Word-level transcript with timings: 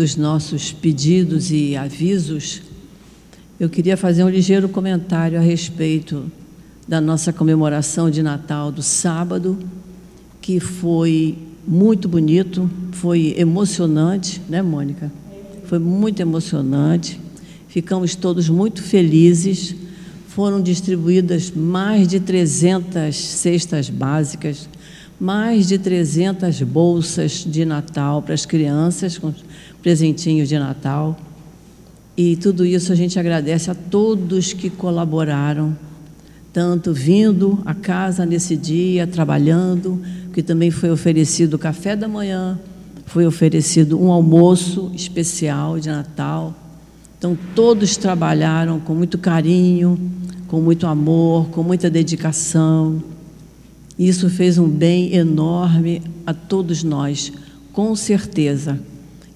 dos 0.00 0.16
nossos 0.16 0.72
pedidos 0.72 1.50
e 1.50 1.76
avisos, 1.76 2.62
eu 3.58 3.68
queria 3.68 3.98
fazer 3.98 4.24
um 4.24 4.30
ligeiro 4.30 4.66
comentário 4.66 5.38
a 5.38 5.42
respeito 5.42 6.32
da 6.88 7.02
nossa 7.02 7.34
comemoração 7.34 8.10
de 8.10 8.22
Natal 8.22 8.72
do 8.72 8.82
sábado, 8.82 9.58
que 10.40 10.58
foi 10.58 11.36
muito 11.68 12.08
bonito, 12.08 12.70
foi 12.92 13.34
emocionante, 13.36 14.40
né, 14.48 14.62
Mônica? 14.62 15.12
Foi 15.66 15.78
muito 15.78 16.20
emocionante. 16.20 17.20
Ficamos 17.68 18.14
todos 18.14 18.48
muito 18.48 18.82
felizes. 18.82 19.76
Foram 20.28 20.62
distribuídas 20.62 21.50
mais 21.50 22.08
de 22.08 22.20
300 22.20 23.14
cestas 23.14 23.90
básicas, 23.90 24.66
mais 25.20 25.68
de 25.68 25.76
300 25.76 26.62
bolsas 26.62 27.44
de 27.46 27.66
Natal 27.66 28.22
para 28.22 28.32
as 28.32 28.46
crianças, 28.46 29.18
com 29.18 29.34
presentinhos 29.82 30.48
de 30.48 30.58
Natal. 30.58 31.18
E 32.16 32.36
tudo 32.36 32.64
isso 32.66 32.92
a 32.92 32.94
gente 32.94 33.18
agradece 33.18 33.70
a 33.70 33.74
todos 33.74 34.52
que 34.52 34.68
colaboraram, 34.68 35.76
tanto 36.52 36.92
vindo 36.92 37.60
à 37.64 37.74
casa 37.74 38.26
nesse 38.26 38.56
dia, 38.56 39.06
trabalhando, 39.06 40.00
que 40.32 40.42
também 40.42 40.70
foi 40.70 40.90
oferecido 40.90 41.58
café 41.58 41.96
da 41.96 42.08
manhã, 42.08 42.58
foi 43.06 43.26
oferecido 43.26 44.00
um 44.00 44.10
almoço 44.10 44.90
especial 44.94 45.80
de 45.80 45.88
Natal. 45.88 46.54
Então, 47.18 47.36
todos 47.54 47.96
trabalharam 47.96 48.80
com 48.80 48.94
muito 48.94 49.18
carinho, 49.18 49.98
com 50.46 50.60
muito 50.60 50.86
amor, 50.86 51.48
com 51.50 51.62
muita 51.62 51.88
dedicação. 51.88 53.02
Isso 53.98 54.30
fez 54.30 54.58
um 54.58 54.68
bem 54.68 55.14
enorme 55.14 56.02
a 56.26 56.32
todos 56.32 56.82
nós, 56.82 57.32
com 57.72 57.94
certeza. 57.94 58.80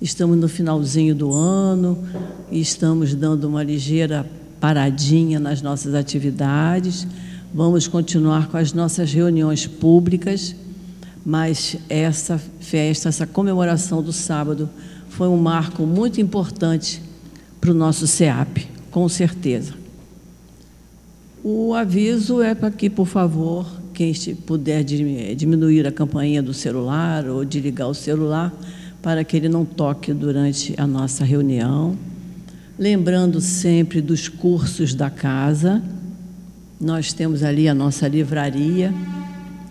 Estamos 0.04 0.36
no 0.36 0.50
finalzinho 0.50 1.14
do 1.14 1.32
ano 1.32 1.96
e 2.50 2.60
estamos 2.60 3.14
dando 3.14 3.44
uma 3.44 3.62
ligeira 3.62 4.26
paradinha 4.60 5.40
nas 5.40 5.62
nossas 5.62 5.94
atividades. 5.94 7.06
Vamos 7.54 7.88
continuar 7.88 8.48
com 8.48 8.58
as 8.58 8.74
nossas 8.74 9.10
reuniões 9.10 9.66
públicas, 9.66 10.54
mas 11.24 11.78
essa 11.88 12.38
festa, 12.60 13.08
essa 13.08 13.26
comemoração 13.26 14.02
do 14.02 14.12
sábado 14.12 14.68
foi 15.08 15.26
um 15.26 15.38
marco 15.38 15.86
muito 15.86 16.20
importante 16.20 17.00
para 17.58 17.70
o 17.70 17.74
nosso 17.74 18.06
SEAP, 18.06 18.68
com 18.90 19.08
certeza. 19.08 19.72
O 21.42 21.72
aviso 21.72 22.42
é 22.42 22.54
para 22.54 22.70
que, 22.70 22.90
por 22.90 23.06
favor, 23.06 23.66
quem 23.94 24.12
puder 24.46 24.84
diminuir 24.84 25.86
a 25.86 25.92
campainha 25.92 26.42
do 26.42 26.52
celular 26.52 27.26
ou 27.26 27.42
desligar 27.42 27.88
o 27.88 27.94
celular 27.94 28.52
para 29.04 29.22
que 29.22 29.36
ele 29.36 29.50
não 29.50 29.66
toque 29.66 30.14
durante 30.14 30.72
a 30.78 30.86
nossa 30.86 31.26
reunião. 31.26 31.94
Lembrando 32.78 33.38
sempre 33.38 34.00
dos 34.00 34.30
cursos 34.30 34.94
da 34.94 35.10
casa. 35.10 35.82
Nós 36.80 37.12
temos 37.12 37.42
ali 37.42 37.68
a 37.68 37.74
nossa 37.74 38.08
livraria 38.08 38.94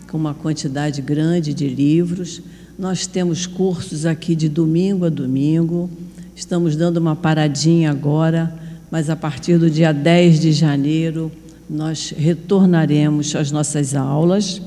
com 0.08 0.16
uma 0.16 0.34
quantidade 0.34 1.02
grande 1.02 1.52
de 1.52 1.66
livros. 1.66 2.40
Nós 2.78 3.08
temos 3.08 3.44
cursos 3.44 4.06
aqui 4.06 4.36
de 4.36 4.48
domingo 4.48 5.04
a 5.04 5.08
domingo. 5.08 5.90
Estamos 6.36 6.76
dando 6.76 6.98
uma 6.98 7.16
paradinha 7.16 7.90
agora, 7.90 8.54
mas 8.88 9.10
a 9.10 9.16
partir 9.16 9.58
do 9.58 9.68
dia 9.68 9.92
10 9.92 10.38
de 10.38 10.52
janeiro 10.52 11.32
nós 11.68 12.14
retornaremos 12.16 13.34
às 13.34 13.50
nossas 13.50 13.96
aulas 13.96 14.62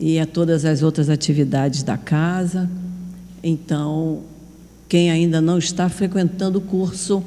e 0.00 0.18
a 0.18 0.24
todas 0.24 0.64
as 0.64 0.82
outras 0.82 1.10
atividades 1.10 1.82
da 1.82 1.98
casa. 1.98 2.66
Então, 3.44 4.22
quem 4.88 5.10
ainda 5.10 5.40
não 5.40 5.58
está 5.58 5.88
frequentando 5.88 6.58
o 6.58 6.62
curso, 6.62 7.22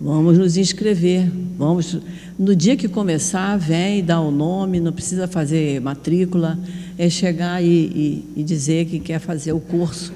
vamos 0.00 0.38
nos 0.38 0.56
inscrever. 0.56 1.28
Vamos, 1.58 1.98
no 2.38 2.54
dia 2.54 2.76
que 2.76 2.86
começar, 2.88 3.58
vem 3.58 4.04
dá 4.04 4.20
o 4.20 4.30
nome, 4.30 4.78
não 4.78 4.92
precisa 4.92 5.26
fazer 5.26 5.80
matrícula, 5.80 6.56
é 6.96 7.10
chegar 7.10 7.60
e, 7.62 7.66
e, 7.66 8.24
e 8.36 8.42
dizer 8.44 8.86
que 8.86 9.00
quer 9.00 9.18
fazer 9.18 9.52
o 9.52 9.60
curso. 9.60 10.12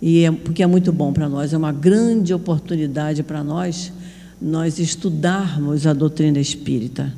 E 0.00 0.24
é, 0.24 0.32
porque 0.32 0.62
é 0.62 0.66
muito 0.66 0.90
bom 0.92 1.12
para 1.12 1.28
nós, 1.28 1.52
é 1.52 1.56
uma 1.58 1.72
grande 1.72 2.32
oportunidade 2.32 3.22
para 3.22 3.44
nós, 3.44 3.92
nós 4.40 4.78
estudarmos 4.78 5.86
a 5.86 5.92
doutrina 5.92 6.40
espírita 6.40 7.12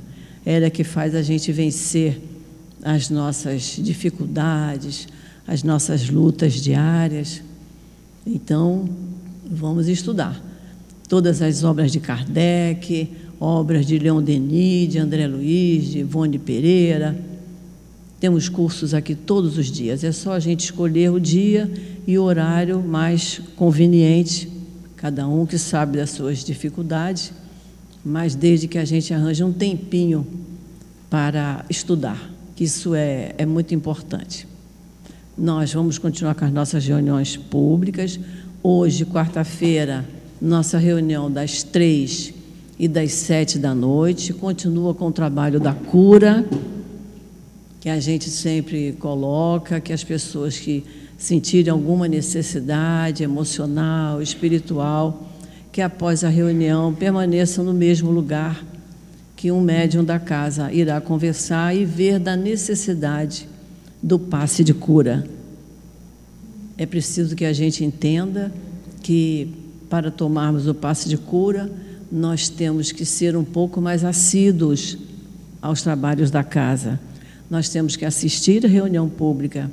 ela 0.45 0.67
é 0.67 0.71
que 0.71 0.85
faz 0.85 1.15
a 1.15 1.23
gente 1.23 1.51
vencer 1.53 2.21
as 2.83 3.09
nossas 3.09 3.79
dificuldades, 3.79 5.09
as 5.47 5.63
nossas 5.63 6.09
lutas 6.09 6.55
diárias. 6.55 7.43
Então, 8.27 8.89
vamos 9.51 9.89
estudar 9.89 10.43
todas 11.09 11.43
as 11.43 11.63
obras 11.65 11.93
de 11.93 12.01
Kardec, 12.01 13.09
obras 13.39 13.87
de 13.87 13.99
Leon 13.99 14.23
Denis, 14.23 14.89
de 14.89 14.99
André 14.99 15.27
Luiz, 15.27 15.91
de 15.91 15.99
Ivone 15.99 16.39
Pereira. 16.39 17.17
Temos 18.19 18.49
cursos 18.49 18.95
aqui 18.95 19.15
todos 19.15 19.59
os 19.59 19.71
dias. 19.71 20.03
É 20.03 20.13
só 20.13 20.33
a 20.33 20.41
gente 20.41 20.65
escolher 20.65 21.11
o 21.11 21.21
dia 21.21 21.71
e 22.07 22.19
o 22.19 22.23
horário 22.23 22.83
mais 22.83 23.41
conveniente, 23.55 24.49
cada 24.97 25.29
um 25.29 25.45
que 25.45 25.59
sabe 25.59 25.99
das 25.99 26.11
suas 26.11 26.43
dificuldades 26.43 27.33
mas 28.05 28.35
desde 28.35 28.69
que 28.69 28.77
a 28.77 28.85
gente 28.85 29.15
arranje 29.15 29.43
um 29.43 29.53
tempinho 29.53 30.27
para 31.09 31.65
estudar, 31.71 32.31
que 32.55 32.65
isso 32.65 32.95
é, 32.95 33.35
é 33.39 33.47
muito 33.47 33.75
importante. 33.75 34.47
Nós 35.37 35.73
vamos 35.73 35.99
continuar 35.99 36.37
com 36.37 36.45
as 36.45 36.53
nossas 36.53 36.87
reuniões 36.87 37.37
públicas. 37.37 38.21
Hoje, 38.63 39.05
quarta-feira, 39.05 40.05
nossa 40.41 40.79
reunião 40.79 41.29
das 41.29 41.65
três 41.65 42.33
e 42.79 42.87
das 42.87 43.13
sete 43.15 43.59
da 43.59 43.75
noite. 43.75 44.33
Continua 44.33 44.95
com 44.95 45.09
o 45.09 45.13
trabalho 45.13 45.59
da 45.59 45.75
cura, 45.75 46.49
que 47.81 47.89
a 47.89 47.99
gente 47.99 48.31
sempre 48.31 48.93
coloca, 48.93 49.81
que 49.81 49.93
as 49.93 50.05
pessoas 50.05 50.57
que 50.57 50.85
sentirem 51.19 51.73
alguma 51.73 52.07
necessidade 52.07 53.25
emocional, 53.25 54.23
espiritual, 54.23 55.33
que 55.73 55.83
após 55.83 56.23
a 56.23 56.29
reunião 56.29 56.95
permaneçam 56.95 57.65
no 57.65 57.75
mesmo 57.75 58.13
lugar, 58.13 58.65
que 59.35 59.51
um 59.51 59.61
médium 59.61 60.05
da 60.05 60.21
casa 60.21 60.73
irá 60.73 61.01
conversar 61.01 61.75
e 61.75 61.85
ver 61.85 62.21
da 62.21 62.37
necessidade 62.37 63.49
do 64.05 64.19
passe 64.19 64.63
de 64.63 64.75
cura. 64.75 65.27
É 66.77 66.85
preciso 66.85 67.35
que 67.35 67.47
a 67.47 67.55
gente 67.55 67.83
entenda 67.83 68.53
que 69.03 69.49
para 69.89 70.11
tomarmos 70.11 70.69
o 70.69 70.75
passe 70.75 71.09
de 71.09 71.17
cura, 71.17 71.73
nós 72.13 72.51
temos 72.51 72.93
que 72.93 73.03
ser 73.07 73.35
um 73.35 73.43
pouco 73.43 73.81
mais 73.81 74.05
assíduos 74.05 74.99
aos 75.63 75.81
trabalhos 75.81 76.31
da 76.31 76.45
casa. 76.45 77.01
Nós 77.49 77.71
temos 77.71 77.97
que 77.97 78.05
assistir 78.05 78.67
a 78.67 78.69
reunião 78.69 79.09
pública 79.09 79.71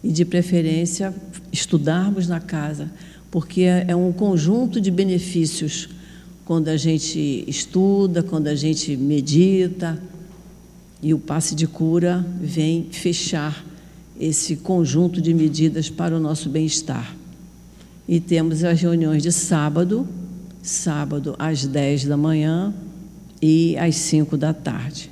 e, 0.00 0.12
de 0.12 0.24
preferência, 0.24 1.12
estudarmos 1.52 2.28
na 2.28 2.38
casa, 2.38 2.88
porque 3.32 3.62
é, 3.62 3.96
um 3.96 4.12
conjunto 4.12 4.80
de 4.80 4.92
benefícios 4.92 5.88
quando 6.44 6.68
a 6.68 6.76
gente 6.76 7.42
estuda, 7.48 8.22
quando 8.22 8.46
a 8.46 8.54
gente 8.54 8.96
medita, 8.96 10.00
e 11.02 11.12
o 11.12 11.18
passe 11.18 11.54
de 11.54 11.66
cura 11.66 12.24
vem 12.40 12.88
fechar 12.90 13.64
esse 14.18 14.56
conjunto 14.56 15.20
de 15.20 15.34
medidas 15.34 15.90
para 15.90 16.16
o 16.16 16.20
nosso 16.20 16.48
bem-estar. 16.48 17.14
E 18.08 18.20
temos 18.20 18.64
as 18.64 18.80
reuniões 18.80 19.22
de 19.22 19.32
sábado, 19.32 20.06
sábado 20.62 21.34
às 21.38 21.66
10 21.66 22.06
da 22.06 22.16
manhã 22.16 22.72
e 23.42 23.76
às 23.78 23.96
5 23.96 24.36
da 24.36 24.54
tarde. 24.54 25.10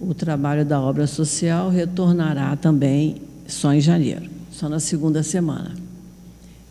O 0.00 0.12
trabalho 0.12 0.64
da 0.64 0.80
obra 0.80 1.06
social 1.06 1.70
retornará 1.70 2.54
também 2.56 3.16
só 3.46 3.72
em 3.72 3.80
janeiro, 3.80 4.28
só 4.50 4.68
na 4.68 4.78
segunda 4.78 5.22
semana. 5.22 5.74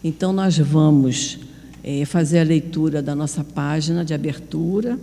Então, 0.03 0.31
nós 0.31 0.57
vamos 0.57 1.39
é, 1.83 2.05
fazer 2.05 2.39
a 2.39 2.43
leitura 2.43 3.01
da 3.01 3.15
nossa 3.15 3.43
página 3.43 4.05
de 4.05 4.13
abertura. 4.13 4.99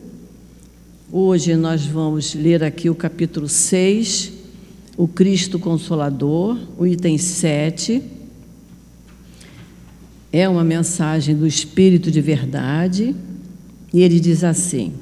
Hoje 1.15 1.55
nós 1.57 1.85
vamos 1.85 2.35
ler 2.35 2.65
aqui 2.65 2.89
o 2.89 2.95
capítulo 2.95 3.47
6, 3.47 4.33
o 4.97 5.07
Cristo 5.07 5.59
Consolador, 5.59 6.57
o 6.79 6.87
item 6.87 7.19
7. 7.19 8.03
É 10.33 10.49
uma 10.49 10.65
mensagem 10.65 11.37
do 11.37 11.47
Espírito 11.47 12.11
de 12.11 12.19
Verdade, 12.23 13.15
e 13.93 14.01
ele 14.01 14.19
diz 14.19 14.43
assim: 14.43 14.95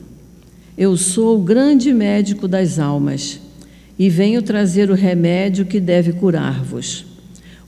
Eu 0.76 0.96
sou 0.96 1.38
o 1.38 1.44
grande 1.44 1.94
médico 1.94 2.48
das 2.48 2.80
almas 2.80 3.40
e 3.96 4.10
venho 4.10 4.42
trazer 4.42 4.90
o 4.90 4.94
remédio 4.94 5.64
que 5.64 5.78
deve 5.78 6.12
curar-vos. 6.14 7.06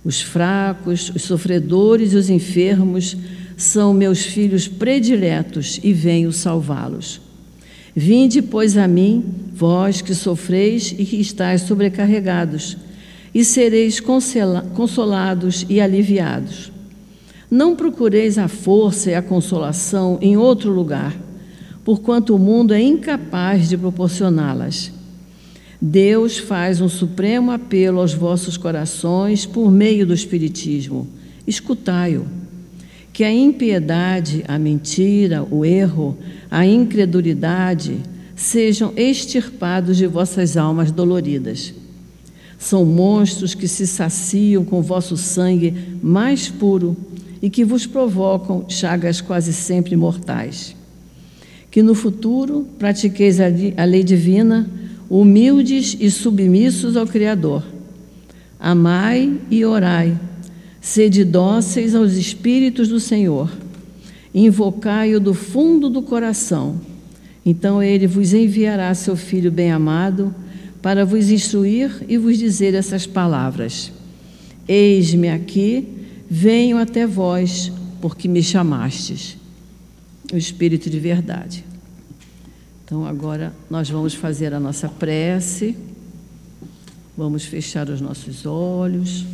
Os 0.05 0.21
fracos, 0.21 1.13
os 1.15 1.23
sofredores 1.23 2.13
e 2.13 2.17
os 2.17 2.29
enfermos 2.29 3.17
são 3.57 3.95
meus 3.95 4.25
filhos 4.25 4.67
prediletos 4.67 5.79
e 5.81 5.93
venho 5.93 6.33
salvá-los. 6.33 7.31
Vinde, 7.95 8.41
pois, 8.41 8.77
a 8.77 8.89
mim, 8.89 9.25
vós 9.53 10.01
que 10.01 10.15
sofreis 10.15 10.95
e 10.99 11.05
que 11.05 11.21
estáis 11.21 11.63
sobrecarregados, 11.63 12.77
e 13.35 13.45
sereis 13.45 14.01
consolados 14.01 15.65
e 15.69 15.81
aliviados. 15.81 16.73
Não 17.51 17.77
procureis 17.77 18.39
a 18.39 18.49
força 18.49 19.11
e 19.11 19.15
a 19.15 19.23
consolação 19.23 20.19
em 20.23 20.37
outro 20.37 20.71
lugar, 20.71 21.15
porquanto 21.85 22.35
o 22.35 22.39
mundo 22.39 22.73
é 22.73 22.81
incapaz 22.81 23.69
de 23.69 23.77
proporcioná-las. 23.77 24.93
Deus 25.81 26.39
faz 26.39 26.81
um 26.81 26.89
supremo 26.89 27.51
apelo 27.51 28.01
aos 28.01 28.15
vossos 28.15 28.57
corações 28.57 29.45
por 29.45 29.71
meio 29.71 30.07
do 30.07 30.15
Espiritismo. 30.15 31.09
Escutai-o. 31.47 32.42
Que 33.13 33.25
a 33.25 33.33
impiedade, 33.33 34.45
a 34.49 34.59
mentira, 34.59 35.43
o 35.43 35.65
erro, 35.65 36.17
a 36.51 36.65
incredulidade 36.65 38.01
sejam 38.35 38.93
extirpados 38.97 39.97
de 39.97 40.07
vossas 40.07 40.57
almas 40.57 40.91
doloridas. 40.91 41.75
São 42.59 42.85
monstros 42.85 43.55
que 43.55 43.69
se 43.69 43.87
saciam 43.87 44.65
com 44.65 44.81
vosso 44.81 45.17
sangue 45.17 45.75
mais 46.03 46.49
puro 46.49 46.97
e 47.43 47.51
que 47.51 47.65
vos 47.65 47.87
provocam 47.87 48.65
chagas 48.69 49.21
quase 49.21 49.53
sempre 49.53 49.97
mortais. 49.97 50.77
Que 51.71 51.83
no 51.83 51.95
futuro 51.95 52.67
pratiqueis 52.79 53.39
a 53.41 53.85
lei 53.85 54.05
divina 54.05 54.71
humildes 55.11 55.97
e 56.01 56.11
submissos 56.11 56.97
ao 56.97 57.07
Criador. 57.07 57.63
Amai 58.59 59.39
e 59.51 59.65
orai, 59.65 60.17
sede 60.83 61.25
dóceis 61.25 61.95
aos 61.95 62.15
Espíritos 62.15 62.89
do 62.89 62.99
Senhor, 62.99 63.49
invocai-o 64.35 65.21
do 65.21 65.33
fundo 65.33 65.89
do 65.89 66.03
coração. 66.03 66.81
Então 67.47 67.81
ele 67.81 68.09
vos 68.09 68.35
enviará 68.35 68.93
seu 68.93 69.17
Filho 69.17 69.51
bem-amado 69.51 70.35
para 70.83 71.05
vos 71.05 71.31
instruir 71.31 72.05
e 72.09 72.19
vos 72.19 72.37
dizer 72.37 72.75
essas 72.75 73.07
palavras: 73.07 73.93
Eis-me 74.67 75.31
aqui, 75.31 75.87
venho 76.29 76.77
até 76.77 77.07
vós, 77.07 77.73
porque 78.01 78.27
me 78.27 78.43
chamastes. 78.43 79.37
O 80.33 80.37
Espírito 80.37 80.91
de 80.91 80.99
verdade. 80.99 81.65
Então, 82.85 83.07
agora 83.07 83.55
nós 83.71 83.89
vamos 83.89 84.15
fazer 84.15 84.53
a 84.53 84.59
nossa 84.59 84.89
prece, 84.89 85.77
vamos 87.17 87.45
fechar 87.45 87.89
os 87.89 88.01
nossos 88.01 88.45
olhos, 88.45 89.25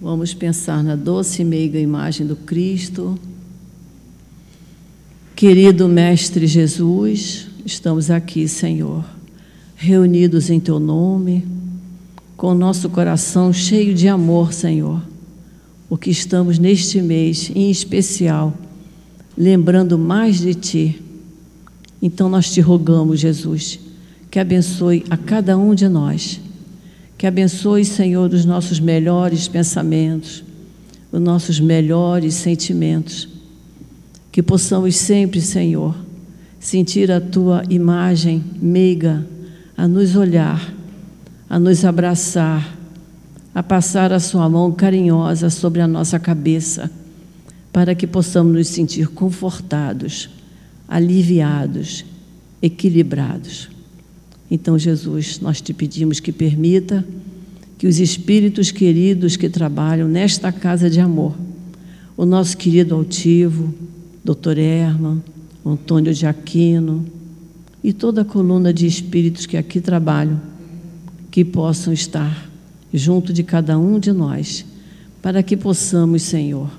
vamos 0.00 0.32
pensar 0.32 0.82
na 0.84 0.94
doce 0.94 1.42
e 1.42 1.44
meiga 1.44 1.78
imagem 1.78 2.24
do 2.24 2.36
Cristo. 2.36 3.18
Querido 5.34 5.88
Mestre 5.88 6.46
Jesus, 6.46 7.48
estamos 7.66 8.08
aqui, 8.10 8.46
Senhor, 8.46 9.04
reunidos 9.76 10.50
em 10.50 10.60
Teu 10.60 10.78
nome, 10.78 11.44
com 12.36 12.48
o 12.48 12.54
nosso 12.54 12.88
coração 12.88 13.52
cheio 13.52 13.92
de 13.92 14.06
amor, 14.06 14.52
Senhor, 14.52 15.02
porque 15.88 16.10
estamos 16.10 16.58
neste 16.58 17.02
mês, 17.02 17.50
em 17.54 17.68
especial, 17.68 18.56
lembrando 19.36 19.98
mais 19.98 20.38
de 20.38 20.54
Ti. 20.54 21.02
Então 22.00 22.28
nós 22.28 22.52
te 22.52 22.60
rogamos, 22.60 23.18
Jesus, 23.18 23.80
que 24.30 24.38
abençoe 24.38 25.04
a 25.10 25.16
cada 25.16 25.58
um 25.58 25.74
de 25.74 25.88
nós, 25.88 26.40
que 27.18 27.26
abençoe, 27.26 27.84
Senhor, 27.84 28.32
os 28.32 28.44
nossos 28.44 28.78
melhores 28.78 29.48
pensamentos, 29.48 30.44
os 31.10 31.20
nossos 31.20 31.58
melhores 31.58 32.34
sentimentos, 32.34 33.28
que 34.30 34.40
possamos 34.40 34.94
sempre, 34.94 35.40
Senhor, 35.40 35.96
sentir 36.60 37.10
a 37.10 37.20
tua 37.20 37.64
imagem 37.68 38.44
meiga 38.62 39.26
a 39.76 39.88
nos 39.88 40.14
olhar, 40.14 40.72
a 41.50 41.58
nos 41.58 41.84
abraçar, 41.84 42.76
a 43.52 43.62
passar 43.64 44.12
a 44.12 44.20
sua 44.20 44.48
mão 44.48 44.70
carinhosa 44.70 45.50
sobre 45.50 45.80
a 45.80 45.88
nossa 45.88 46.20
cabeça, 46.20 46.88
para 47.72 47.96
que 47.96 48.06
possamos 48.06 48.54
nos 48.54 48.68
sentir 48.68 49.08
confortados 49.08 50.30
aliviados, 50.88 52.04
equilibrados. 52.62 53.68
Então, 54.50 54.78
Jesus, 54.78 55.40
nós 55.40 55.60
te 55.60 55.74
pedimos 55.74 56.20
que 56.20 56.32
permita 56.32 57.04
que 57.76 57.86
os 57.86 58.00
espíritos 58.00 58.70
queridos 58.70 59.36
que 59.36 59.48
trabalham 59.48 60.08
nesta 60.08 60.50
casa 60.50 60.88
de 60.88 61.00
amor, 61.00 61.34
o 62.16 62.24
nosso 62.24 62.56
querido 62.56 62.94
altivo, 62.94 63.72
Dr. 64.24 64.58
Herman, 64.58 65.22
Antônio 65.64 66.12
de 66.12 66.26
Aquino 66.26 67.06
e 67.84 67.92
toda 67.92 68.22
a 68.22 68.24
coluna 68.24 68.72
de 68.72 68.86
espíritos 68.86 69.46
que 69.46 69.56
aqui 69.56 69.80
trabalham, 69.80 70.40
que 71.30 71.44
possam 71.44 71.92
estar 71.92 72.50
junto 72.92 73.32
de 73.32 73.42
cada 73.42 73.78
um 73.78 73.98
de 74.00 74.12
nós, 74.12 74.64
para 75.22 75.42
que 75.42 75.56
possamos, 75.56 76.22
Senhor, 76.22 76.70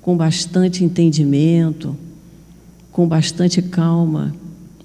com 0.00 0.16
bastante 0.16 0.82
entendimento, 0.82 1.96
com 2.90 3.06
bastante 3.06 3.60
calma, 3.62 4.34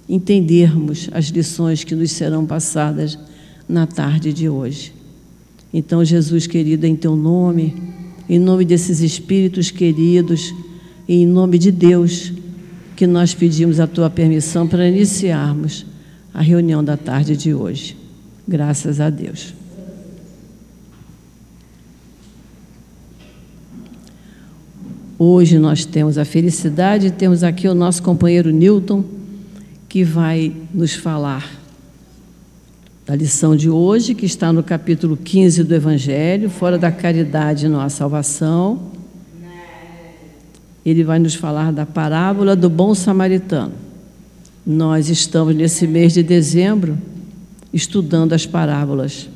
entendermos 0.07 1.09
as 1.11 1.25
lições 1.25 1.83
que 1.83 1.95
nos 1.95 2.11
serão 2.11 2.45
passadas 2.45 3.17
na 3.67 3.85
tarde 3.85 4.31
de 4.31 4.47
hoje. 4.47 4.93
Então, 5.73 6.03
Jesus 6.03 6.47
querido, 6.47 6.85
em 6.85 6.95
teu 6.95 7.15
nome, 7.15 7.75
em 8.29 8.39
nome 8.39 8.65
desses 8.65 9.01
espíritos 9.01 9.69
queridos 9.69 10.53
e 11.07 11.15
em 11.15 11.25
nome 11.25 11.57
de 11.57 11.71
Deus, 11.71 12.31
que 12.95 13.05
nós 13.05 13.33
pedimos 13.33 13.79
a 13.79 13.87
tua 13.87 14.09
permissão 14.09 14.67
para 14.67 14.87
iniciarmos 14.87 15.85
a 16.33 16.41
reunião 16.41 16.83
da 16.83 16.97
tarde 16.97 17.35
de 17.35 17.53
hoje. 17.53 17.97
Graças 18.47 18.99
a 18.99 19.09
Deus. 19.09 19.53
Hoje 25.19 25.57
nós 25.57 25.83
temos 25.83 26.17
a 26.17 26.23
felicidade, 26.23 27.11
temos 27.11 27.43
aqui 27.43 27.67
o 27.67 27.73
nosso 27.73 28.03
companheiro 28.03 28.51
Newton, 28.51 29.03
que 29.89 30.03
vai 30.03 30.53
nos 30.73 30.93
falar 30.93 31.49
da 33.05 33.15
lição 33.15 33.55
de 33.55 33.69
hoje, 33.69 34.13
que 34.13 34.25
está 34.25 34.51
no 34.51 34.61
capítulo 34.61 35.15
15 35.15 35.63
do 35.63 35.73
Evangelho, 35.73 36.49
fora 36.49 36.77
da 36.77 36.91
caridade 36.91 37.69
não 37.69 37.79
há 37.79 37.87
salvação. 37.87 38.91
Ele 40.85 41.03
vai 41.03 41.19
nos 41.19 41.35
falar 41.35 41.71
da 41.71 41.85
parábola 41.85 42.55
do 42.55 42.69
bom 42.69 42.93
samaritano. 42.93 43.73
Nós 44.65 45.09
estamos 45.09 45.55
nesse 45.55 45.87
mês 45.87 46.13
de 46.13 46.21
dezembro 46.21 46.97
estudando 47.73 48.33
as 48.33 48.45
parábolas. 48.45 49.29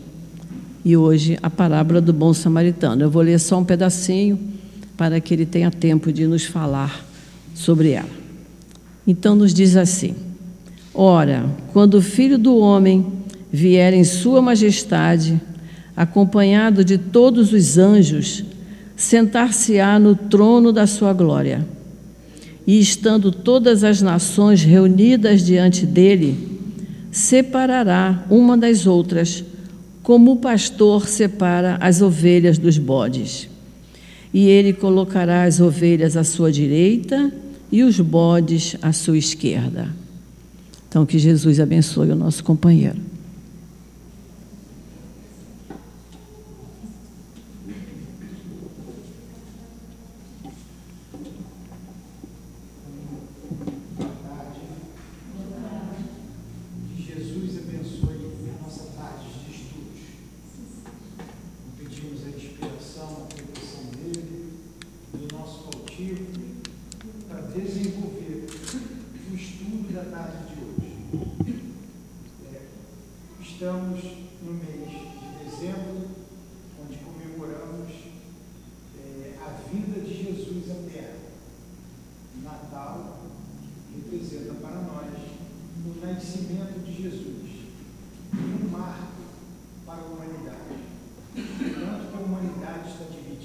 E 0.83 0.98
hoje 0.98 1.38
a 1.42 1.50
parábola 1.50 2.01
do 2.01 2.12
bom 2.12 2.33
samaritano. 2.33 3.03
Eu 3.03 3.09
vou 3.09 3.21
ler 3.21 3.39
só 3.39 3.57
um 3.59 3.63
pedacinho 3.63 4.38
para 4.98 5.19
que 5.21 5.33
ele 5.33 5.45
tenha 5.45 5.71
tempo 5.71 6.12
de 6.12 6.27
nos 6.27 6.44
falar 6.44 7.06
sobre 7.53 7.91
ela. 7.91 8.10
Então, 9.08 9.36
nos 9.36 9.53
diz 9.53 9.75
assim: 9.75 10.15
Ora, 10.93 11.45
quando 11.71 11.95
o 11.95 12.01
filho 12.01 12.38
do 12.38 12.57
homem 12.57 13.05
vier 13.51 13.93
em 13.93 14.03
Sua 14.03 14.41
Majestade, 14.41 15.39
acompanhado 15.95 16.83
de 16.83 16.98
todos 16.98 17.53
os 17.53 17.77
anjos, 17.77 18.43
sentar-se-á 18.95 19.98
no 19.98 20.15
trono 20.15 20.71
da 20.71 20.86
Sua 20.86 21.13
glória. 21.13 21.65
E 22.65 22.79
estando 22.79 23.31
todas 23.31 23.83
as 23.83 24.01
nações 24.01 24.63
reunidas 24.63 25.43
diante 25.43 25.86
dele, 25.86 26.60
separará 27.12 28.25
uma 28.29 28.57
das 28.57 28.86
outras, 28.86 29.43
como 30.03 30.33
o 30.33 30.38
pastor 30.38 31.07
separa 31.07 31.77
as 31.79 32.01
ovelhas 32.01 32.57
dos 32.57 32.77
bodes 32.77 33.50
e 34.33 34.48
ele 34.48 34.74
colocará 34.74 35.43
as 35.43 35.60
ovelhas 35.60 36.15
à 36.15 36.24
sua 36.24 36.51
direita 36.51 37.31
e 37.71 37.83
os 37.83 38.00
bodes 38.00 38.75
à 38.81 38.93
sua 38.93 39.17
esquerda. 39.17 39.89
Então, 40.91 41.05
que 41.05 41.17
Jesus 41.17 41.62
abençoe 41.62 42.12
o 42.12 42.15
nosso 42.17 42.43
companheiro. 42.43 42.98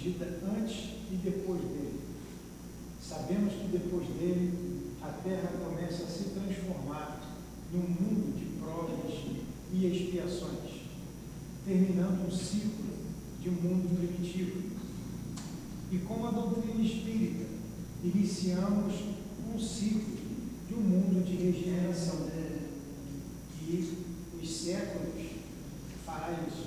Dividida 0.07 0.39
antes 0.57 0.95
e 1.11 1.17
depois 1.17 1.61
dele. 1.61 2.01
Sabemos 3.01 3.53
que 3.55 3.69
depois 3.69 4.07
dele 4.09 4.93
a 5.03 5.09
terra 5.09 5.51
começa 5.65 6.05
a 6.05 6.07
se 6.07 6.31
transformar 6.31 7.21
num 7.73 7.81
mundo 7.81 8.39
de 8.39 8.47
provas 8.61 9.15
e 9.73 9.87
expiações, 9.87 10.83
terminando 11.65 12.27
um 12.27 12.31
ciclo 12.31 12.87
de 13.41 13.49
um 13.49 13.53
mundo 13.53 13.97
primitivo. 13.97 14.63
E 15.91 15.99
com 15.99 16.27
a 16.27 16.31
doutrina 16.31 16.83
espírita, 16.83 17.47
iniciamos 18.03 18.95
um 19.55 19.59
ciclo 19.59 20.16
de 21.23 21.37
regeneração. 21.37 22.27
E 23.69 24.05
os 24.41 24.49
séculos 24.49 25.27
fará 26.05 26.39
isso. 26.49 26.67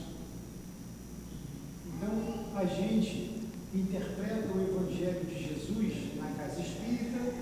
Então, 1.88 2.58
a 2.58 2.66
gente 2.66 3.40
interpreta 3.74 4.52
o 4.54 4.62
Evangelho 4.62 5.26
de 5.26 5.48
Jesus 5.48 6.16
na 6.18 6.32
casa 6.32 6.60
espírita 6.60 7.34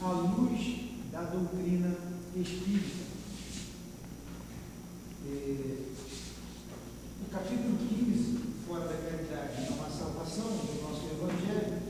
à 0.00 0.10
luz 0.10 0.80
da 1.10 1.22
doutrina 1.22 1.96
espírita. 2.36 3.10
o 7.20 7.30
capítulo 7.30 7.78
15, 7.78 8.38
fora 8.66 8.88
da 8.88 8.94
caridade, 8.94 9.70
não 9.70 9.84
há 9.84 9.90
salvação, 9.90 10.46
do 10.46 10.82
nosso 10.82 11.06
Evangelho, 11.06 11.82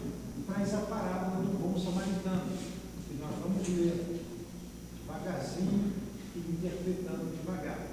traz 0.46 0.74
a 0.74 0.80
parábola 0.86 1.44
do 1.44 1.58
bom 1.58 1.78
samaritano, 1.78 2.50
que 3.08 3.14
nós 3.20 3.34
vamos 3.42 3.68
ler 3.68 4.20
devagarzinho 5.10 5.92
e 6.34 6.38
interpretando 6.38 7.36
devagar. 7.36 7.86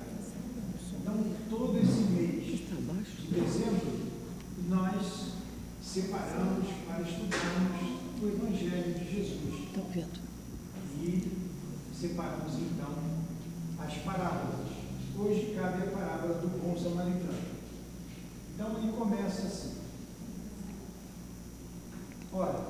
Então, 1.02 1.24
todo 1.50 1.78
esse 1.78 2.02
mês 2.12 2.46
de 2.46 3.28
dezembro, 3.28 4.08
nós 4.68 5.32
separamos 5.82 6.68
para 6.86 7.02
estudarmos 7.02 7.98
o 8.22 8.28
Evangelho 8.28 8.94
de 8.94 9.06
Jesus. 9.06 9.68
Estou 9.68 9.86
vendo. 9.94 10.20
E 11.00 11.32
separamos 11.94 12.54
então 12.56 12.94
as 13.80 13.94
parábolas. 14.00 14.68
Hoje 15.18 15.56
cabe 15.56 15.84
a 15.84 15.92
parábola 15.92 16.36
do 16.36 16.48
bom 16.62 16.78
samaritano. 16.78 17.58
Então 18.54 18.78
ele 18.78 18.92
começa 18.92 19.48
assim. 19.48 19.78
Ora, 22.34 22.66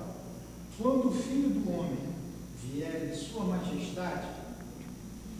quando 0.78 1.10
o 1.10 1.12
filho 1.12 1.50
do 1.50 1.72
homem 1.72 2.08
vier 2.64 3.10
de 3.10 3.18
sua 3.18 3.46
majestade, 3.46 4.28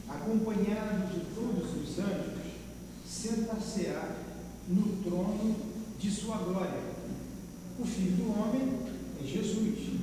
acompanhado 0.08 1.14
de 1.14 1.20
todos 1.36 1.76
os 1.76 2.00
anjos, 2.00 2.54
sentar-se-á 3.06 4.16
no 4.68 5.04
trono 5.04 5.56
de 6.00 6.12
sua 6.12 6.38
glória. 6.38 6.82
O 7.80 7.86
filho 7.86 8.18
do 8.18 8.40
homem 8.40 8.80
é 9.22 9.26
Jesus. 9.26 9.98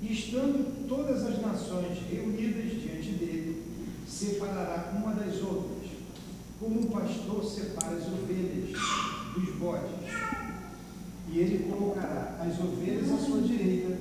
E 0.00 0.12
estando 0.12 0.86
todas 0.88 1.24
as 1.24 1.40
nações 1.40 1.98
reunidas 2.10 2.72
diante 2.72 3.10
dele, 3.12 3.62
separará 4.06 4.92
uma 4.94 5.14
das 5.14 5.40
outras, 5.42 5.90
como 6.60 6.80
um 6.80 6.86
pastor 6.90 7.44
separa 7.44 7.96
as 7.96 8.06
ovelhas 8.06 8.70
dos 9.34 9.54
bodes. 9.56 10.10
E 11.34 11.38
ele 11.38 11.68
colocará 11.68 12.38
as 12.40 12.60
ovelhas 12.60 13.10
à 13.10 13.18
sua 13.18 13.40
direita 13.42 13.98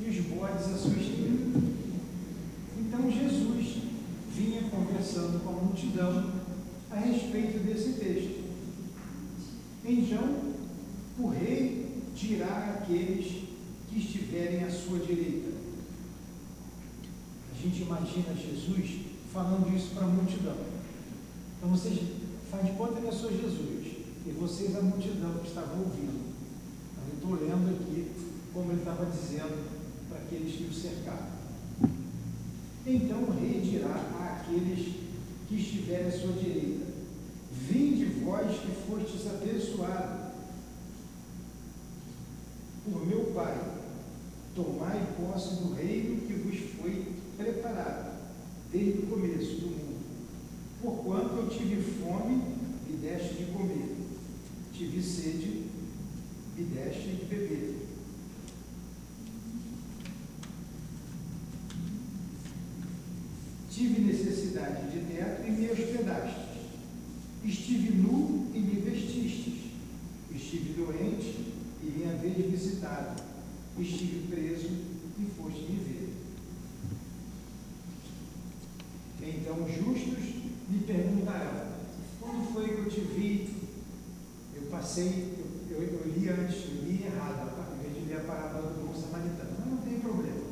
e 0.00 0.10
os 0.10 0.16
bodes 0.26 0.74
à 0.74 0.76
sua 0.76 0.90
esquerda. 0.90 1.60
Então 2.76 3.08
Jesus 3.08 3.76
vinha 4.34 4.62
conversando 4.64 5.44
com 5.44 5.50
a 5.50 5.62
multidão 5.62 6.32
a 6.90 6.96
respeito 6.96 7.64
desse 7.64 7.92
texto. 7.92 8.42
Então, 9.84 10.54
o 11.20 11.28
rei 11.28 12.02
dirá 12.16 12.80
àqueles 12.80 13.44
que 13.88 13.98
estiverem 13.98 14.64
à 14.64 14.70
sua 14.70 14.98
direita. 14.98 15.52
A 17.52 17.62
gente 17.62 17.82
imagina 17.82 18.34
Jesus 18.34 19.00
falando 19.32 19.72
isso 19.76 19.94
para 19.94 20.06
a 20.06 20.08
multidão. 20.08 20.56
Então 21.56 21.70
vocês 21.70 21.94
de 22.64 22.72
conta 22.72 23.00
que 23.00 23.06
eu 23.06 23.12
sou 23.12 23.30
Jesus 23.30 23.86
e 24.26 24.30
vocês 24.30 24.76
a 24.76 24.82
multidão 24.82 25.38
que 25.38 25.48
estavam 25.48 25.80
ouvindo. 25.80 26.23
Eu 27.08 27.14
estou 27.14 27.34
lendo 27.34 27.70
aqui 27.70 28.10
como 28.52 28.70
ele 28.70 28.80
estava 28.80 29.06
dizendo 29.06 29.68
para 30.08 30.18
aqueles 30.18 30.54
que 30.54 30.64
o 30.64 30.72
cercaram. 30.72 31.34
Então 32.86 33.22
o 33.24 33.30
rei 33.32 33.60
dirá 33.60 33.94
àqueles 34.20 34.94
que 35.48 35.56
estiverem 35.56 36.06
à 36.06 36.12
sua 36.12 36.32
direita: 36.32 36.86
Vinde 37.52 38.04
vós 38.24 38.58
que 38.60 38.70
fostes 38.86 39.26
abençoados 39.26 40.24
por 42.84 43.06
meu 43.06 43.32
Pai, 43.34 43.58
tomai 44.54 45.06
posse 45.16 45.54
do 45.56 45.74
reino 45.74 46.20
que 46.20 46.34
vos 46.34 46.58
foi 46.78 47.14
preparado 47.36 48.14
desde 48.70 48.98
o 49.00 49.06
começo 49.06 49.56
do 49.56 49.66
mundo. 49.68 50.04
Porquanto 50.82 51.34
eu 51.36 51.48
tive 51.48 51.82
fome 51.82 52.42
e 52.88 52.92
deste 52.92 53.34
de 53.36 53.44
comer, 53.52 53.96
tive 54.74 55.02
sede 55.02 55.62
e 56.56 56.62
deste 56.62 57.08
de 57.08 57.24
beber. 57.24 57.74
Tive 63.70 64.00
necessidade 64.02 64.90
de 64.90 65.00
teto 65.12 65.46
e 65.46 65.50
me 65.50 65.70
hospedastes. 65.70 66.44
Estive 67.44 67.92
nu 67.96 68.50
e 68.54 68.60
me 68.60 68.80
vestistes. 68.80 69.72
Estive 70.34 70.74
doente 70.74 71.52
e 71.82 71.86
me 71.86 72.04
haveis 72.04 72.50
visitado. 72.50 73.20
Estive 73.78 74.28
preso 74.28 74.68
e 75.18 75.26
foste 75.36 75.62
me 75.62 75.78
ver. 75.84 76.04
Então 79.20 79.66
justos 79.68 80.34
me 80.68 80.78
perguntarão: 80.86 81.66
quando 82.20 82.52
foi 82.52 82.68
que 82.68 82.78
eu 82.78 82.88
te 82.88 83.00
vi? 83.00 83.54
Eu 84.54 84.62
passei, 84.70 85.34
eu, 85.70 85.76
eu, 85.76 85.82
eu 85.82 86.12
li 86.12 86.28
antes, 86.28 86.64
eu 86.64 86.84
li 86.84 87.04
errado, 87.04 87.50
em 87.74 87.82
vez 87.82 87.94
de 87.94 88.08
ler 88.08 88.18
a 88.18 88.24
parábola 88.24 88.70
do 88.70 88.86
bom 88.86 88.94
samaritano, 88.94 89.50
mas 89.58 89.66
não 89.66 89.78
tem 89.78 89.98
problema. 89.98 90.44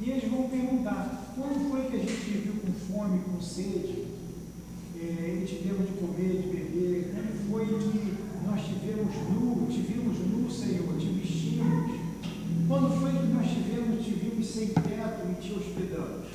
E 0.00 0.10
eles 0.10 0.30
vão 0.30 0.48
perguntar: 0.48 1.34
quando 1.34 1.70
foi 1.70 1.90
que 1.90 1.96
a 1.96 2.00
gente 2.00 2.38
viu 2.38 2.54
com 2.54 2.72
fome, 2.72 3.22
com 3.24 3.39
sede, 3.50 4.06
eh, 4.96 5.42
e 5.42 5.44
tivemos 5.44 5.88
de 5.88 5.94
comer, 5.94 6.40
de 6.40 6.48
beber? 6.54 7.10
Quando 7.14 7.50
foi 7.50 7.66
que 7.66 8.14
nós 8.46 8.60
tivemos 8.64 9.12
nu, 9.28 9.66
te 9.66 9.80
vimos 9.80 10.18
nu, 10.20 10.48
Senhor, 10.48 10.96
te 10.96 11.06
vestimos? 11.06 11.98
Quando 12.68 13.00
foi 13.00 13.10
que 13.10 13.26
nós 13.34 13.50
tivemos, 13.50 14.04
te 14.04 14.10
vimos 14.12 14.46
sem 14.46 14.68
teto 14.68 15.26
e 15.28 15.34
te 15.42 15.52
hospedamos? 15.52 16.28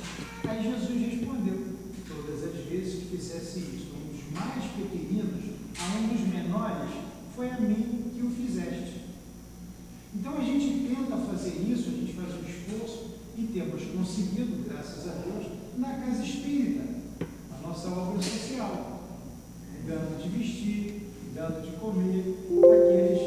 Aí 0.46 0.62
Jesus 0.62 1.10
respondeu: 1.10 1.64
todas 2.06 2.44
as 2.44 2.64
vezes 2.66 2.94
que 3.00 3.16
fizesse 3.16 3.60
isso, 3.60 3.96
um 3.96 4.12
dos 4.12 4.38
mais 4.38 4.64
pequeninos, 4.76 5.56
a 5.78 5.98
um 5.98 6.08
dos 6.08 6.20
menores, 6.28 6.90
foi 7.34 7.48
a 7.48 7.58
mim 7.58 8.10
que 8.14 8.20
o 8.20 8.30
fizeste. 8.30 9.06
Então 10.14 10.36
a 10.36 10.44
gente 10.44 10.86
tenta 10.86 11.16
fazer 11.16 11.64
isso, 11.66 11.88
a 11.88 11.92
gente 11.92 12.12
faz 12.12 12.28
um 12.34 12.44
esforço 12.46 13.16
e 13.38 13.42
temos 13.44 13.82
conseguido, 13.84 14.68
graças 14.68 15.08
a 15.08 15.12
Deus, 15.12 15.46
na 15.78 15.92
casa 15.94 16.22
espírita, 16.22 16.85
obra 17.84 18.22
social, 18.22 19.02
dando 19.86 20.22
de 20.22 20.28
vestir, 20.38 21.02
dando 21.34 21.62
de 21.62 21.76
comer, 21.76 22.36
aqueles, 22.64 23.20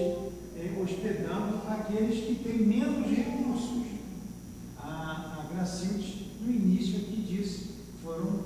eh, 0.57 0.81
hospedando 0.81 1.61
aqueles 1.67 2.23
que 2.25 2.35
têm 2.43 2.59
menos 2.65 3.05
recursos. 3.07 3.83
A, 4.77 5.45
a 5.49 5.53
Gracilde, 5.53 6.31
no 6.41 6.51
início 6.51 6.97
aqui 6.99 7.25
disse, 7.27 7.69
foram 8.03 8.39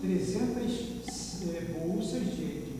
300 0.00 1.42
eh, 1.42 1.74
bolsas 1.78 2.20
de, 2.24 2.36
de, 2.36 2.72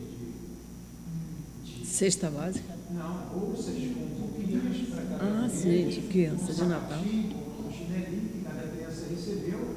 de, 1.81 1.85
Cesta 1.85 2.29
básica? 2.29 2.73
não, 2.89 3.39
bolsas 3.39 3.75
com 3.75 4.21
roupinhas 4.21 4.87
para 4.89 5.03
cada 5.03 5.15
Ah, 5.15 5.47
criança, 5.49 5.55
sim, 5.55 5.87
de 5.89 6.01
criança, 6.07 6.51
um 6.51 6.55
de 6.55 6.63
Natal. 6.65 6.99
Um 6.99 7.71
chinelinho 7.71 8.29
que 8.29 8.41
cada 8.43 8.67
criança 8.67 9.05
recebeu, 9.09 9.75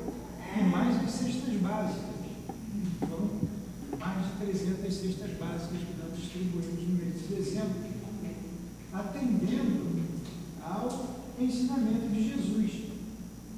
e 0.58 0.62
mais 0.64 1.00
de 1.04 1.10
cestas 1.12 1.54
básicas. 1.60 2.16
Foram 3.00 3.30
mais 3.98 4.24
de 4.26 4.32
300 4.46 4.85
cestas 4.96 5.30
básicas 5.38 5.78
que 5.78 5.94
nós 6.00 6.18
distribuímos 6.18 6.88
no 6.88 6.94
mês 6.96 7.20
de 7.20 7.34
dezembro, 7.34 7.96
atendendo 8.92 10.02
ao 10.62 11.16
ensinamento 11.38 12.08
de 12.08 12.28
Jesus. 12.28 12.86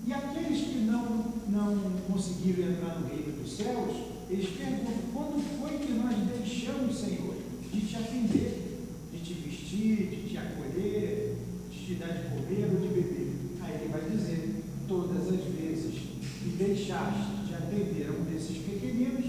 E 0.06 0.12
aqueles 0.12 0.60
que 0.62 0.78
não, 0.80 1.34
não 1.48 1.76
conseguiram 2.10 2.70
entrar 2.72 2.98
no 2.98 3.08
reino 3.08 3.40
dos 3.40 3.52
céus, 3.52 3.96
eles 4.28 4.48
perguntam: 4.50 4.94
quando 5.12 5.60
foi 5.60 5.78
que 5.78 5.92
nós 5.92 6.16
deixamos, 6.38 6.98
Senhor, 6.98 7.34
de 7.72 7.80
te 7.80 7.96
atender, 7.96 8.88
de 9.12 9.18
te 9.18 9.34
vestir, 9.34 9.96
de 10.08 10.28
te 10.30 10.36
acolher, 10.38 11.36
de 11.70 11.86
te 11.86 11.94
dar 11.94 12.08
de 12.08 12.28
comer 12.28 12.70
ou 12.72 12.80
de 12.80 12.88
beber? 12.88 13.32
Aí 13.60 13.74
ele 13.74 13.92
vai 13.92 14.10
dizer: 14.10 14.64
todas 14.88 15.28
as 15.28 15.44
vezes 15.44 15.94
que 16.42 16.48
deixaste 16.56 17.46
de 17.46 17.54
atender 17.54 18.08
a 18.08 18.12
um 18.12 18.24
desses 18.24 18.56
pequeninos, 18.58 19.27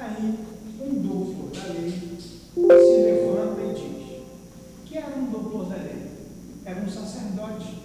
aí 0.00 0.38
um 0.80 1.02
doutor 1.02 1.50
da 1.50 1.72
lei 1.72 1.90
se 1.90 2.56
levanta 2.56 3.60
e 3.62 3.74
diz: 3.74 4.22
que 4.86 4.98
era 4.98 5.16
um 5.16 5.30
doutor 5.30 5.66
da 5.66 5.76
lei? 5.76 6.10
Era 6.64 6.80
um 6.80 6.88
sacerdote. 6.88 7.78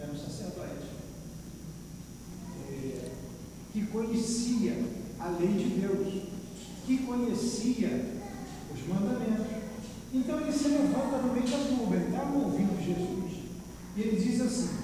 Era 0.00 0.10
um 0.10 0.16
sacerdote. 0.16 0.88
É, 2.70 3.10
que 3.72 3.86
conhecia 3.86 4.84
a 5.20 5.28
lei 5.28 5.48
de 5.48 5.80
Deus, 5.80 6.22
que 6.86 6.98
conhecia 6.98 8.14
os 8.74 8.88
mandamentos. 8.88 9.46
Então 10.12 10.40
ele 10.40 10.52
se 10.52 10.68
levanta 10.68 11.18
no 11.18 11.32
meio 11.34 11.46
da 11.46 11.58
turma, 11.58 11.96
ele 11.96 12.06
estava 12.06 12.38
ouvindo 12.38 12.82
Jesus, 12.82 13.44
e 13.96 14.00
ele 14.00 14.16
diz 14.16 14.40
assim: 14.40 14.77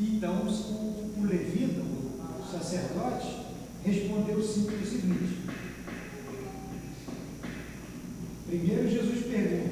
Então 0.00 0.42
o, 0.42 1.20
o 1.20 1.26
levita, 1.26 1.80
o 1.80 2.42
sacerdote, 2.50 3.36
respondeu 3.84 4.42
simplesmente: 4.42 4.84
o 4.84 5.00
seguinte. 5.00 5.38
Primeiro 8.48 8.90
Jesus 8.90 9.26
pergunta, 9.26 9.70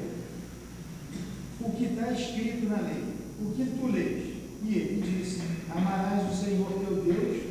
o 1.61 1.71
que 1.71 1.85
está 1.85 2.11
escrito 2.11 2.69
na 2.69 2.81
lei? 2.81 3.03
O 3.41 3.51
que 3.51 3.65
tu 3.65 3.87
lês? 3.87 4.37
E 4.63 4.75
ele 4.75 5.01
disse, 5.01 5.41
amarás 5.69 6.31
o 6.31 6.35
Senhor 6.35 6.67
teu 6.73 7.03
Deus 7.03 7.43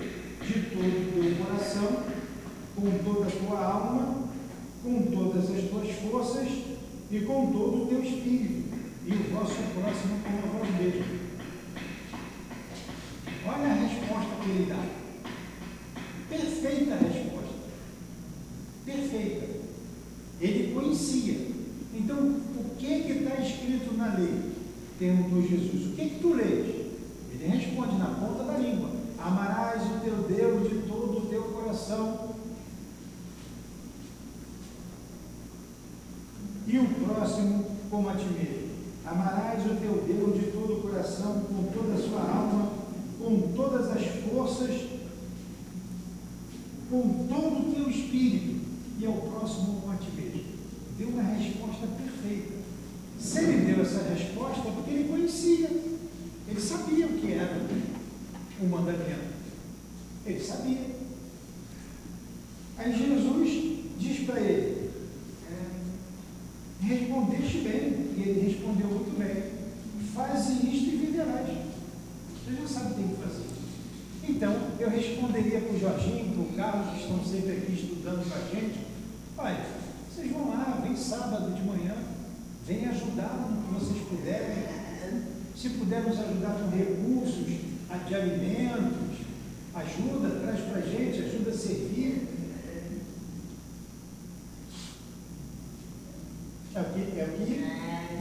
de 0.43 0.61
todo 0.71 0.87
o 0.87 1.23
teu 1.23 1.45
coração, 1.45 2.03
com 2.77 2.91
toda 3.05 3.27
a 3.27 3.31
tua 3.31 3.65
alma, 3.65 4.29
com 4.83 5.03
todas 5.03 5.51
as 5.51 5.69
tuas 5.69 5.91
forças 5.97 6.49
e 7.11 7.21
com 7.21 7.53
todo 7.53 7.83
o 7.83 7.87
teu 7.87 8.03
espírito, 8.03 8.69
e 9.07 9.13
o 9.13 9.35
vosso 9.35 9.57
próximo 9.75 10.21
como 10.23 10.39
a 10.39 10.59
vós 10.59 10.81
mesmo. 10.81 11.26
Perfeita 16.29 16.95
resposta. 16.97 17.55
Perfeita. 18.85 19.47
Ele 20.41 20.75
conhecia. 20.75 21.49
Então, 21.95 22.17
o 22.17 22.77
que 22.79 23.03
que 23.03 23.13
está 23.13 23.41
escrito 23.41 23.95
na 23.97 24.15
lei? 24.15 24.53
Perguntou 24.99 25.43
Jesus. 25.43 25.93
O 25.93 25.97
que 25.97 26.09
que 26.09 26.21
tu 26.21 26.35
lês? 26.35 26.87
Ele 27.33 27.47
responde 27.49 27.99
na 27.99 28.07
ponta 28.07 28.45
da 28.45 28.59
língua. 28.59 28.91
Amarás 29.19 29.83
o 29.83 30.01
teu 30.01 30.17
Deus 30.23 30.71
de 30.71 30.89
todo 30.89 31.19
o 31.19 31.27
teu 31.27 31.43
coração, 31.43 32.36
Espírito 47.97 48.61
e 48.99 49.05
é 49.05 49.09
ao 49.09 49.15
próximo 49.15 49.86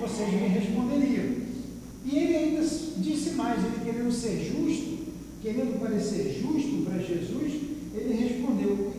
vocês 0.08 0.32
me 0.32 0.48
responderiam. 0.48 1.46
E 2.06 2.18
ele 2.18 2.36
ainda 2.36 2.62
disse 2.62 3.32
mais, 3.32 3.64
ele 3.64 3.84
querendo 3.84 4.12
ser 4.12 4.38
justo, 4.46 5.00
querendo 5.42 5.80
parecer 5.80 6.40
justo 6.40 6.86
para 6.86 7.02
Jesus, 7.02 7.54
ele 7.96 8.14
respondeu: 8.14 8.94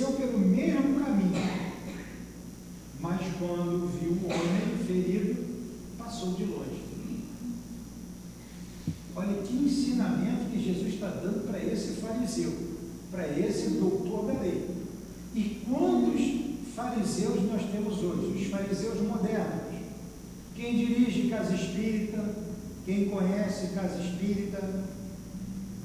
desceu 0.00 0.12
pelo 0.12 0.38
mesmo 0.38 0.98
caminho, 1.04 1.32
mas 2.98 3.20
quando 3.38 3.86
viu 4.00 4.12
o 4.12 4.32
homem 4.32 4.84
ferido, 4.86 5.44
passou 5.98 6.32
de 6.32 6.44
longe. 6.44 6.80
Olha 9.14 9.42
que 9.42 9.54
ensinamento 9.54 10.50
que 10.50 10.64
Jesus 10.64 10.94
está 10.94 11.08
dando 11.08 11.46
para 11.46 11.62
esse 11.62 12.00
fariseu, 12.00 12.52
para 13.10 13.28
esse 13.28 13.70
doutor 13.72 14.26
da 14.26 14.40
lei. 14.40 14.70
E 15.34 15.62
quantos 15.68 16.74
fariseus 16.74 17.42
nós 17.42 17.70
temos 17.70 17.98
hoje? 17.98 18.42
Os 18.42 18.46
fariseus 18.46 19.00
modernos. 19.02 19.80
Quem 20.56 20.76
dirige 20.76 21.28
casa 21.28 21.54
espírita, 21.54 22.24
quem 22.86 23.10
conhece 23.10 23.74
casa 23.74 24.00
espírita, 24.00 24.62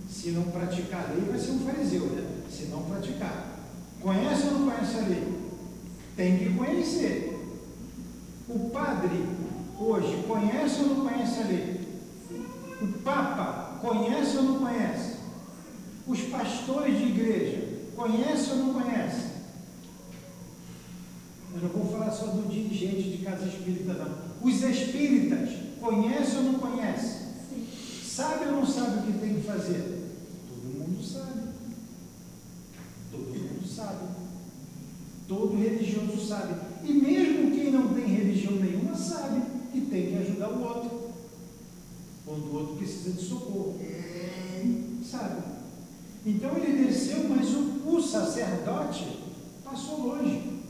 se 0.09 0.31
não 0.31 0.43
praticar 0.43 1.09
a 1.09 1.13
lei, 1.13 1.25
vai 1.29 1.39
ser 1.39 1.51
um 1.51 1.59
fariseu, 1.59 2.05
né? 2.07 2.43
Se 2.49 2.65
não 2.65 2.83
praticar. 2.83 3.54
Conhece 4.05 4.45
ou 4.45 4.51
não 4.51 4.69
conhece 4.69 4.97
a 4.97 5.07
lei? 5.07 5.23
Tem 6.15 6.37
que 6.37 6.53
conhecer. 6.53 7.39
O 8.47 8.69
padre, 8.69 9.25
hoje, 9.79 10.23
conhece 10.27 10.81
ou 10.81 10.89
não 10.89 11.09
conhece 11.09 11.39
a 11.39 11.47
lei? 11.47 11.81
O 12.83 12.87
Papa, 12.99 13.79
conhece 13.81 14.37
ou 14.37 14.43
não 14.43 14.59
conhece? 14.59 15.15
Os 16.05 16.21
pastores 16.21 16.99
de 16.99 17.05
igreja, 17.05 17.79
conhece 17.95 18.51
ou 18.51 18.57
não 18.57 18.73
conhece? 18.75 19.25
Eu 21.55 21.61
não 21.63 21.69
vou 21.69 21.91
falar 21.91 22.11
só 22.11 22.27
do 22.27 22.47
dirigente 22.47 23.09
de 23.09 23.25
casa 23.25 23.47
espírita, 23.47 23.93
não. 23.93 24.47
Os 24.47 24.61
espíritas, 24.61 25.49
conhece 25.81 26.35
ou 26.35 26.43
não 26.43 26.59
conhece? 26.59 27.25
Sabe 28.03 28.45
ou 28.45 28.51
não 28.51 28.67
sabe 28.67 28.99
o 28.99 29.11
que 29.11 29.17
tem 29.17 29.33
que 29.33 29.47
fazer? 29.47 30.13
Todo 30.47 30.77
mundo 30.77 31.03
sabe. 31.03 31.54
Sabe. 33.75 34.05
Todo 35.27 35.57
religioso 35.57 36.25
sabe. 36.25 36.53
E 36.83 36.93
mesmo 36.93 37.51
quem 37.51 37.71
não 37.71 37.93
tem 37.93 38.05
religião 38.05 38.53
nenhuma 38.53 38.95
sabe 38.95 39.41
que 39.71 39.81
tem 39.81 40.07
que 40.07 40.17
ajudar 40.17 40.49
o 40.49 40.63
outro. 40.63 41.09
Quando 42.25 42.45
o 42.45 42.55
outro 42.55 42.75
precisa 42.77 43.11
de 43.11 43.21
socorro. 43.21 43.77
Sabe? 45.03 45.41
Então 46.25 46.57
ele 46.57 46.85
desceu, 46.85 47.27
mas 47.29 47.53
o, 47.53 47.95
o 47.95 48.01
sacerdote 48.01 49.19
passou 49.63 50.07
longe. 50.07 50.61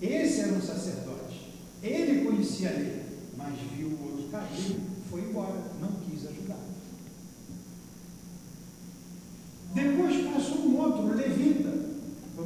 Esse 0.00 0.40
era 0.40 0.52
um 0.54 0.62
sacerdote. 0.62 1.52
Ele 1.82 2.24
conhecia 2.24 2.70
a 2.70 2.72
lei, 2.72 3.02
mas 3.36 3.54
viu 3.76 3.88
o 3.88 4.02
outro 4.02 4.28
cair, 4.30 4.80
foi 5.10 5.20
embora, 5.20 5.62
não 5.80 5.92
quis 6.04 6.26
ajudar. 6.26 6.58
Depois 9.74 10.32
passou 10.32 10.66
um 10.66 10.78
outro, 10.78 11.14
levita, 11.14 11.65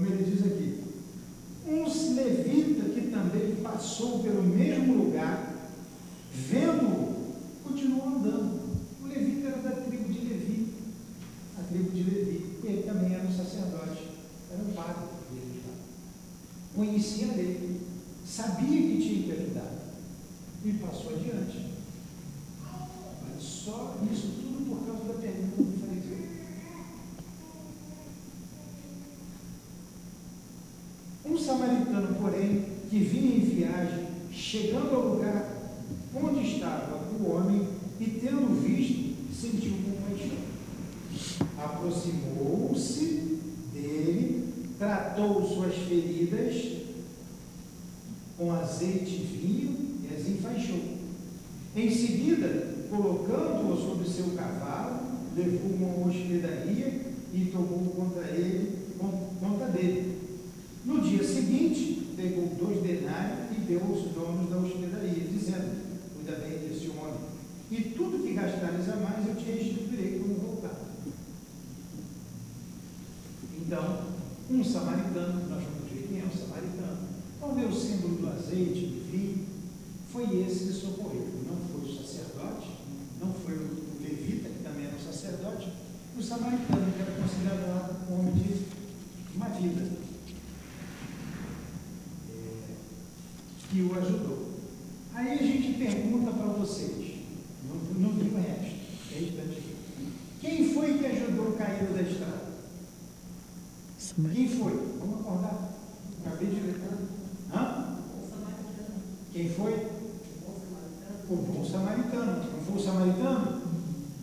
como 0.00 0.06
ele 0.06 0.24
diz 0.24 0.46
aqui. 0.46 0.80
Um 1.66 2.14
levita 2.14 2.88
que 2.88 3.10
também 3.10 3.56
passou 3.62 4.20
pelo 4.20 4.42
mesmo 4.42 5.04
lugar, 5.04 5.54
vendo, 6.34 7.34
continuou 7.62 8.08
andando. 8.08 8.60
O 9.02 9.06
levita 9.06 9.48
era 9.48 9.58
da 9.58 9.82
tribo 9.82 10.10
de 10.10 10.20
Levi, 10.20 10.74
a 11.58 11.62
tribo 11.64 11.90
de 11.90 12.02
Levi. 12.02 12.46
E 12.64 12.66
ele 12.66 12.82
também 12.82 13.14
era 13.14 13.24
um 13.24 13.36
sacerdote, 13.36 14.08
era 14.50 14.62
um 14.62 14.72
padre 14.72 15.10
conhecia 16.74 17.32
a 17.32 17.36
lei, 17.36 17.80
sabia 18.24 18.66
que 18.66 19.02
tinha 19.02 19.22
que 19.24 19.42
ajudar 19.42 19.72
e 20.64 20.72
passou 20.74 21.14
adiante. 21.14 21.66
Mas 22.62 23.42
só 23.42 23.98
isso 24.10 24.28
tudo 24.40 24.66
por 24.66 24.86
causa 24.86 25.12
da 25.12 25.20
pergunta 25.20 25.62
do 25.62 25.78
fariseu. 25.78 26.20
Um 31.24 31.38
samaritano, 31.38 32.14
porém, 32.14 32.64
que 32.88 32.98
vinha 32.98 33.36
em 33.36 33.40
viagem, 33.40 34.06
chegando 34.50 34.96
ao 34.96 35.08
lugar 35.10 35.48
onde 36.12 36.56
estava 36.56 37.04
o 37.20 37.30
homem 37.30 37.68
e 38.00 38.04
tendo 38.04 38.60
visto, 38.60 39.14
sentiu 39.32 39.74
compaixão. 39.84 40.38
Aproximou-se 41.56 43.38
dele 43.72 44.52
tratou 44.76 45.46
suas 45.46 45.76
feridas 45.76 46.78
com 48.36 48.52
azeite 48.52 49.10
e 49.10 49.38
vinho 49.40 49.76
e 50.02 50.14
as 50.14 50.26
enfaixou. 50.26 50.98
Em 51.76 51.88
seguida, 51.88 52.74
colocando-o 52.90 53.76
sobre 53.76 54.08
seu 54.08 54.30
cavalo, 54.30 54.98
levou-o 55.36 55.84
a 55.84 55.96
uma 55.96 56.08
hospedaria 56.08 57.12
e 57.32 57.44
tomou 57.52 57.84
contra 57.94 58.24
ele, 58.32 58.78
conta 58.98 59.66
dele. 59.66 60.18
No 60.84 61.00
dia 61.02 61.22
seguinte, 61.22 61.89
denários 63.70 63.70
e 63.70 63.78
deu 63.78 63.82
aos 63.84 64.02
donos 64.12 64.50
da 64.50 64.56
hospedaria, 64.58 65.24
dizendo: 65.24 66.14
Cuida 66.14 66.38
bem 66.38 66.68
desse 66.68 66.88
homem, 66.88 67.20
e 67.70 67.80
tudo 67.96 68.22
que 68.22 68.34
gastares 68.34 68.88
a 68.88 68.96
mais 68.96 69.26
eu 69.26 69.36
te 69.36 69.44
restituirei 69.44 70.18
quando 70.18 70.40
voltar. 70.40 70.90
Então, 73.70 74.00
um 74.50 74.64
samaritano, 74.64 75.48
nós 75.48 75.62
vamos 75.62 75.88
ver 75.92 76.08
quem 76.08 76.20
é 76.20 76.24
o 76.24 76.36
samaritano. 76.36 77.08
Ao 77.40 77.54
ver 77.54 77.66
o 77.66 77.72
símbolo 77.72 78.16
do 78.16 78.28
azeite, 78.28 78.86
do 78.86 79.10
vinho, 79.10 79.46
foi 80.12 80.24
esse 80.42 80.66
que 80.66 80.72
socorreu. 80.72 81.28
Não 81.46 81.56
foi 81.70 81.88
o 81.88 81.96
sacerdote, 82.02 82.68
não 83.20 83.32
foi 83.32 83.54
o 83.54 83.80
levita, 84.02 84.48
que 84.48 84.64
também 84.64 84.86
era 84.86 84.96
um 84.96 85.00
sacerdote, 85.00 85.72
o 86.18 86.20
samaritano, 86.20 86.92
que 86.92 87.00
era 87.00 87.12
considerado 87.12 88.10
um 88.10 88.18
homem 88.18 88.34
de 88.34 88.80
uma 89.36 89.48
vida, 89.50 89.88
é, 92.28 92.74
que 93.70 93.82
o 93.82 93.98
ajudou. 93.98 94.50
Aí 95.14 95.32
a 95.32 95.36
gente 95.36 95.78
pergunta 95.78 96.32
para 96.32 96.46
vocês, 96.46 97.20
no, 97.68 98.00
no 98.00 98.20
livro 98.20 98.38
resto, 98.38 98.80
quem 100.40 100.74
foi 100.74 100.98
que 100.98 101.06
ajudou 101.06 101.50
o 101.50 101.52
caído 101.52 101.94
da 101.94 102.02
estrada? 102.02 102.50
Quem 104.32 104.48
foi? 104.48 104.72
Vamos 104.98 105.20
acordar. 105.20 105.72
Acabei 106.24 106.48
de 106.48 106.60
ler. 106.60 106.80
Hã? 107.54 107.96
Quem 109.32 109.48
foi? 109.50 109.86
O 111.28 111.36
bom 111.36 111.64
samaritano. 111.64 112.52
Não 112.52 112.64
foi 112.64 112.76
o 112.76 112.84
samaritano? 112.84 113.62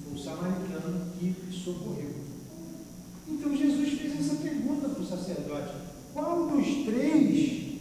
Foi 0.03 0.13
o 0.13 0.17
samaritano 0.17 1.12
que 1.17 1.36
socorreu. 1.51 2.15
Então 3.27 3.55
Jesus 3.55 3.99
fez 3.99 4.19
essa 4.19 4.36
pergunta 4.36 4.89
para 4.89 5.01
o 5.01 5.07
sacerdote: 5.07 5.73
qual 6.13 6.47
dos 6.49 6.65
três 6.86 7.79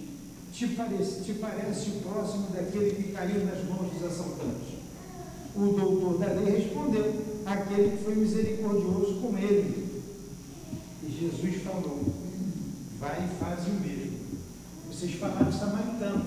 te 0.52 0.68
parece, 0.68 1.22
te 1.22 1.34
parece 1.34 1.90
próximo 2.02 2.48
daquele 2.54 2.94
que 2.94 3.12
caiu 3.12 3.44
nas 3.44 3.64
mãos 3.64 3.92
dos 3.92 4.04
assaltantes? 4.04 4.76
O 5.54 5.72
doutor 5.72 6.18
da 6.18 6.32
lei 6.32 6.58
respondeu: 6.58 7.42
aquele 7.44 7.96
que 7.96 8.04
foi 8.04 8.14
misericordioso 8.14 9.20
com 9.20 9.36
ele. 9.36 9.86
Jesus 11.18 11.62
falou: 11.62 12.04
vai 13.00 13.24
e 13.24 13.38
faz 13.40 13.66
o 13.66 13.70
mesmo. 13.80 14.16
Vocês 14.90 15.14
falaram 15.14 15.50
samaritano. 15.50 16.24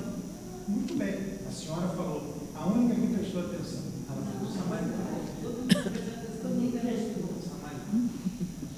Muito 0.67 0.97
bem, 0.97 1.15
a 1.47 1.51
senhora 1.51 1.89
falou: 1.89 2.35
a 2.55 2.67
única 2.67 2.95
prestou 3.17 3.41
atenção. 3.41 3.83
Ela 4.09 4.25
falou 4.25 4.47
do 4.47 4.57
samaritano. 4.57 5.09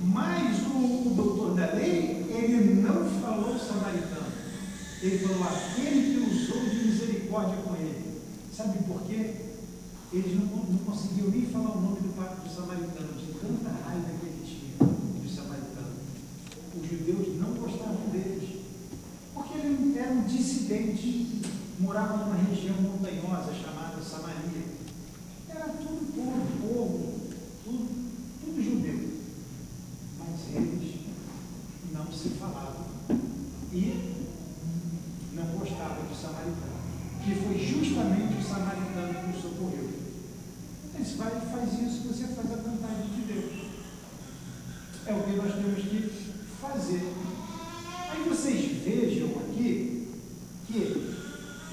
Mas 0.03 0.67
o, 0.67 1.07
o 1.07 1.13
doutor 1.15 1.55
da 1.55 1.73
lei, 1.73 2.25
ele 2.29 2.81
não 2.81 3.09
falou 3.21 3.57
samaritano. 3.57 4.31
Ele 5.01 5.19
falou 5.19 5.43
aquele 5.43 6.13
que 6.13 6.29
usou 6.29 6.69
de 6.69 6.87
misericórdia 6.87 7.55
com 7.63 7.75
ele. 7.75 8.21
Sabe 8.53 8.79
por 8.83 9.01
quê? 9.03 9.35
Eles 10.13 10.35
não, 10.35 10.45
não 10.45 10.77
conseguiam 10.79 11.29
nem 11.29 11.45
falar 11.45 11.71
o 11.77 11.81
nome 11.81 12.01
do, 12.01 12.11
do 12.11 12.53
samaritano, 12.53 13.13
de 13.13 13.31
tanta 13.39 13.69
raiva 13.69 14.09
que 14.19 14.25
ele 14.25 14.43
tinha 14.43 14.87
dos 15.23 15.33
samaritanos. 15.33 16.03
Os 16.75 16.89
judeus 16.89 17.39
não 17.39 17.53
gostavam 17.53 18.09
deles, 18.11 18.59
porque 19.33 19.57
ele 19.57 19.97
era 19.97 20.11
um 20.11 20.23
dissidente, 20.23 21.41
morava 21.79 22.17
numa 22.17 22.35
região 22.35 22.75
montanhosa 22.81 23.53
chamada 23.53 24.03
Samaria. 24.03 24.65
Era 25.47 25.69
tudo 25.79 26.13
povo, 26.13 26.59
povo, 26.61 27.21
tudo, 27.63 27.87
tudo 28.43 28.61
judeu. 28.61 29.11
Mas 30.19 30.55
eles 30.55 30.95
não 31.93 32.11
se 32.11 32.29
falavam 32.31 32.85
e 33.71 34.27
não 35.33 35.45
gostavam 35.57 36.05
de 36.05 36.19
samaritano, 36.19 36.81
que 37.23 37.35
foi 37.35 37.57
justamente 37.57 38.37
o 38.37 38.43
samaritano 38.43 39.13
que 39.13 39.37
o 39.37 39.41
socorreu. 39.41 40.01
Esse 40.99 41.15
vai 41.15 41.31
faz 41.31 41.73
isso, 41.73 42.07
você 42.07 42.27
faz 42.27 42.51
a 42.51 42.57
vontade 42.57 43.07
de 43.15 43.21
Deus. 43.21 43.53
É 45.07 45.13
o 45.13 45.23
que 45.23 45.31
nós 45.31 45.55
temos 45.55 45.83
que 45.83 46.31
fazer. 46.61 47.13
Aí 48.11 48.29
vocês 48.29 48.83
vejam 48.83 49.29
aqui 49.29 50.09
que 50.67 51.17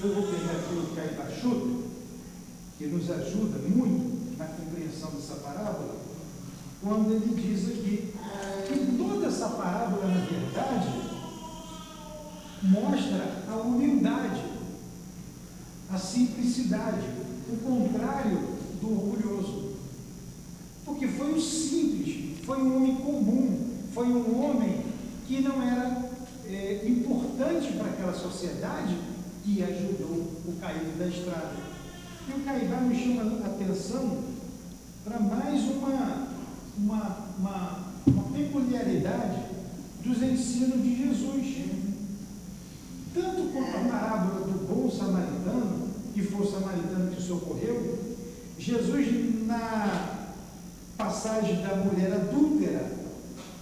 eu 0.01 0.15
vou 0.15 0.23
pegar 0.23 0.53
aqui 0.53 0.73
o 0.73 0.95
Caibachuto, 0.95 1.83
que 2.77 2.87
nos 2.87 3.11
ajuda 3.11 3.59
muito 3.67 4.37
na 4.37 4.45
compreensão 4.45 5.11
dessa 5.11 5.35
parábola, 5.35 5.97
quando 6.81 7.11
ele 7.11 7.35
diz 7.35 7.67
aqui 7.67 8.13
que 8.67 8.97
toda 8.97 9.27
essa 9.27 9.49
parábola, 9.49 10.07
na 10.07 10.25
verdade, 10.25 11.01
mostra 12.63 13.43
a 13.47 13.55
humildade, 13.57 14.43
a 15.91 15.97
simplicidade, 15.97 17.05
o 17.51 17.57
contrário 17.57 18.59
do 18.79 18.91
orgulhoso. 18.91 19.73
Porque 20.85 21.07
foi 21.07 21.33
um 21.33 21.39
simples, 21.39 22.39
foi 22.45 22.57
um 22.57 22.77
homem 22.77 22.95
comum, 22.95 23.67
foi 23.93 24.07
um 24.07 24.43
homem 24.43 24.85
que 25.27 25.41
não 25.41 25.61
era 25.61 26.09
é, 26.47 26.85
importante 26.87 27.73
para 27.73 27.87
aquela 27.87 28.13
sociedade 28.13 28.97
que 29.43 29.63
ajudou 29.63 30.31
o 30.45 30.57
caído 30.59 30.97
da 30.97 31.07
estrada. 31.07 31.55
E 32.27 32.31
o 32.31 32.43
Caibá 32.43 32.81
me 32.81 32.95
chama 32.95 33.43
a 33.43 33.47
atenção 33.47 34.23
para 35.03 35.19
mais 35.19 35.61
uma, 35.63 36.27
uma, 36.77 37.17
uma, 37.37 37.79
uma 38.07 38.23
peculiaridade 38.31 39.43
dos 40.03 40.21
ensinos 40.21 40.81
de 40.81 40.95
Jesus. 40.95 41.69
Tanto 43.13 43.51
quanto 43.51 43.77
a 43.77 43.89
parábola 43.89 44.47
do 44.47 44.67
bom 44.67 44.89
samaritano, 44.89 45.89
que 46.13 46.21
foi 46.21 46.45
o 46.45 46.51
samaritano 46.51 47.11
que 47.11 47.21
socorreu, 47.21 47.99
Jesus, 48.59 49.47
na 49.47 50.27
passagem 50.97 51.61
da 51.61 51.77
mulher 51.77 52.11
adúltera, 52.11 52.91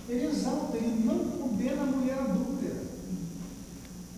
ele 0.09 0.25
exalta, 0.25 0.75
ele 0.75 1.03
não 1.05 1.19
condena 1.19 1.83
a 1.83 1.85
mulher 1.85 2.17
adúltera. 2.17 2.81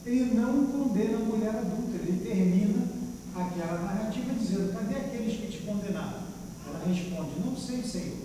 Ele 0.06 0.34
não 0.34 0.66
condena 0.68 1.18
a 1.18 1.20
mulher 1.20 1.50
adúltera, 1.50 2.04
ele 2.08 2.24
termina 2.24 2.88
aquela 3.36 3.82
narrativa 3.82 4.34
dizendo: 4.34 4.74
cadê 4.74 4.96
aqueles 4.96 5.38
que 5.38 5.52
te 5.52 5.58
condenaram? 5.66 6.24
Ela 6.66 6.86
responde: 6.88 7.32
não 7.46 7.58
sei, 7.58 7.84
Senhor. 7.84 8.18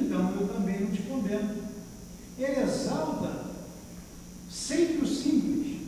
Então 0.00 0.30
eu 0.40 0.46
também 0.46 0.82
não 0.82 0.92
te 0.92 1.02
condeno. 1.02 1.56
Ele 2.38 2.60
exalta 2.60 3.46
sempre 4.48 4.98
o 4.98 5.06
simples. 5.06 5.80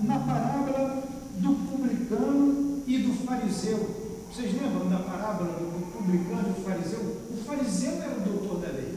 Na 0.00 0.20
parábola 0.20 1.02
do 1.38 1.54
publicano 1.68 2.77
e 2.88 2.98
do 3.02 3.12
fariseu, 3.26 3.86
vocês 4.32 4.54
lembram 4.54 4.88
da 4.88 4.96
parábola 5.00 5.52
do 5.58 5.92
publicano 5.92 6.48
e 6.48 6.52
do 6.54 6.64
fariseu? 6.64 7.00
O 7.00 7.36
fariseu 7.44 8.02
era 8.02 8.16
o 8.16 8.20
doutor 8.20 8.60
da 8.60 8.68
lei. 8.68 8.96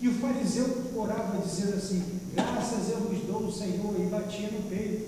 E 0.00 0.08
o 0.08 0.14
fariseu 0.14 0.66
orava 0.96 1.38
dizendo 1.38 1.76
assim: 1.76 2.02
Graças 2.34 2.90
eu 2.90 2.98
vos 2.98 3.20
dou, 3.20 3.52
Senhor, 3.52 3.94
e 3.96 4.06
batia 4.06 4.50
no 4.50 4.68
peito, 4.68 5.06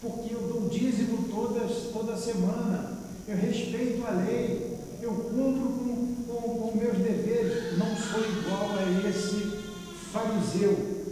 porque 0.00 0.32
eu 0.32 0.40
dou 0.40 0.70
dízimo 0.70 1.28
todas, 1.30 1.92
toda 1.92 2.16
semana, 2.16 2.96
eu 3.28 3.36
respeito 3.36 4.06
a 4.06 4.10
lei, 4.12 4.78
eu 5.02 5.12
cumpro 5.12 5.68
com, 5.68 6.14
com, 6.26 6.70
com 6.70 6.78
meus 6.78 6.96
deveres. 6.96 7.76
Não 7.76 7.94
sou 7.94 8.20
igual 8.20 8.70
a 8.78 9.06
esse 9.06 9.64
fariseu 10.10 11.04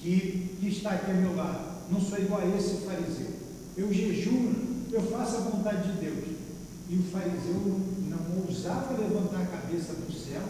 que, 0.00 0.56
que 0.58 0.68
está 0.68 0.92
aqui 0.92 1.10
ao 1.10 1.16
meu 1.18 1.36
lado. 1.36 1.76
Não 1.90 2.00
sou 2.00 2.18
igual 2.18 2.40
a 2.40 2.56
esse 2.56 2.86
fariseu. 2.86 3.36
Eu 3.76 3.92
jejuo, 3.92 4.65
eu 4.92 5.02
faço 5.10 5.36
a 5.36 5.40
vontade 5.40 5.92
de 5.92 6.00
Deus. 6.00 6.36
E 6.88 6.96
o 6.96 7.02
fariseu 7.02 7.80
não 8.08 8.46
ousava 8.46 8.96
levantar 8.96 9.42
a 9.42 9.46
cabeça 9.46 9.94
para 9.94 10.08
o 10.08 10.18
céu, 10.18 10.42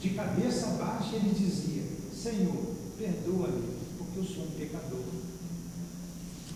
de 0.00 0.10
cabeça 0.10 0.66
baixa 0.78 1.16
ele 1.16 1.34
dizia: 1.34 1.82
Senhor, 2.14 2.74
perdoa-me, 2.98 3.78
porque 3.96 4.18
eu 4.18 4.24
sou 4.24 4.44
um 4.44 4.50
pecador. 4.50 5.00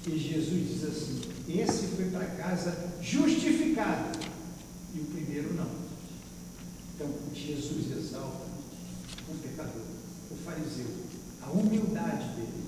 E 0.06 0.18
Jesus 0.18 0.68
diz 0.68 0.84
assim: 0.84 1.20
Esse 1.48 1.86
foi 1.96 2.10
para 2.10 2.26
casa 2.26 2.76
justificado, 3.00 4.18
e 4.94 5.00
o 5.00 5.04
primeiro 5.04 5.54
não. 5.54 5.82
Então, 6.94 7.08
Jesus 7.34 7.90
exalta 7.96 8.46
o 9.28 9.34
pecador, 9.36 9.82
o 10.30 10.34
fariseu, 10.44 10.86
a 11.42 11.50
humildade 11.50 12.28
dele. 12.34 12.62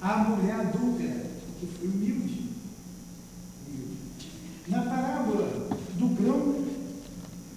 A 0.00 0.18
mulher 0.18 0.54
adúltera, 0.54 1.26
que 1.58 1.66
foi 1.66 1.88
humilde. 1.88 2.39
Na 4.70 4.82
parábola 4.82 5.68
do 5.98 6.08
grão, 6.14 6.64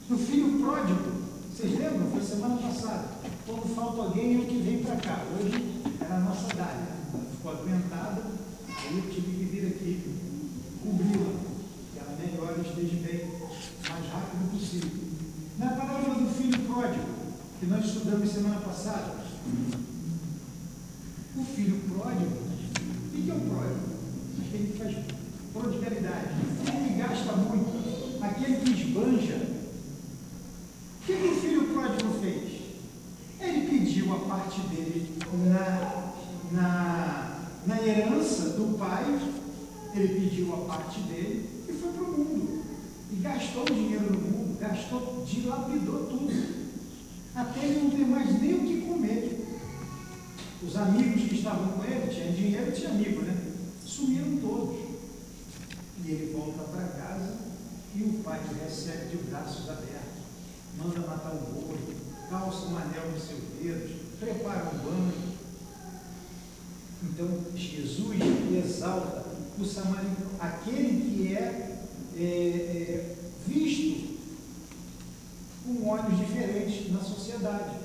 do 0.09 0.17
filho 0.17 0.59
pródigo. 0.63 1.21
Vocês 1.53 1.77
lembram? 1.77 2.09
Foi 2.09 2.23
semana 2.23 2.55
passada. 2.57 3.07
Quando 3.45 3.75
falta 3.75 4.01
alguém, 4.01 4.33
eu 4.33 4.47
que 4.47 4.57
vem 4.63 4.83
para 4.83 4.95
cá. 4.95 5.23
Hoje 5.37 5.79
era 6.01 6.15
a 6.15 6.19
nossa 6.21 6.47
Dália. 6.47 6.87
Ela 7.13 7.23
ficou 7.29 7.51
aguentada, 7.51 8.23
aí 8.67 8.97
eu 8.97 9.13
tive 9.13 9.31
que 9.37 9.45
vir 9.45 9.67
aqui 9.67 10.15
cobri-la. 10.81 11.35
Que 11.93 11.99
ela 11.99 12.17
melhor 12.17 12.59
esteja 12.59 12.95
bem, 13.05 13.29
mais 13.87 14.05
rápido 14.11 14.51
possível. 14.51 14.89
Na 15.59 15.67
parábola 15.67 16.15
do 16.15 16.33
filho 16.33 16.59
pródigo, 16.65 17.05
que 17.59 17.67
nós 17.67 17.85
estudamos 17.85 18.31
semana 18.31 18.59
passada, 18.61 19.23
o 21.37 21.43
filho 21.43 21.79
pródigo, 21.89 22.37
o 23.05 23.09
que 23.11 23.29
é 23.29 23.33
o 23.35 23.39
pródigo? 23.39 23.93
Aquele 24.47 24.71
que 24.71 24.77
faz 24.79 25.12
prodigalidade, 25.53 26.29
aquele 26.65 26.89
que 26.89 26.97
gasta 26.97 27.33
muito, 27.33 28.23
aquele 28.23 28.57
que 28.57 28.71
esbanja. 28.71 29.53
O 31.01 31.05
que, 31.05 31.15
que 31.15 31.27
o 31.27 31.41
filho 31.41 31.73
pródigo 31.73 32.19
fez? 32.19 32.61
Ele 33.39 33.67
pediu 33.67 34.13
a 34.13 34.19
parte 34.19 34.61
dele 34.61 35.11
na, 35.49 36.13
na, 36.51 37.39
na 37.67 37.87
herança 37.87 38.51
do 38.51 38.77
pai, 38.77 39.19
ele 39.93 40.19
pediu 40.19 40.53
a 40.53 40.57
parte 40.65 41.01
dele 41.01 41.49
e 41.69 41.73
foi 41.73 41.91
para 41.91 42.03
o 42.03 42.11
mundo. 42.11 42.63
E 43.11 43.15
gastou 43.17 43.65
dinheiro 43.65 44.11
no 44.11 44.19
mundo, 44.19 44.59
gastou, 44.59 45.23
dilapidou 45.27 46.07
tudo. 46.07 46.63
Até 47.35 47.65
ele 47.65 47.83
não 47.83 47.89
ter 47.91 48.05
mais 48.05 48.41
nem 48.41 48.53
o 48.55 48.59
que 48.59 48.81
comer. 48.87 49.39
Os 50.65 50.75
amigos 50.77 51.23
que 51.23 51.35
estavam 51.35 51.73
com 51.73 51.83
ele, 51.83 52.13
tinha 52.13 52.31
dinheiro, 52.31 52.71
tinha 52.71 52.89
amigo, 52.89 53.21
né? 53.21 53.35
Sumiram 53.85 54.37
todos. 54.37 54.82
E 56.05 56.11
ele 56.11 56.33
volta 56.33 56.63
para 56.63 56.87
casa 56.87 57.37
e 57.95 58.03
o 58.03 58.23
pai 58.23 58.41
recebe 58.63 59.15
de 59.15 59.23
braços 59.23 59.69
abertos, 59.69 60.23
manda 60.77 60.99
matar 61.07 61.33
o 61.33 61.53
boi, 61.53 61.77
calça 62.29 62.65
um 62.65 62.77
anel 62.77 63.11
nos 63.11 63.23
seus 63.23 63.41
dedos, 63.61 63.91
prepara 64.19 64.71
um 64.73 64.77
banho. 64.79 65.33
Então 67.03 67.27
Jesus 67.55 68.17
exalta 68.65 69.25
o 69.59 69.65
samaritano, 69.65 70.31
aquele 70.39 71.01
que 71.01 71.35
é, 71.35 71.77
é, 72.17 72.19
é 72.19 73.15
visto 73.47 74.17
com 75.63 75.87
olhos 75.87 76.17
diferentes 76.17 76.91
na 76.91 76.99
sociedade. 76.99 77.77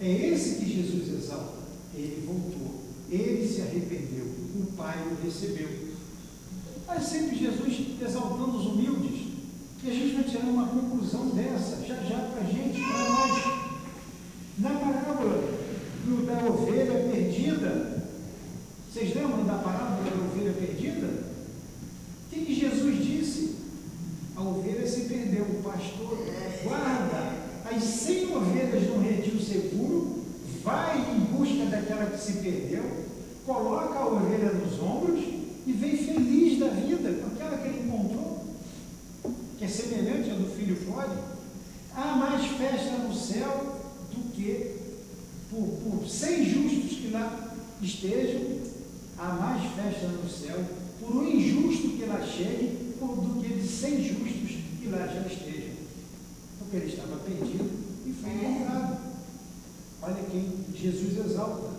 É 0.00 0.08
esse 0.08 0.56
que 0.56 0.72
Jesus 0.72 1.08
exalta. 1.08 1.64
Ele 1.94 2.24
voltou, 2.26 2.82
ele 3.10 3.46
se 3.46 3.62
arrependeu, 3.62 4.24
o 4.56 4.72
Pai 4.76 4.96
o 5.08 5.24
recebeu. 5.24 5.83
Mas 6.86 7.02
sempre 7.04 7.36
Jesus 7.36 8.00
exaltando 8.00 8.58
os 8.58 8.66
humildes. 8.66 9.28
E 9.82 9.90
a 9.90 9.92
gente 9.92 10.14
vai 10.14 10.24
tirar 10.24 10.44
uma 10.44 10.66
conclusão 10.66 11.28
dessa, 11.30 11.84
já 11.86 11.96
já 11.96 12.18
para 12.18 12.42
a 12.42 12.50
gente, 12.50 12.80
para 12.80 13.08
nós. 13.08 13.44
Na 14.58 14.70
parábola 14.70 15.42
do, 16.04 16.26
da 16.26 16.50
ovelha 16.50 17.10
perdida, 17.10 18.02
vocês 18.90 19.14
lembram 19.14 19.44
da 19.44 19.54
parábola 19.54 20.10
da 20.10 20.24
ovelha 20.24 20.52
perdida? 20.52 21.06
O 21.06 22.30
que, 22.30 22.44
que 22.46 22.54
Jesus 22.54 23.04
disse? 23.04 23.14
pastor 25.74 26.18
guarda 26.62 27.32
as 27.64 27.82
100 27.82 28.36
ovelhas 28.36 28.88
no 28.88 29.00
redil 29.00 29.40
seguro, 29.40 30.22
vai 30.62 30.98
em 30.98 31.20
busca 31.20 31.64
daquela 31.66 32.06
que 32.06 32.20
se 32.20 32.34
perdeu, 32.34 32.84
coloca 33.44 33.98
a 33.98 34.06
ovelha 34.06 34.52
nos 34.52 34.78
ombros 34.80 35.24
e 35.66 35.72
vem 35.72 35.96
feliz 35.96 36.58
da 36.58 36.68
vida 36.68 37.12
com 37.12 37.26
aquela 37.28 37.58
que 37.58 37.68
ele 37.68 37.86
encontrou, 37.86 38.44
que 39.58 39.64
é 39.64 39.68
semelhante 39.68 40.30
pródigo. 40.94 41.22
Há 41.94 42.16
mais 42.16 42.46
festa 42.52 42.98
no 42.98 43.14
céu 43.14 43.80
do 44.12 44.32
que 44.32 44.76
por, 45.50 45.66
por 45.66 46.08
100 46.08 46.44
justos 46.44 46.98
que 46.98 47.10
lá 47.10 47.54
estejam, 47.82 48.58
há 49.18 49.28
mais 49.34 49.62
festa 49.74 50.08
no 50.08 50.28
céu 50.28 50.64
por 51.00 51.16
um 51.16 51.28
injusto 51.28 51.90
que 51.90 52.06
lá 52.06 52.20
chegue 52.24 52.94
do 53.00 53.40
que 53.40 53.54
de 53.54 53.68
100 53.68 54.04
justos 54.04 54.50
que 54.80 54.88
lá 54.88 55.06
já 55.06 55.20
estejam. 55.26 55.74
Porque 56.58 56.76
ele 56.76 56.86
estava 56.86 57.16
perdido 57.16 57.70
e 58.06 58.12
foi 58.12 58.30
encontrado. 58.30 58.96
Olha 60.02 60.22
quem 60.30 60.64
Jesus 60.74 61.26
exalta. 61.26 61.70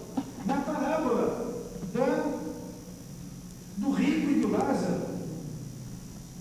Na 0.45 0.58
parábola 0.62 1.63
da, 1.93 2.39
do 3.78 3.91
rico 3.91 4.32
e 4.32 4.41
do 4.41 4.51
Lázaro, 4.51 5.06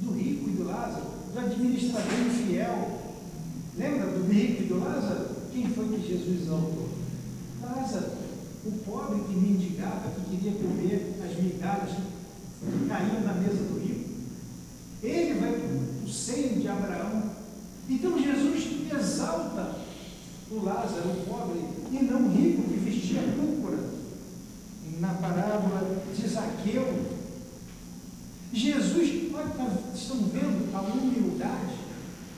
do 0.00 0.12
rico 0.12 0.50
e 0.50 0.52
do 0.52 0.64
Lázaro, 0.64 1.06
do 1.32 1.38
administrador 1.38 2.12
infiel. 2.26 3.00
Lembra 3.76 4.06
do 4.06 4.30
rico 4.30 4.62
e 4.62 4.66
do 4.66 4.78
Lázaro? 4.78 5.28
Quem 5.52 5.68
Jesus 6.24 6.42
exaltou? 6.42 6.88
Lázaro, 7.62 8.12
o 8.64 8.72
pobre 8.72 9.20
que 9.24 9.36
mendigava, 9.36 10.10
que 10.10 10.36
queria 10.36 10.52
comer 10.52 11.20
as 11.22 11.42
migalhas 11.42 11.90
que 11.90 12.88
caíam 12.88 13.20
na 13.20 13.34
mesa 13.34 13.62
do 13.64 13.78
rico. 13.78 14.08
Ele 15.02 15.38
vai 15.38 15.52
para 15.52 16.06
o 16.06 16.10
seio 16.10 16.60
de 16.60 16.68
Abraão. 16.68 17.30
Então 17.88 18.18
Jesus 18.18 18.66
exalta 18.90 19.76
o 20.50 20.64
Lázaro, 20.64 21.10
o 21.10 21.24
pobre, 21.26 21.60
e 21.92 22.04
não 22.04 22.26
o 22.26 22.32
rico 22.32 22.62
que 22.62 22.76
vestia 22.78 23.20
púrpura. 23.36 23.78
Na 25.00 25.14
parábola 25.14 26.02
de 26.14 26.26
Zaqueu. 26.26 27.14
Jesus, 28.52 29.34
olha, 29.34 29.48
tá, 29.48 29.76
estão 29.94 30.16
vendo 30.32 30.74
a 30.74 30.80
humildade, 30.80 31.74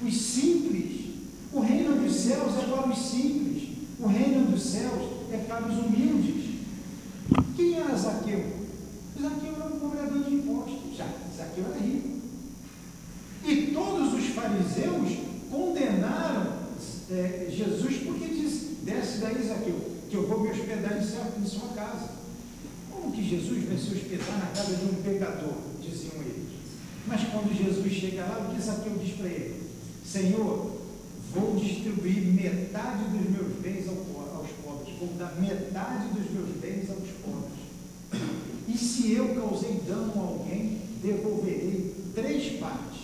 os 0.02 0.16
simples. 0.16 1.06
O 1.52 1.60
reino 1.60 2.02
dos 2.02 2.14
céus 2.14 2.56
é 2.56 2.66
para 2.66 2.88
os 2.90 2.98
simples. 2.98 3.55
O 3.98 4.06
reino 4.06 4.50
dos 4.50 4.62
céus 4.62 5.02
é 5.32 5.38
para 5.38 5.66
os 5.66 5.78
humildes. 5.78 6.56
Quem 7.56 7.78
era 7.78 7.96
Zaqueu? 7.96 8.44
Zaqueu 9.20 9.54
era 9.54 9.74
um 9.74 9.80
cobrador 9.80 10.22
de 10.24 10.34
impostos. 10.34 10.96
Já, 10.96 11.08
Zaqueu 11.34 11.64
era 11.64 11.78
rico. 11.78 12.16
E 13.44 13.72
todos 13.72 14.12
os 14.12 14.26
fariseus 14.34 15.18
condenaram 15.50 16.56
é, 17.10 17.46
Jesus 17.48 17.96
porque 18.04 18.26
disse: 18.26 18.76
desce 18.82 19.18
daí, 19.18 19.42
Zaqueu, 19.42 19.80
que 20.10 20.16
eu 20.16 20.28
vou 20.28 20.40
me 20.40 20.50
hospedar 20.50 20.98
em, 20.98 21.42
em 21.42 21.46
sua 21.46 21.68
casa. 21.68 22.10
Como 22.90 23.12
que 23.12 23.26
Jesus 23.26 23.64
vai 23.64 23.78
se 23.78 23.94
hospedar 23.94 24.38
na 24.38 24.46
casa 24.46 24.76
de 24.76 24.84
um 24.84 25.02
pecador? 25.02 25.54
Diziam 25.80 26.20
eles. 26.22 26.56
Mas 27.06 27.22
quando 27.28 27.56
Jesus 27.56 27.92
chega 27.92 28.22
lá, 28.22 28.46
o 28.46 28.54
que 28.54 28.60
Zaqueu 28.60 28.98
diz 28.98 29.16
para 29.16 29.28
ele? 29.28 29.62
Senhor, 30.04 30.75
vou 31.36 31.56
distribuir 31.56 32.32
metade 32.32 33.04
dos 33.04 33.30
meus 33.30 33.60
bens 33.60 33.86
aos 33.88 34.48
pobres, 34.64 34.98
vou 34.98 35.08
dar 35.18 35.38
metade 35.38 36.08
dos 36.08 36.30
meus 36.30 36.56
bens 36.56 36.88
aos 36.90 37.08
pobres. 37.22 37.66
E 38.66 38.76
se 38.76 39.12
eu 39.12 39.34
causei 39.34 39.80
dano 39.86 40.12
a 40.16 40.20
alguém, 40.20 40.80
devolverei 41.02 41.94
três 42.14 42.58
partes 42.58 43.00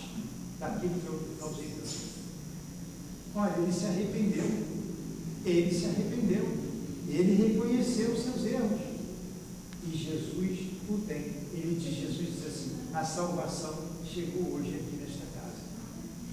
daquilo 0.59 0.99
que 0.99 1.07
eu 1.07 1.21
causei 1.39 1.67
dano. 1.67 1.83
Olha, 3.35 3.53
ele 3.61 3.71
se 3.71 3.85
arrependeu. 3.85 4.49
Ele 5.45 5.73
se 5.73 5.85
arrependeu. 5.85 6.57
Ele 7.07 7.47
reconheceu 7.47 8.11
os 8.11 8.23
seus 8.23 8.45
erros. 8.45 8.81
E 9.85 9.95
Jesus 9.95 10.59
o 10.89 10.97
tem. 11.07 11.33
Ele 11.53 11.77
diz, 11.79 11.95
Jesus 11.95 12.27
diz 12.33 12.47
assim, 12.47 12.71
a 12.93 13.03
salvação 13.03 13.75
chegou 14.05 14.53
hoje 14.53 14.75
aqui 14.75 14.97
nesta 14.97 15.25
casa. 15.39 15.61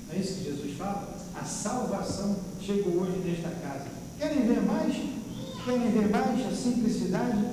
Não 0.08 0.14
é 0.14 0.18
isso 0.18 0.34
que 0.34 0.44
Jesus 0.44 0.76
fala? 0.76 1.19
A 1.34 1.44
salvação 1.44 2.36
chegou 2.60 3.02
hoje 3.02 3.18
nesta 3.24 3.50
casa. 3.50 3.86
Querem 4.18 4.46
ver 4.46 4.62
mais? 4.62 4.94
Querem 5.64 5.90
ver 5.90 6.10
mais 6.10 6.46
a 6.46 6.54
simplicidade? 6.54 7.44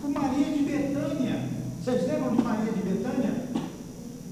Com 0.00 0.08
Maria 0.08 0.46
de 0.46 0.62
Betânia. 0.62 1.48
Vocês 1.82 2.06
lembram 2.06 2.36
de 2.36 2.42
Maria 2.42 2.72
de 2.72 2.82
Betânia? 2.82 3.48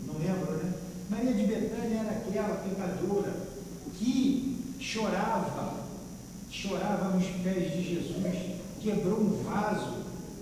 Não 0.07 0.15
lembram, 0.19 0.57
né? 0.57 0.75
Maria 1.11 1.35
de 1.35 1.47
Betânia 1.47 2.01
era 2.01 2.11
aquela 2.11 2.57
pecadora 2.57 3.33
que 3.99 4.57
chorava, 4.79 5.75
chorava 6.51 7.17
nos 7.17 7.27
pés 7.43 7.73
de 7.73 7.95
Jesus, 7.95 8.57
quebrou 8.81 9.21
um 9.21 9.43
vaso 9.43 9.95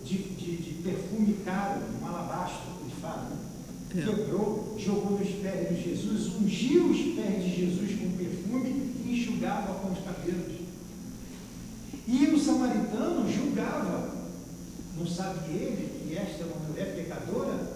de, 0.04 0.18
de, 0.18 0.56
de 0.56 0.82
perfume 0.82 1.34
caro, 1.44 1.80
um 2.00 2.06
alabastro, 2.06 2.72
ele 2.82 2.94
fala. 3.00 3.32
É. 3.96 4.02
Quebrou, 4.02 4.76
jogou 4.78 5.18
nos 5.18 5.28
pés 5.28 5.68
de 5.68 5.82
Jesus, 5.82 6.34
ungiu 6.34 6.86
os 6.86 6.98
pés 7.14 7.44
de 7.44 7.56
Jesus 7.56 7.98
com 7.98 8.10
perfume 8.10 8.33
e 8.58 9.20
enxugava 9.20 9.74
com 9.74 9.92
os 9.92 9.98
cabelos. 10.04 10.64
E 12.06 12.26
o 12.26 12.38
samaritano 12.38 13.30
julgava, 13.30 14.14
não 14.96 15.06
sabe 15.06 15.50
ele 15.50 16.06
que 16.06 16.16
esta 16.16 16.42
é 16.42 16.46
uma 16.46 16.68
mulher 16.68 16.94
pecadora? 16.94 17.74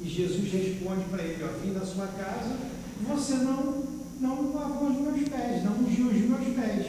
E 0.00 0.08
Jesus 0.08 0.52
responde 0.52 1.04
para 1.10 1.22
ele, 1.22 1.42
ó, 1.42 1.48
vim 1.58 1.72
na 1.72 1.84
sua 1.84 2.06
casa, 2.06 2.56
você 3.06 3.34
não, 3.34 3.84
não 4.20 4.54
lavou 4.54 4.90
os 4.90 5.00
meus 5.00 5.28
pés, 5.28 5.64
não 5.64 5.72
ungiu 5.78 6.06
os 6.06 6.16
meus 6.16 6.54
pés. 6.54 6.86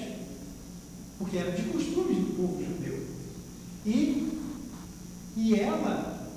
Porque 1.18 1.38
era 1.38 1.52
de 1.52 1.64
costume 1.64 2.16
do 2.16 2.36
povo 2.36 2.64
judeu. 2.64 3.06
E, 3.86 4.40
e 5.36 5.56
ela 5.56 6.28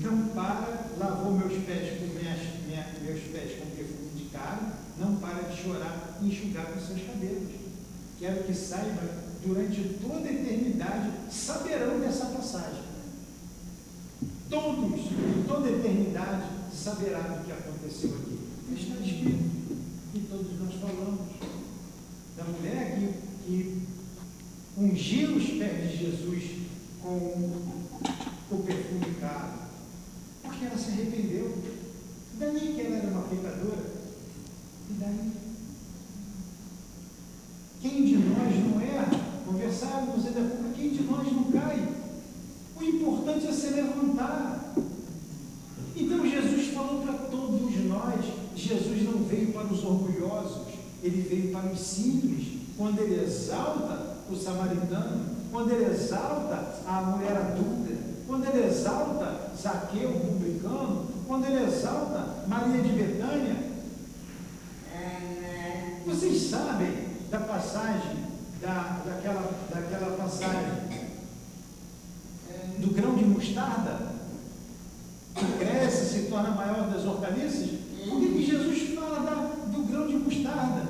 não 0.00 0.28
para, 0.28 0.86
lavou 0.98 1.32
meus 1.32 1.64
pés 1.64 1.98
com 1.98 2.06
minhas, 2.06 2.38
minha, 2.66 2.86
meus 3.02 3.20
pés 3.32 3.58
com 3.58 3.66
perfume 3.74 4.10
de 4.14 4.24
carne, 4.24 4.72
não 4.98 5.16
para 5.16 5.48
de 5.48 5.62
chorar 5.62 6.18
e 6.20 6.26
enxugar 6.26 6.66
com 6.66 6.80
seus 6.80 7.02
cabelos. 7.02 7.48
Quero 8.18 8.44
que 8.44 8.54
saiba, 8.54 9.02
durante 9.44 9.98
toda 10.00 10.28
a 10.28 10.32
eternidade, 10.32 11.10
saberão 11.30 12.00
dessa 12.00 12.26
passagem. 12.26 12.82
Todos, 14.50 15.00
em 15.00 15.44
toda 15.46 15.68
a 15.68 15.72
eternidade, 15.72 16.48
saberá 16.74 17.20
do 17.20 17.44
que 17.44 17.52
aconteceu 17.52 18.10
aqui. 18.10 18.38
Está 18.72 18.94
escrito. 18.94 19.48
E 20.14 20.20
todos 20.20 20.58
nós 20.58 20.74
falamos 20.80 21.20
da 22.36 22.44
mulher 22.44 22.98
que, 22.98 23.12
que 23.44 23.82
ungiu 24.76 25.36
os 25.36 25.44
pés 25.44 25.90
de 25.90 25.96
Jesus 25.96 26.44
com 27.02 27.78
o 28.50 28.62
perfume 28.64 29.14
caro, 29.20 29.52
porque 30.42 30.64
ela 30.64 30.78
se 30.78 30.90
arrependeu. 30.90 31.58
Daí 32.38 32.74
que 32.74 32.80
ela 32.80 32.96
era 32.96 33.08
uma 33.08 33.22
pecadora. 33.22 33.98
E 34.90 34.92
daí? 34.94 35.32
Quem 37.80 38.06
de 38.06 38.18
nós 38.18 38.54
não 38.64 38.80
erra? 38.80 39.42
Conversávamos 39.44 40.26
ainda 40.26 40.40
pouco, 40.40 40.74
quem 40.74 40.90
de 40.90 41.02
nós 41.02 41.26
cai? 41.52 41.88
O 42.76 42.82
importante 42.82 43.46
é 43.46 43.52
se 43.52 43.68
levantar. 43.68 44.74
Então 45.96 46.26
Jesus 46.26 46.74
falou 46.74 47.02
para 47.02 47.14
todos 47.28 47.84
nós: 47.84 48.24
Jesus 48.54 49.02
não 49.04 49.24
veio 49.24 49.52
para 49.52 49.66
os 49.66 49.84
orgulhosos, 49.84 50.74
ele 51.02 51.22
veio 51.22 51.52
para 51.52 51.70
os 51.70 51.80
simples. 51.80 52.58
Quando 52.76 53.00
ele 53.00 53.24
exalta 53.24 54.18
o 54.30 54.36
samaritano, 54.36 55.26
quando 55.50 55.72
ele 55.72 55.90
exalta 55.90 56.76
a 56.86 57.00
mulher 57.02 57.36
adulta, 57.36 57.94
quando 58.26 58.46
ele 58.46 58.66
exalta 58.66 59.50
Zaqueu, 59.60 60.10
o 60.10 60.20
publicano, 60.20 61.08
quando 61.26 61.46
ele 61.46 61.64
exalta 61.64 62.44
Maria 62.46 62.82
de 62.82 62.88
Betânia. 62.90 63.68
Vocês 66.08 66.48
sabem 66.48 66.90
da 67.30 67.40
passagem, 67.40 68.16
da, 68.62 69.02
daquela, 69.04 69.50
daquela 69.68 70.16
passagem 70.16 70.87
do 72.78 72.94
grão 72.94 73.14
de 73.14 73.24
mostarda, 73.24 74.18
que 75.34 75.58
cresce, 75.58 76.14
se 76.14 76.28
torna 76.28 76.50
maior 76.50 76.90
das 76.90 77.04
hortaliças, 77.04 77.68
por 78.08 78.20
que, 78.20 78.28
que 78.32 78.46
Jesus 78.46 78.94
fala 78.94 79.20
da, 79.20 79.34
do 79.70 79.82
grão 79.84 80.06
de 80.06 80.16
mostarda? 80.16 80.86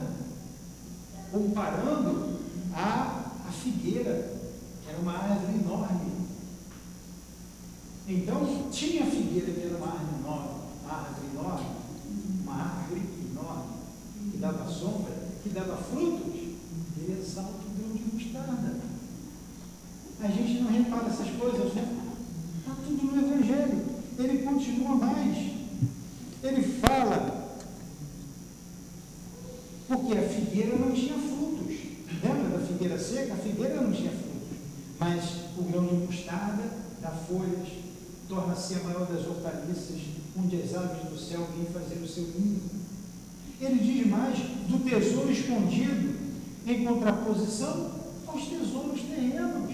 Comparando 1.31 2.39
a, 2.73 3.33
a 3.49 3.53
figueira, 3.53 4.33
que 4.83 4.91
era 4.91 4.99
uma 4.99 5.13
árvore 5.13 5.59
enorme. 5.59 6.13
Então, 8.07 8.69
tinha 8.71 9.03
a 9.03 9.11
figueira, 9.11 9.53
que 9.53 9.67
era 9.67 9.77
uma 9.77 9.89
árvore 9.89 10.17
enorme, 10.23 10.49
uma 10.83 10.95
árvore 10.95 11.27
enorme, 11.35 11.67
uma 12.43 12.55
árvore 12.55 13.03
enorme, 13.31 13.73
que 14.31 14.39
dava 14.39 14.71
sombra, 14.71 15.13
que 15.43 15.51
dava 15.51 15.77
frutos, 15.77 16.35
ele 16.97 17.21
exalta 17.21 17.51
o 17.51 17.79
grão 17.79 17.95
de 17.95 18.15
mostarda. 18.15 18.78
A 20.21 20.29
gente 20.29 20.63
não 20.63 20.71
repara 20.71 21.07
essas 21.07 21.31
coisas, 21.31 21.75
né? 21.75 21.97
Está 22.59 22.75
tudo 22.85 23.05
no 23.05 23.27
Evangelho. 23.27 23.85
Ele 24.19 24.43
continua 24.43 24.97
mais. 24.97 25.37
Ele 26.43 26.63
fala 26.81 27.49
Porque 29.89 30.19
a 30.19 30.29
figueira 30.29 30.77
não 30.77 30.93
tinha 30.93 31.15
frutos. 31.15 31.75
Lembra 32.23 32.59
da 32.59 32.67
figueira 32.67 32.99
seca? 32.99 33.33
A 33.33 33.37
figueira 33.39 33.81
não 33.81 33.91
tinha 33.91 34.11
frutos. 34.11 34.59
Mas 35.01 35.25
o 35.57 35.63
grão 35.63 35.87
de 35.87 35.95
mostarda 35.95 36.63
dá 37.01 37.11
folhas, 37.11 37.69
torna-se 38.29 38.75
a 38.75 38.81
maior 38.81 39.07
das 39.07 39.27
hortaliças, 39.27 40.03
onde 40.39 40.61
as 40.61 40.75
aves 40.75 41.09
do 41.09 41.19
céu 41.19 41.49
vêm 41.57 41.65
fazer 41.73 42.03
o 42.05 42.07
seu 42.07 42.25
ninho. 42.25 42.61
Ele 43.59 43.81
diz 43.81 44.07
mais 44.07 44.39
do 44.69 44.79
tesouro 44.85 45.33
escondido, 45.33 46.19
em 46.67 46.85
contraposição 46.85 47.91
aos 48.27 48.45
tesouros 48.45 49.01
terrenos, 49.01 49.68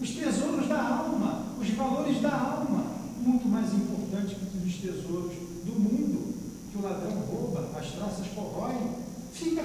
os 0.00 0.10
tesouros 0.10 0.68
da 0.68 0.82
alma, 0.82 1.46
os 1.58 1.68
valores 1.70 2.20
da 2.20 2.34
alma, 2.34 2.84
muito 3.20 3.48
mais 3.48 3.72
importante 3.72 4.34
que 4.34 4.66
os 4.66 4.74
tesouros 4.74 5.32
do 5.64 5.80
mundo, 5.80 6.34
que 6.70 6.78
o 6.78 6.82
ladrão 6.82 7.20
rouba, 7.20 7.70
as 7.78 7.92
traças 7.92 8.26
corroem, 8.34 8.96
fica 9.32 9.62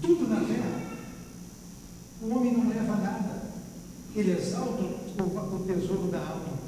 tudo 0.00 0.28
na 0.28 0.40
terra. 0.40 0.80
O 2.22 2.34
homem 2.34 2.52
não 2.52 2.68
leva 2.68 2.96
nada, 2.96 3.42
ele 4.14 4.32
exalta 4.32 4.82
o 4.82 5.64
tesouro 5.66 6.10
da 6.10 6.18
alma. 6.18 6.60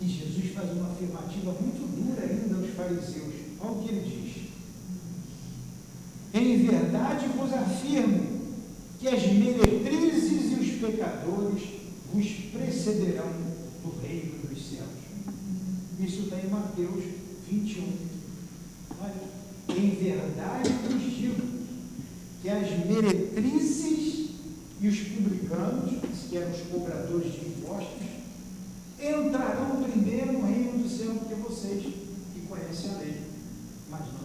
E 0.00 0.06
Jesus 0.06 0.54
faz 0.54 0.70
uma 0.72 0.92
afirmativa 0.92 1.52
muito 1.52 1.86
dura 1.96 2.22
ainda 2.22 2.56
aos 2.56 2.74
fariseus. 2.74 3.34
Olha 3.60 3.70
o 3.70 3.82
que 3.82 3.88
ele 3.88 4.00
diz. 4.00 4.44
Em 6.34 6.66
verdade 6.66 7.28
vos 7.28 7.52
afirmo 7.52 8.33
que 9.04 9.08
as 9.08 9.22
meretrizes 9.22 10.50
e 10.50 10.54
os 10.62 10.80
pecadores 10.80 11.62
vos 12.10 12.26
precederão 12.54 13.28
do 13.82 14.00
reino 14.00 14.48
dos 14.48 14.66
céus. 14.66 14.88
Isso 16.00 16.22
está 16.22 16.36
em 16.38 16.48
Mateus 16.48 17.04
21. 17.46 17.84
Olha, 19.02 19.76
em 19.78 19.90
verdade 19.90 20.70
vos 20.88 21.02
digo 21.02 21.42
que 22.40 22.48
as 22.48 22.86
meretrizes 22.86 24.30
e 24.80 24.88
os 24.88 24.98
publicanos, 25.00 26.00
que 26.30 26.38
eram 26.38 26.52
os 26.52 26.62
cobradores 26.62 27.32
de 27.34 27.40
impostos, 27.40 28.06
entrarão 28.98 29.82
primeiro 29.82 30.32
no 30.32 30.46
reino 30.46 30.82
do 30.82 30.88
céu 30.88 31.12
do 31.12 31.28
que 31.28 31.34
vocês, 31.34 31.82
que 31.82 32.40
conhecem 32.48 32.90
a 32.90 32.98
lei, 33.00 33.20
mas 33.90 34.00
não. 34.00 34.23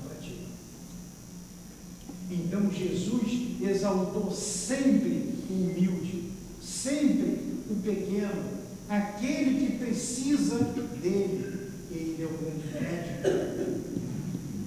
Então 2.30 2.72
Jesus 2.72 3.60
exaltou 3.62 4.32
sempre 4.32 5.34
o 5.50 5.54
humilde, 5.54 6.26
sempre 6.62 7.40
o 7.70 7.76
pequeno, 7.84 8.44
aquele 8.88 9.66
que 9.66 9.78
precisa 9.78 10.60
dele. 11.02 11.60
Ele 11.92 12.18
é 12.22 12.26
o 12.26 12.38
grande 12.38 12.68
médico. 12.74 13.80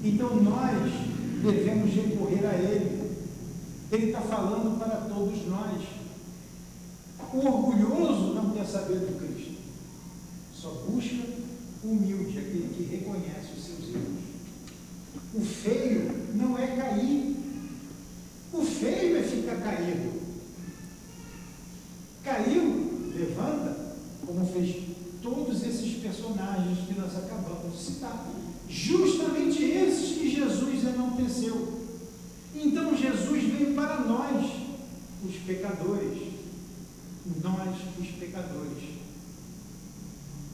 Então 0.02 0.42
nós 0.42 0.92
devemos 1.42 1.94
recorrer 1.94 2.46
a 2.46 2.54
ele. 2.54 3.12
Ele 3.92 4.06
está 4.06 4.20
falando 4.20 4.78
para 4.78 4.96
todos 5.02 5.46
nós. 5.46 5.82
O 7.32 7.38
orgulhoso 7.46 8.34
não 8.34 8.50
quer 8.50 8.66
saber 8.66 8.98
do 8.98 9.18
Cristo. 9.18 9.52
Só 10.52 10.84
busca 10.88 11.16
o 11.84 11.88
humilde, 11.88 12.38
aquele 12.38 12.74
que 12.74 12.96
reconhece 12.96 13.52
os 13.56 13.64
seus 13.64 13.94
erros. 13.94 14.22
O 15.34 15.40
feio 15.40 16.10
não 16.34 16.58
é 16.58 16.66
cair. 16.68 17.31
O 18.62 18.64
feio 18.64 19.16
é 19.16 19.22
ficar 19.24 19.56
caído. 19.56 20.22
Caiu, 22.22 23.10
levanta, 23.12 23.96
como 24.24 24.46
fez 24.46 24.84
todos 25.20 25.64
esses 25.64 26.00
personagens 26.00 26.86
que 26.86 26.94
nós 26.94 27.16
acabamos 27.16 27.76
de 27.76 27.84
citar. 27.84 28.24
Justamente 28.68 29.64
esses 29.64 30.16
que 30.16 30.30
Jesus 30.30 30.84
enalteceu. 30.84 31.82
Então 32.54 32.96
Jesus 32.96 33.42
veio 33.42 33.74
para 33.74 34.02
nós, 34.02 34.46
os 35.24 35.36
pecadores. 35.44 36.22
Nós, 37.42 37.76
os 37.98 38.08
pecadores. 38.12 38.84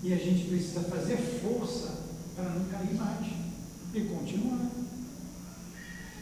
E 0.03 0.15
a 0.15 0.17
gente 0.17 0.49
precisa 0.49 0.81
fazer 0.81 1.19
força 1.43 2.05
para 2.35 2.49
não 2.49 2.65
cair 2.71 2.95
mais 2.95 3.27
e 3.93 4.01
continuar. 4.01 4.71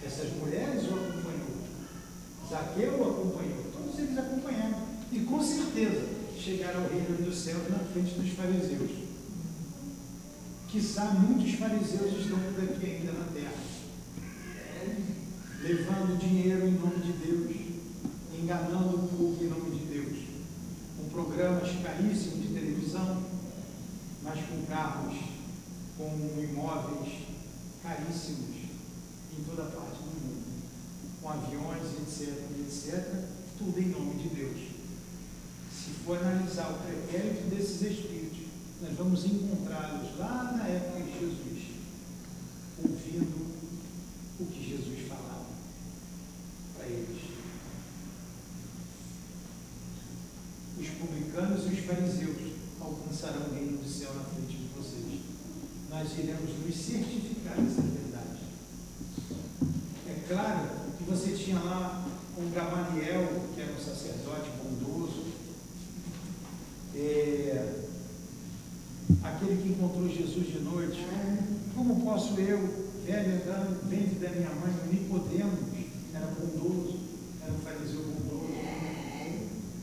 Essas 0.04 0.32
mulheres 0.34 0.82
o 0.84 0.94
acompanhou. 0.94 1.15
Zaqueu 2.56 2.92
o 2.98 3.10
acompanhou. 3.10 3.64
Todos 3.72 3.98
eles 3.98 4.18
acompanharam. 4.18 4.78
E 5.12 5.20
com 5.20 5.42
certeza 5.42 6.06
chegaram 6.38 6.84
ao 6.84 6.88
reino 6.88 7.22
dos 7.22 7.36
céus 7.36 7.68
na 7.70 7.78
frente 7.78 8.14
dos 8.14 8.30
fariseus. 8.30 8.90
Quizá 10.68 11.04
muitos 11.04 11.54
fariseus 11.54 12.20
estão 12.20 12.38
por 12.38 12.64
aqui 12.64 12.86
ainda 12.86 13.12
na 13.12 13.24
terra, 13.26 13.54
levando 15.62 16.18
dinheiro 16.18 16.66
em 16.66 16.72
nome 16.72 16.98
de 17.02 17.12
Deus, 17.12 17.56
enganando 18.38 18.96
o 18.96 19.08
povo 19.08 19.42
em 19.42 19.48
nome 19.48 19.78
de 19.78 19.84
Deus, 19.86 20.18
com 20.96 21.08
programas 21.08 21.70
caríssimos 21.82 22.42
de 22.42 22.48
televisão, 22.48 23.22
mas 24.22 24.38
com 24.46 24.66
carros, 24.66 25.16
com 25.96 26.10
imóveis 26.42 27.26
caríssimos 27.82 28.56
em 29.38 29.44
toda 29.44 29.70
parte 29.70 29.98
do 29.98 30.10
mundo, 30.20 30.44
com 31.22 31.28
aviões, 31.30 31.84
etc, 32.02 32.36
etc, 32.60 33.24
tudo 33.56 33.80
em 33.80 33.88
nome 33.88 34.22
de 34.22 34.28
Deus. 34.28 34.58
Se 35.72 35.90
for 36.04 36.18
analisar 36.46 36.70
o 36.70 36.78
pretérito 36.78 37.50
desses 37.50 37.82
espíritos, 37.82 38.46
nós 38.80 38.96
vamos 38.96 39.24
encontrá-los 39.24 40.16
lá 40.18 40.54
na 40.56 40.66
época 40.68 41.02
de 41.02 41.12
Jesus, 41.18 41.66
ouvindo 42.84 43.46
o 44.38 44.46
que 44.46 44.68
Jesus 44.68 45.08
falava 45.08 45.46
para 46.76 46.86
eles. 46.86 47.22
Os 50.78 50.88
publicanos 50.88 51.64
e 51.64 51.74
os 51.74 51.84
fariseus 51.84 52.52
alcançarão 52.80 53.48
o 53.48 53.54
reino 53.54 53.78
do 53.78 53.88
céu 53.88 54.14
na 54.14 54.24
frente 54.24 54.56
de 54.56 54.68
vocês. 54.76 55.20
Nós 55.90 56.18
iremos 56.18 56.50
nos 56.64 56.76
certificar 56.76 57.56
dessa 57.56 57.82
verdade. 57.82 58.40
É 60.06 60.24
claro 60.28 60.68
que 60.96 61.04
você 61.04 61.32
tinha 61.32 61.58
lá 61.58 62.06
um 62.38 62.50
Gamaliel, 62.50 63.42
que 63.54 63.62
era 63.62 63.72
um 63.72 63.80
sacerdote 63.80 64.50
bondoso, 64.62 65.36
é, 66.96 67.74
aquele 69.22 69.62
que 69.62 69.68
encontrou 69.68 70.08
Jesus 70.08 70.46
de 70.46 70.58
noite. 70.60 71.06
Como 71.74 72.00
posso 72.02 72.40
eu, 72.40 72.58
velho, 73.04 73.34
andando, 73.34 73.86
mãe, 74.66 74.74
Nicodemos, 74.92 75.60
era 76.14 76.26
bondoso, 76.26 76.98
era 77.42 77.52
um 77.52 77.58
fariseu 77.58 78.02
bondoso, 78.02 78.52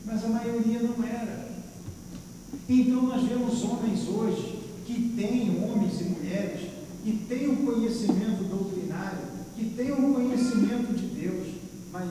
mas 0.04 0.24
a 0.24 0.28
maioria 0.28 0.80
não 0.82 1.04
era. 1.04 1.54
Então 2.68 3.02
nós 3.02 3.26
vemos 3.26 3.62
homens 3.62 4.08
hoje 4.08 4.60
que 4.86 5.14
têm, 5.16 5.62
homens 5.62 6.00
e 6.00 6.04
mulheres, 6.04 6.70
que 7.02 7.12
têm 7.28 7.48
um 7.48 7.64
conhecimento 7.64 8.44
doutrinário, 8.44 9.26
que 9.56 9.70
têm 9.70 9.92
um 9.92 10.14
conhecimento 10.14 10.94
de 10.94 11.06
Deus, 11.20 11.48
mas 11.92 12.10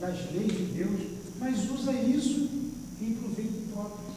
das 0.00 0.32
leis 0.32 0.52
de 0.52 0.64
Deus, 0.74 1.00
mas 1.38 1.70
usa 1.70 1.92
isso 1.92 2.48
em 3.00 3.12
proveito 3.14 3.72
próprio. 3.72 4.14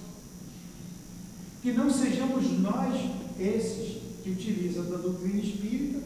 Que 1.62 1.72
não 1.74 1.90
sejamos 1.90 2.60
nós 2.60 3.12
esses 3.40 3.98
que 4.24 4.32
utilizam 4.32 4.86
da 4.86 4.98
doutrina 4.98 5.40
espírita, 5.40 6.00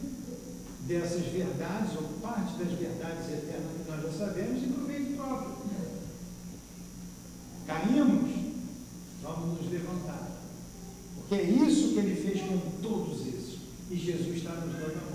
dessas 0.86 1.26
verdades, 1.26 1.96
ou 1.96 2.02
parte 2.20 2.58
das 2.58 2.72
verdades 2.78 3.28
eternas 3.28 3.72
que 3.76 3.90
nós 3.90 4.02
já 4.02 4.26
sabemos, 4.26 4.62
em 4.62 4.72
proveito 4.72 5.16
próprio. 5.16 5.62
Caímos, 7.66 8.30
vamos 9.22 9.62
nos 9.62 9.72
levantar. 9.72 10.30
Porque 11.16 11.34
é 11.34 11.44
isso 11.44 11.92
que 11.92 11.98
ele 11.98 12.16
fez 12.16 12.40
com 12.42 12.58
todos 12.82 13.20
esses. 13.26 13.58
E 13.90 13.96
Jesus 13.96 14.36
está 14.36 14.54
nos 14.54 14.74
dando 14.74 15.11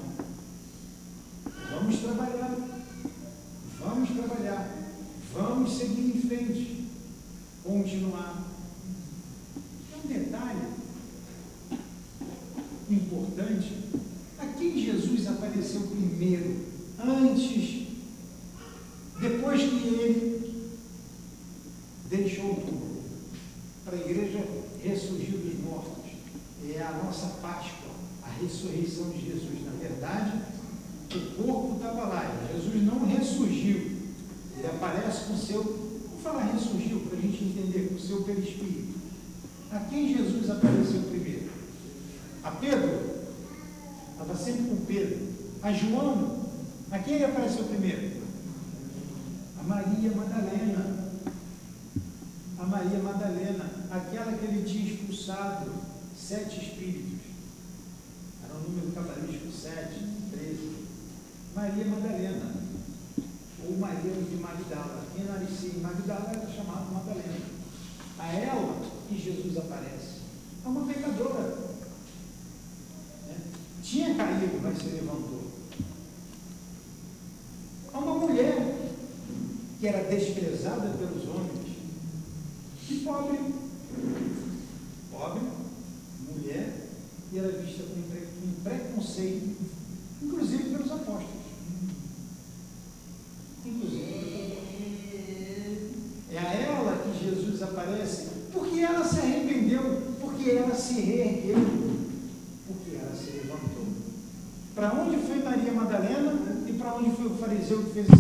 Brasil 107.68 107.84
fez 107.94 108.17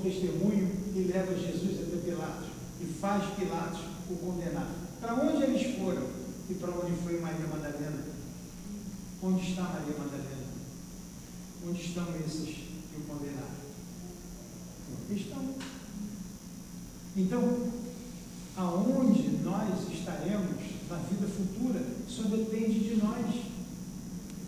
testemunho 0.00 0.70
e 0.94 1.00
leva 1.12 1.34
Jesus 1.34 1.80
até 1.80 1.96
Pilatos 1.96 2.48
e 2.80 2.84
faz 2.84 3.24
Pilatos 3.34 3.80
o 4.10 4.16
condenar. 4.16 4.68
Para 5.00 5.14
onde 5.14 5.42
eles 5.42 5.78
foram 5.78 6.06
e 6.48 6.54
para 6.54 6.70
onde 6.70 6.92
foi 7.02 7.20
Maria 7.20 7.46
Madalena? 7.46 8.04
Onde 9.22 9.48
está 9.48 9.62
Maria 9.62 9.96
Madalena? 9.98 10.50
Onde 11.66 11.80
estão 11.80 12.06
esses 12.26 12.54
que 12.54 12.96
o 12.96 13.04
condenaram? 13.06 13.60
Onde 15.10 15.20
estão? 15.20 15.54
Então, 17.16 17.70
aonde 18.56 19.28
nós 19.42 19.92
estaremos 19.92 20.56
na 20.88 20.96
vida 20.96 21.26
futura 21.26 21.80
só 22.08 22.22
depende 22.22 22.80
de 22.80 22.96
nós. 22.96 23.26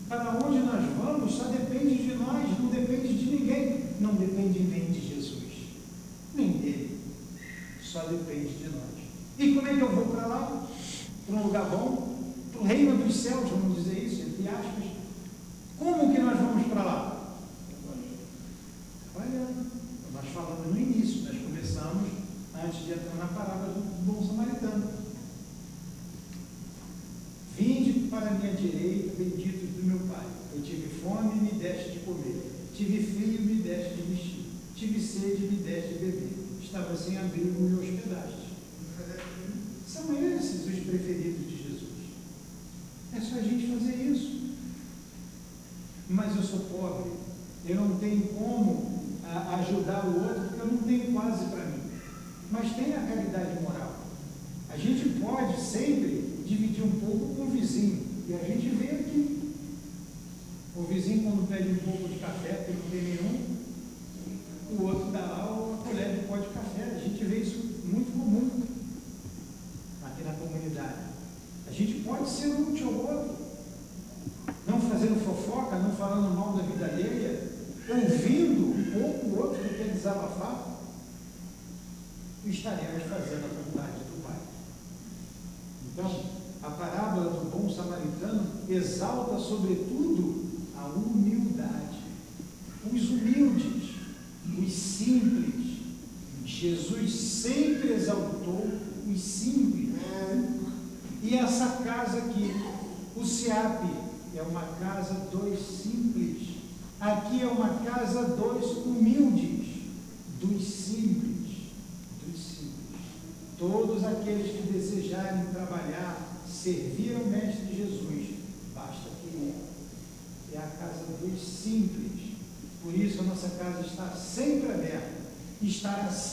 Para 0.09 0.37
onde 0.45 0.59
nós 0.59 0.85
vamos 0.97 1.33
só 1.33 1.45
depende 1.45 2.03
de 2.03 2.15
nós, 2.15 2.59
não 2.59 2.69
depende 2.69 3.13
de 3.13 3.25
ninguém, 3.25 3.83
não 3.99 4.13
depende 4.15 4.59
nem 4.59 4.91
de 4.91 4.99
Jesus. 4.99 5.12
Gabão, 11.53 11.99
para 12.51 12.61
o 12.61 12.65
reino 12.65 12.97
dos 12.97 13.15
céus, 13.15 13.47
vamos 13.47 13.75
dizer. 13.75 13.92
mas 46.33 46.37
eu 46.37 46.43
sou 46.43 46.59
pobre, 46.61 47.11
eu 47.67 47.75
não 47.75 47.97
tenho 47.99 48.27
como 48.29 49.03
ajudar 49.59 50.05
o 50.05 50.23
outro, 50.23 50.41
porque 50.49 50.61
eu 50.61 50.67
não 50.67 50.77
tenho 50.79 51.13
quase 51.13 51.45
para 51.45 51.65
mim. 51.65 51.81
Mas 52.49 52.75
tem 52.75 52.93
a 52.93 53.01
caridade 53.01 53.61
moral. 53.61 53.95
A 54.69 54.77
gente 54.77 55.09
pode 55.19 55.61
sempre 55.61 56.43
dividir 56.45 56.83
um 56.83 56.99
pouco 56.99 57.35
com 57.35 57.43
o 57.43 57.49
vizinho. 57.49 58.01
E 58.27 58.33
a 58.33 58.43
gente 58.43 58.69
vê 58.69 58.89
aqui. 58.91 59.53
O 60.75 60.83
vizinho, 60.83 61.23
quando 61.23 61.47
pede 61.47 61.69
um 61.69 61.91
pouco 61.91 62.09
de 62.09 62.19
café, 62.19 62.53
porque 62.53 62.73
não 62.73 62.89
tem 62.89 63.01
nenhum, 63.01 63.62
estaremos 82.53 83.03
fazendo 83.03 83.45
a 83.45 83.63
vontade 83.63 83.97
do 84.03 84.23
Pai. 84.23 84.37
Então, 85.91 86.23
a 86.61 86.69
parábola 86.69 87.31
do 87.31 87.49
bom 87.49 87.69
samaritano 87.69 88.47
exalta, 88.69 89.37
sobretudo, 89.39 89.92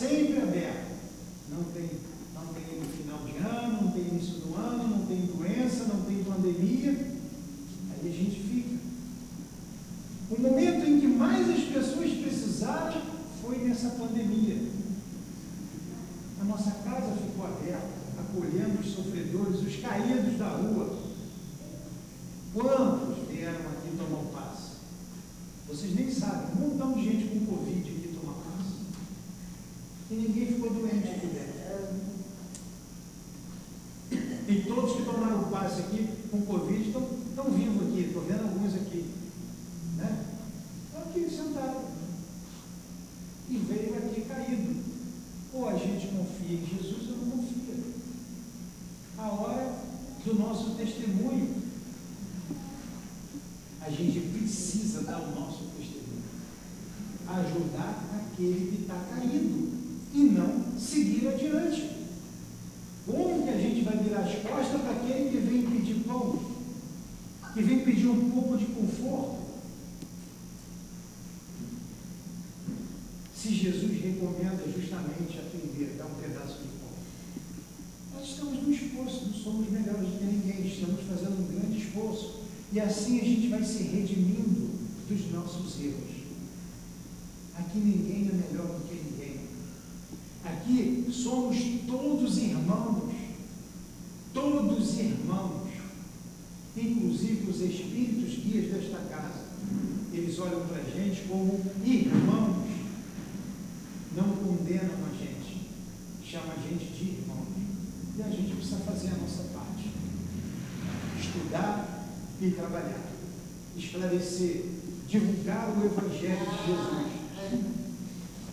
same 0.00 0.29
recomenda 74.20 74.62
justamente 74.66 75.38
atender, 75.38 75.96
dar 75.96 76.04
um 76.04 76.20
pedaço 76.20 76.58
de 76.58 76.68
pão. 76.78 76.90
Nós 78.14 78.28
estamos 78.28 78.62
no 78.62 78.70
esforço, 78.70 79.26
não 79.26 79.34
somos 79.34 79.70
melhores 79.70 80.08
do 80.10 80.18
que 80.18 80.24
ninguém, 80.24 80.66
estamos 80.66 81.00
fazendo 81.08 81.40
um 81.40 81.58
grande 81.58 81.78
esforço. 81.78 82.40
E 82.72 82.78
assim 82.78 83.18
a 83.20 83.24
gente 83.24 83.48
vai 83.48 83.64
se 83.64 83.82
redimindo 83.84 84.70
dos 85.08 85.32
nossos 85.32 85.80
erros. 85.82 86.20
Aqui 87.56 87.78
ninguém 87.78 88.28
é 88.28 88.32
melhor 88.32 88.66
do 88.66 88.88
que 88.88 88.94
ninguém. 88.94 89.40
Aqui 90.44 91.06
somos 91.10 91.56
todos 91.86 92.38
irmãos. 92.38 93.12
Todos 94.34 94.98
irmãos. 94.98 95.70
Inclusive 96.76 97.50
os 97.50 97.60
espíritos 97.60 98.44
guias 98.44 98.72
desta 98.72 98.98
casa. 99.08 99.50
Eles 100.12 100.38
olham 100.38 100.66
para 100.66 100.78
a 100.78 100.84
gente 100.84 101.22
como 101.28 101.60
irmãos. 101.84 102.70
Não 104.16 104.28
condenam 104.28 105.06
a 105.06 105.16
gente. 105.16 105.68
Chamam 106.24 106.52
a 106.52 106.68
gente 106.68 106.92
de 106.92 107.04
irmãos. 107.10 107.46
E 108.16 108.22
a 108.22 108.28
gente 108.28 108.56
precisa 108.56 108.78
fazer 108.78 109.08
a 109.08 109.16
nossa 109.16 109.44
parte. 109.54 109.90
Estudar 111.18 112.06
e 112.40 112.50
trabalhar. 112.50 113.08
Esclarecer. 114.00 114.64
Divulgar 115.06 115.68
o 115.76 115.84
Evangelho 115.84 116.46
de 116.46 116.66
Jesus 116.66 117.20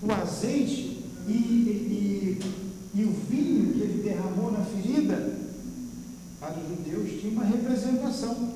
o 0.02 0.12
azeite 0.12 1.04
e, 1.28 1.32
e, 1.32 2.39
e, 2.93 3.04
o 3.04 3.12
vinho 3.12 3.74
que 3.74 3.82
ele 3.82 4.04
derramou 4.04 4.52
na 4.52 4.64
ferida, 4.64 5.38
para 6.39 6.56
os 6.60 6.68
judeus 6.68 7.20
tinha 7.20 7.34
uma 7.34 7.45
representação. 7.45 8.54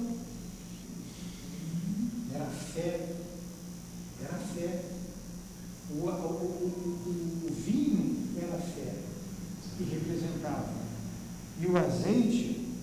Era 2.33 2.45
fé. 2.45 3.07
Era 4.23 4.37
fé. 4.55 4.83
O, 5.89 6.05
o, 6.05 6.09
o, 6.09 7.47
o 7.49 7.53
vinho 7.65 8.17
era 8.37 8.57
fé 8.59 8.93
que 9.77 9.83
representava. 9.83 10.69
E 11.59 11.65
o 11.65 11.77
azeite 11.77 12.75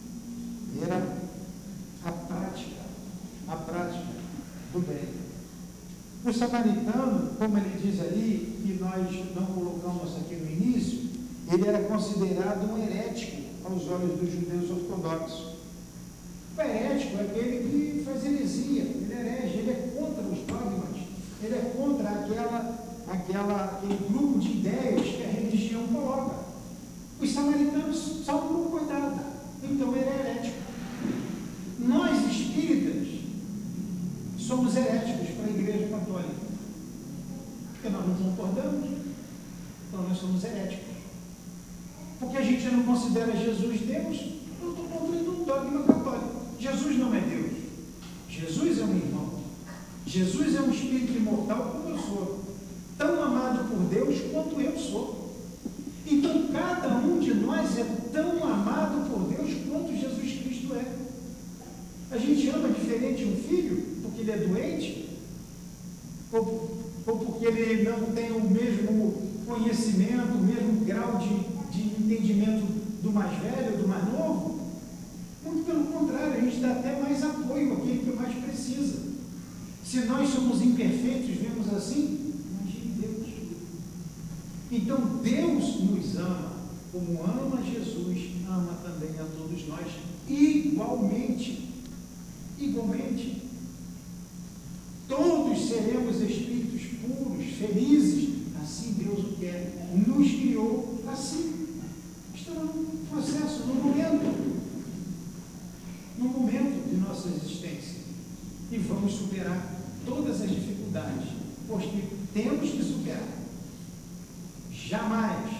era 0.82 1.16
a 2.04 2.12
prática, 2.12 2.82
a 3.46 3.56
prática 3.56 4.18
do 4.72 4.80
bem. 4.80 5.18
O 6.24 6.32
samaritano, 6.32 7.30
como 7.38 7.58
ele 7.58 7.78
diz 7.80 8.00
ali, 8.00 8.60
e 8.64 8.78
nós 8.80 9.34
não 9.34 9.46
colocamos 9.46 10.16
aqui 10.16 10.34
no 10.34 10.50
início, 10.50 11.08
ele 11.50 11.66
era 11.66 11.84
considerado 11.98 12.72
um 12.72 12.78
herético 12.78 13.42
aos 13.64 13.88
olhos 13.88 14.20
dos 14.20 14.30
judeus 14.30 14.70
ortodoxos. 14.70 15.58
O 16.56 16.60
herético 16.60 17.18
é 17.18 17.22
aquele 17.22 17.68
que 17.68 18.04
faz 18.04 18.24
heresia, 18.24 18.82
ele 18.82 19.12
herege, 19.12 19.58
ele 19.58 19.70
é 19.70 19.98
contra 19.98 20.22
os 20.22 20.38
dogmas, 20.46 21.02
ele 21.42 21.54
é 21.54 21.72
contra 21.76 22.08
aquela, 22.08 22.78
aquela, 23.08 23.64
aquele 23.64 23.98
grupo 24.08 24.38
de 24.38 24.48
ideias 24.48 25.08
que 25.08 25.24
a 25.24 25.28
religião 25.28 25.88
coloca. 25.88 26.36
Os 27.20 27.32
samaritanos 27.32 28.24
são 28.24 28.46
um 28.46 28.70
cuidado, 28.70 29.20
então 29.62 29.96
ele 29.96 30.08
é 30.08 30.20
herético. 30.20 30.58
Nós 31.80 32.30
espíritas 32.30 33.08
somos 34.38 34.76
heréticos 34.76 35.30
para 35.30 35.46
a 35.46 35.50
Igreja 35.50 35.88
Católica. 35.88 36.48
Porque 37.72 37.88
nós 37.88 38.06
não 38.06 38.14
concordamos, 38.14 38.88
então 39.88 40.02
nós 40.08 40.18
somos 40.18 40.44
heréticos. 40.44 40.88
Porque 42.18 42.36
a 42.36 42.42
gente 42.42 42.66
não 42.66 42.82
considera 42.98 43.36
Jesus 43.36 43.80
Deus, 43.80 44.20
eu 44.60 44.70
estou 44.70 44.84
cumprindo 44.86 45.30
um 45.30 45.44
dogma 45.44 45.84
católico. 45.84 46.42
Jesus 46.58 46.98
não 46.98 47.14
é 47.14 47.20
Deus. 47.20 47.52
Jesus 48.28 48.78
é 48.80 48.84
um 48.84 48.96
irmão. 48.96 49.38
Jesus 50.04 50.56
é 50.56 50.60
um 50.60 50.70
espírito 50.70 51.16
imortal 51.16 51.80
como 51.80 51.94
eu 51.94 51.98
sou. 51.98 52.44
Tão 52.96 53.22
amado 53.22 53.68
por 53.68 53.78
Deus 53.84 54.18
quanto 54.32 54.60
eu 54.60 54.76
sou. 54.76 55.32
Então 56.06 56.48
cada 56.52 56.88
um 56.96 57.20
de 57.20 57.34
nós 57.34 57.78
é 57.78 57.86
tão 58.12 58.44
amado 58.44 59.08
por 59.08 59.28
Deus 59.28 59.50
quanto 59.68 59.96
Jesus 59.96 60.42
Cristo 60.42 60.74
é. 60.74 60.96
A 62.10 62.18
gente 62.18 62.48
ama 62.48 62.68
diferente 62.70 63.24
um 63.24 63.36
filho 63.36 63.84
porque 64.02 64.22
ele 64.22 64.30
é 64.32 64.36
doente, 64.38 65.08
ou, 66.32 66.78
ou 67.06 67.16
porque 67.18 67.46
ele 67.46 67.88
não 67.88 68.12
tem 68.12 68.32
o 68.32 68.40
mesmo 68.40 69.22
conhecimento, 69.46 70.34
o 70.34 70.42
mesmo 70.42 70.84
grau 70.84 71.18
de, 71.18 71.47
mais 73.18 73.38
velho, 73.42 73.78
do 73.78 73.88
mais 73.88 74.04
novo. 74.12 74.60
Muito 75.44 75.66
pelo 75.66 75.84
contrário, 75.86 76.34
a 76.34 76.40
gente 76.40 76.60
dá 76.60 76.72
até 76.72 77.00
mais 77.00 77.22
apoio 77.22 77.72
àquele 77.74 77.98
que 77.98 78.16
mais 78.16 78.34
precisa. 78.34 79.08
Se 79.84 80.00
nós 80.00 80.28
somos 80.28 80.62
imperfeitos, 80.62 81.36
vemos 81.36 81.72
assim, 81.72 82.34
imagine 82.50 82.94
Deus. 83.00 83.28
Então 84.70 84.98
Deus 85.22 85.80
nos 85.80 86.16
ama, 86.16 86.52
como 86.92 87.24
ama 87.24 87.62
Jesus, 87.62 88.30
ama 88.48 88.78
também 88.84 89.18
a 89.18 89.24
todos 89.24 89.66
nós, 89.66 89.86
igualmente. 90.28 91.68
Igualmente. 92.58 93.42
Todos 95.08 95.68
seremos 95.68 96.20
espíritos 96.20 96.82
puros, 97.00 97.46
felizes. 97.58 98.28
Assim 98.60 98.94
Deus 98.98 99.20
o 99.20 99.36
quer. 99.38 99.88
Nos 100.06 100.28
criou 100.28 101.02
assim. 101.10 101.57
Processo, 103.38 103.66
num 103.66 103.74
momento. 103.74 104.58
Num 106.18 106.28
momento 106.28 106.88
de 106.88 106.96
nossa 106.96 107.28
existência. 107.28 107.98
E 108.72 108.78
vamos 108.78 109.12
superar 109.12 109.76
todas 110.04 110.42
as 110.42 110.50
dificuldades. 110.50 111.28
Porque 111.68 112.02
temos 112.34 112.70
que 112.70 112.82
superar. 112.82 113.28
Jamais, 114.72 115.50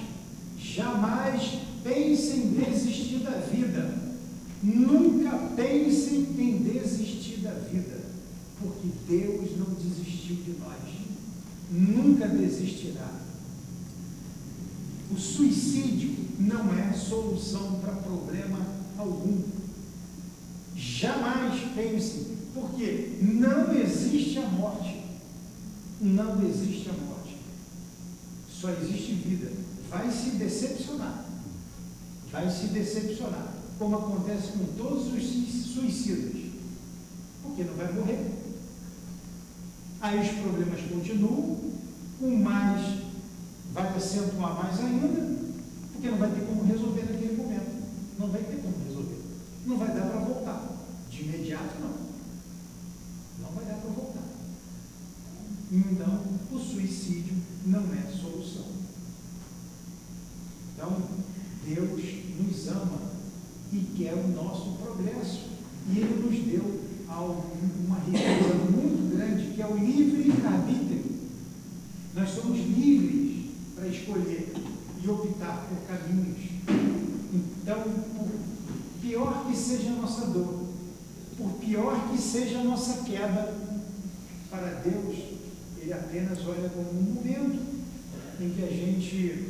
jamais 0.59 1.59
pense 1.85 2.37
em 2.37 2.53
desistir 2.55 3.18
da 3.18 3.39
vida. 3.39 4.09
Nunca 4.62 5.39
pense 5.55 6.14
em 6.39 6.59
desistir 6.62 7.41
da 7.41 7.53
vida 7.53 8.09
porque 8.61 8.89
Deus 9.09 9.57
não 9.57 9.72
desistiu 9.74 10.37
de 10.37 10.57
nós, 10.59 10.83
nunca 11.70 12.26
desistirá. 12.26 13.09
O 15.11 15.19
suicídio 15.19 16.17
não 16.39 16.73
é 16.73 16.93
solução 16.93 17.81
para 17.81 17.93
problema 17.95 18.59
algum. 18.97 19.43
Jamais 20.77 21.61
pense, 21.75 22.37
porque 22.55 23.19
não 23.23 23.73
existe 23.75 24.39
a 24.39 24.49
morte. 24.49 25.03
Não 26.01 26.47
existe 26.47 26.89
a 26.91 26.93
morte. 26.93 27.37
Só 28.51 28.71
existe 28.71 29.15
vida. 29.15 29.51
Vai 29.91 30.11
se 30.11 30.31
decepcionar. 30.31 31.25
Vai 32.31 32.51
se 32.51 32.67
decepcionar. 32.67 33.55
Como 33.79 33.97
acontece 33.97 34.53
com 34.53 34.65
todos 34.77 35.13
os 35.13 35.73
suicidas. 35.73 36.43
Porque 37.43 37.65
não 37.65 37.75
vai 37.75 37.93
morrer. 37.93 38.31
Aí 40.01 40.21
os 40.21 40.29
problemas 40.41 40.81
continuam, 40.83 41.59
o 42.21 42.31
mais 42.31 42.98
vai 43.83 43.97
acentuar 43.97 44.55
mais 44.55 44.81
ainda, 44.81 45.39
porque 45.93 46.09
não 46.09 46.18
vai 46.18 46.31
ter 46.31 46.47
como 46.47 46.64
resolver 46.64 47.03
naquele 47.03 47.37
momento. 47.37 47.79
Não 48.18 48.29
vai 48.29 48.43
ter 48.43 48.57
como 48.57 48.74
resolver. 48.85 49.20
Não 49.66 49.79
vai 49.79 49.89
dar 49.89 50.07
para 50.07 50.20
voltar. 50.20 50.68
De 51.11 51.22
imediato, 51.22 51.81
não. 51.81 51.95
Não 53.41 53.51
vai 53.55 53.64
dar 53.64 53.74
para 53.74 53.91
voltar. 53.91 54.22
Então, 55.70 56.20
o 56.51 56.59
suicídio 56.59 57.35
não 57.66 57.83
é 57.93 58.11
solução. 58.11 58.66
Então, 60.74 60.97
Deus 61.64 62.03
nos 62.41 62.68
ama 62.68 63.01
e 63.72 63.79
quer 63.97 64.14
o 64.14 64.29
nosso 64.29 64.72
progresso. 64.83 65.49
E 65.91 65.99
Ele 65.99 66.26
nos 66.26 66.45
deu 66.47 66.89
uma 67.87 67.99
riqueza 68.01 68.55
muito 68.70 69.16
grande, 69.16 69.55
que 69.55 69.62
é 69.62 69.66
o 69.66 69.76
livre-arbítrio. 69.76 71.05
Nós 72.14 72.31
somos 72.31 72.59
livres 72.59 73.29
para 73.79 73.87
escolher 73.87 74.53
e 75.01 75.09
optar 75.09 75.68
por 75.68 75.79
caminhos. 75.87 76.51
Então, 77.33 77.83
por 78.16 78.29
pior 79.01 79.47
que 79.47 79.57
seja 79.57 79.91
a 79.91 80.03
nossa 80.03 80.26
dor, 80.26 80.64
por 81.37 81.51
pior 81.61 82.09
que 82.11 82.18
seja 82.18 82.59
a 82.59 82.64
nossa 82.64 82.98
queda, 83.09 83.55
para 84.51 84.83
Deus, 84.85 85.17
Ele 85.79 85.93
apenas 85.93 86.39
olha 86.47 86.69
como 86.69 86.91
um 86.91 87.15
momento 87.15 87.61
em 88.41 88.51
que 88.51 88.63
a 88.63 88.69
gente 88.69 89.49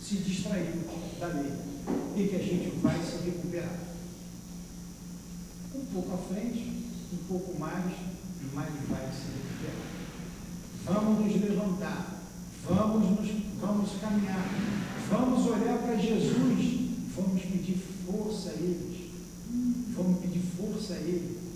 se 0.00 0.16
distraiu 0.18 0.84
da 1.18 1.26
lei 1.26 1.52
e 2.16 2.28
que 2.28 2.36
a 2.36 2.38
gente 2.38 2.76
vai 2.80 2.96
se 3.02 3.24
recuperar 3.24 3.78
um 5.74 5.84
pouco 5.92 6.14
à 6.14 6.18
frente, 6.18 6.72
um 7.12 7.16
pouco 7.28 7.58
mais, 7.58 7.92
mas 8.54 8.68
vai 8.88 9.10
se 9.12 9.26
recuperar. 9.34 9.84
vamos 10.84 11.26
nos 11.26 11.42
levantar, 11.42 12.20
vamos, 12.64 13.10
nos, 13.10 13.30
vamos 13.60 13.90
caminhar, 14.00 14.48
vamos 15.10 15.46
olhar 15.46 15.78
para 15.78 15.96
Jesus, 15.96 16.90
vamos 17.16 17.42
pedir 17.42 17.78
força 18.06 18.50
a 18.50 18.54
eles, 18.54 19.10
vamos 19.96 20.20
pedir 20.20 20.42
força 20.56 20.94
a 20.94 20.98
Ele. 20.98 21.48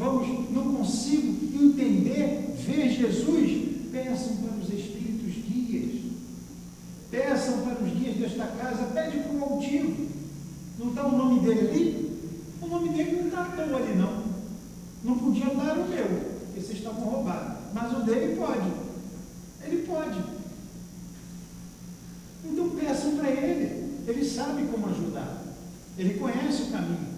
Vamos, 0.00 0.50
não 0.50 0.76
consigo 0.76 1.44
entender, 1.54 2.54
ver 2.56 2.88
Jesus, 2.88 3.68
peçam 3.92 4.36
para 4.36 4.56
os 4.56 4.72
Espíritos 4.72 5.34
guias, 5.44 6.04
peçam 7.10 7.60
para 7.60 7.84
os 7.84 7.92
guias 7.92 8.16
desta 8.16 8.46
casa, 8.46 8.84
pede 8.94 9.18
para 9.18 9.32
o 9.32 9.44
altivo. 9.44 10.08
Não 10.78 10.88
está 10.88 11.06
o 11.06 11.18
nome 11.18 11.40
dele 11.40 11.68
ali? 11.68 12.20
O 12.62 12.66
nome 12.66 12.88
dele 12.88 13.18
não 13.20 13.28
está 13.28 13.42
à 13.42 13.44
toa 13.44 13.76
ali, 13.76 13.94
não. 13.94 14.22
Não 15.04 15.18
podia 15.18 15.54
dar 15.54 15.76
o 15.76 15.86
meu, 15.86 16.06
porque 16.06 16.60
vocês 16.60 16.78
estavam 16.78 17.04
roubados. 17.04 17.58
Mas 17.74 17.92
o 17.92 18.02
dele 18.02 18.36
pode. 18.50 18.72
Ele 19.64 19.86
pode. 19.86 20.24
Então 22.44 22.70
peçam 22.70 23.16
para 23.16 23.30
ele. 23.30 24.04
Ele 24.06 24.24
sabe 24.24 24.66
como 24.66 24.88
ajudar. 24.88 25.44
Ele 25.96 26.18
conhece 26.18 26.62
o 26.62 26.70
caminho. 26.70 27.10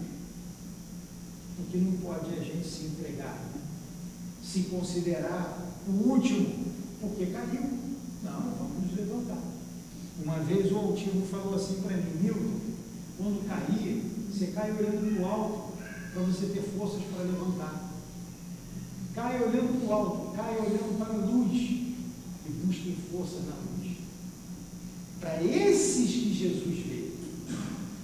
O 1.59 1.71
que 1.71 1.79
não 1.79 1.93
pode 1.99 2.35
é 2.35 2.41
a 2.41 2.45
gente 2.45 2.67
se 2.67 2.87
entregar, 2.87 3.39
se 4.43 4.65
considerar 4.65 5.59
o 5.87 6.09
último, 6.11 6.65
porque 7.01 7.27
caiu. 7.27 7.63
Não, 8.23 8.41
vamos 8.59 8.87
nos 8.87 8.97
levantar. 8.97 9.43
Uma 10.23 10.39
vez 10.41 10.71
o 10.71 10.77
altivo 10.77 11.27
falou 11.27 11.55
assim 11.55 11.81
para 11.83 11.97
mim, 11.97 12.21
Milton, 12.21 12.61
quando 13.17 13.49
cair, 13.49 14.03
você 14.31 14.47
cai 14.49 14.73
olhando 14.73 15.17
para 15.17 15.23
o 15.23 15.31
alto, 15.31 15.73
para 16.13 16.23
você 16.23 16.47
ter 16.47 16.63
forças 16.77 17.03
para 17.05 17.25
levantar. 17.25 17.91
Cai 19.15 19.43
olhando 19.43 19.81
para 19.81 19.89
o 19.89 19.93
alto, 19.93 20.22
cai 20.35 20.57
olhando 20.57 20.99
para 20.99 21.15
a 21.15 21.17
luz 21.17 21.53
e 21.53 22.51
busquem 22.65 22.97
força 23.11 23.37
na 23.41 23.55
luz. 23.55 23.97
Para 25.21 25.43
esses 25.43 26.11
que 26.11 26.35
Jesus 26.35 26.79
veio. 26.87 27.13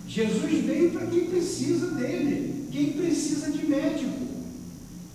Jesus 0.07 0.64
veio 0.64 0.91
para 0.93 1.07
quem 1.07 1.26
precisa 1.26 1.91
dele, 1.93 2.68
quem 2.70 2.93
precisa 2.93 3.51
de 3.51 3.66
médico. 3.66 4.29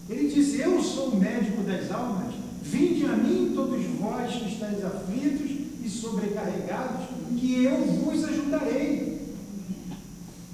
Ele 0.09 0.30
diz: 0.30 0.59
Eu 0.59 0.82
sou 0.82 1.09
o 1.09 1.20
médico 1.20 1.64
das 1.64 1.91
almas, 1.91 2.34
vinde 2.61 3.05
a 3.05 3.16
mim 3.16 3.53
todos 3.55 3.84
vós 3.99 4.34
que 4.34 4.49
estáis 4.49 4.84
aflitos 4.84 5.49
e 5.84 5.89
sobrecarregados, 5.89 7.07
que 7.38 7.64
eu 7.64 7.86
vos 7.86 8.24
ajudarei. 8.24 9.22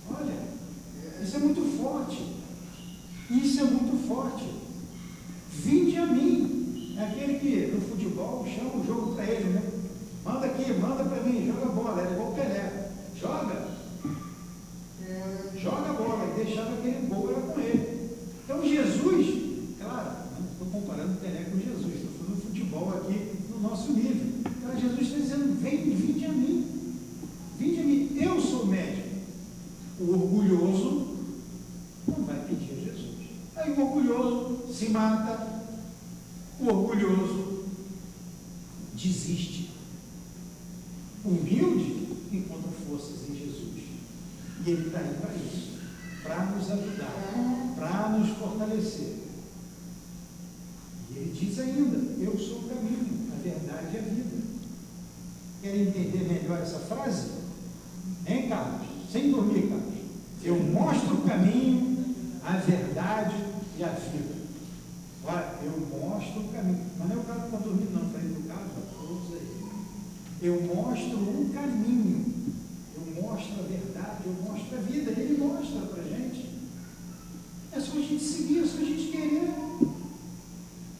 Olha, 0.09 0.33
isso 1.23 1.35
é 1.35 1.39
muito 1.39 1.61
forte. 1.77 2.39
Isso 3.29 3.59
é 3.59 3.63
muito 3.63 4.07
forte. 4.07 4.45
Vinde 5.51 5.97
a 5.97 6.05
mim. 6.05 6.95
É 6.97 7.03
aquele 7.03 7.28
que 7.39 7.71
no 7.73 7.81
futebol 7.81 8.45
chama 8.45 8.81
o 8.81 8.85
jogo 8.85 9.15
para 9.15 9.25
ele, 9.25 9.49
né? 9.49 9.63
Manda 10.23 10.45
aqui, 10.45 10.73
manda 10.73 11.03
para 11.03 11.23
mim, 11.23 11.47
joga 11.47 11.71
bola, 11.71 12.07
é 12.07 12.11
igual 12.11 12.31
o 12.31 12.35
Pelé. 12.35 12.91
Joga. 13.19 13.69
Joga 15.57 15.89
a 15.89 15.93
bola 15.93 16.31
e 16.31 16.43
deixava 16.43 16.73
aquele 16.73 17.07
gol 17.07 17.31
era 17.31 17.41
com 17.41 17.59
ele. 17.59 18.09
Então 18.43 18.61
Jesus, 18.61 19.75
claro, 19.79 20.11
não 20.39 20.51
estou 20.51 20.81
comparando 20.81 21.13
o 21.13 21.17
Pelé 21.17 21.45
com 21.45 21.57
Jesus, 21.57 21.95
estou 21.95 22.11
falando 22.19 22.41
futebol 22.41 22.89
aqui 22.89 23.31
no 23.49 23.59
nosso 23.61 23.91
nível. 23.91 24.27
Então 24.45 24.79
Jesus 24.79 25.01
está 25.01 25.17
dizendo, 25.17 25.61
vem, 25.61 25.77
vinde 25.77 26.25
a 26.25 26.29
mim. 26.29 26.65
Vinde 27.57 27.79
a 27.79 27.83
mim, 27.83 28.17
eu 28.21 28.39
sou 28.39 28.65
médico. 28.65 29.09
O 29.99 30.11
orgulhoso 30.13 31.17
não 32.07 32.23
vai 32.25 32.39
pedir 32.47 32.71
a 32.71 32.85
Jesus. 32.85 33.15
Aí 33.55 33.71
o 33.71 33.81
orgulhoso 33.81 34.73
se 34.73 34.89
mata, 34.89 35.61
o 36.59 36.67
orgulhoso 36.67 37.65
desiste. 38.93 39.69
O 41.23 41.29
humilde 41.29 42.07
encontra 42.31 42.71
forças 42.87 43.29
em 43.29 43.35
Jesus. 43.35 43.83
E 44.65 44.69
Ele 44.69 44.87
está 44.87 44.99
aí 44.99 45.15
para 45.19 45.35
isso, 45.35 45.79
para 46.23 46.45
nos 46.45 46.69
ajudar, 46.71 47.75
para 47.75 48.09
nos 48.09 48.37
fortalecer. 48.37 49.15
E 51.11 51.17
Ele 51.17 51.33
diz 51.37 51.59
ainda: 51.59 51.97
Eu 52.23 52.37
sou 52.37 52.59
o 52.59 52.69
caminho, 52.69 53.31
a 53.33 53.41
verdade 53.41 53.95
e 53.95 53.97
a 53.97 54.01
vida. 54.01 54.39
Querem 55.61 55.81
entender 55.81 56.27
melhor 56.27 56.59
essa 56.59 56.79
frase? 56.79 57.31
Hein, 58.25 58.47
Carlos? 58.47 58.87
Sem 59.11 59.31
dormir, 59.31 59.67
Carlos. 59.67 59.99
Eu 60.43 60.61
mostro 60.63 61.15
o 61.15 61.21
caminho, 61.23 61.97
a 62.43 62.57
verdade 62.57 63.35
e 63.77 63.83
a 63.83 63.89
vida. 63.89 64.39
Olha, 65.25 65.55
eu 65.63 65.99
mostro 65.99 66.41
o 66.41 66.49
caminho. 66.49 66.85
Mas 66.97 67.09
não 67.09 67.15
é 67.15 67.19
o 67.19 67.23
cara 67.23 67.39
que 67.39 67.45
está 67.45 67.57
dormindo, 67.57 67.93
não. 67.93 68.07
Está 68.07 68.19
indo 68.19 68.39
no 68.39 68.47
carro, 68.47 68.69
todos 68.91 69.33
aí. 69.33 69.47
Eu 70.41 70.61
mostro 70.61 71.17
o 71.17 71.51
caminho. 71.53 72.33
Eu 72.95 73.21
mostro 73.21 73.59
a 73.59 73.67
verdade, 73.67 74.23
eu 74.25 74.33
mostro 74.43 74.77
a 74.77 74.81
vida. 74.81 75.11
Ele 75.11 75.37
mostra 75.37 75.81
para 75.81 76.03
a 76.03 76.07
gente. 76.07 76.49
É 77.71 77.79
só 77.79 77.97
a 77.97 78.01
gente 78.01 78.23
seguir, 78.23 78.59
é 78.59 78.65
só 78.65 78.77
a 78.77 78.85
gente 78.85 79.11
querer. 79.11 79.53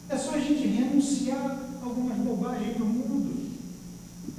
É 0.08 0.16
só 0.16 0.34
a 0.34 0.40
gente 0.40 0.66
renunciar 0.66 1.58
a 1.82 1.84
algumas 1.84 2.18
bobagens 2.18 2.76
do 2.76 2.84
mundo. 2.84 3.50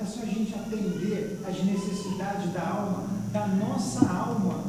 É 0.01 0.05
só 0.05 0.21
a 0.21 0.25
gente 0.25 0.53
atender 0.55 1.39
às 1.45 1.63
necessidades 1.63 2.51
da 2.53 2.67
alma, 2.67 3.07
da 3.31 3.47
nossa 3.47 4.03
alma. 4.03 4.63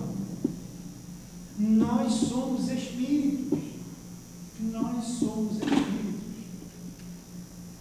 Nós 1.58 2.12
somos 2.12 2.68
espíritos. 2.68 3.58
Nós 4.60 5.04
somos 5.04 5.54
espíritos. 5.54 6.20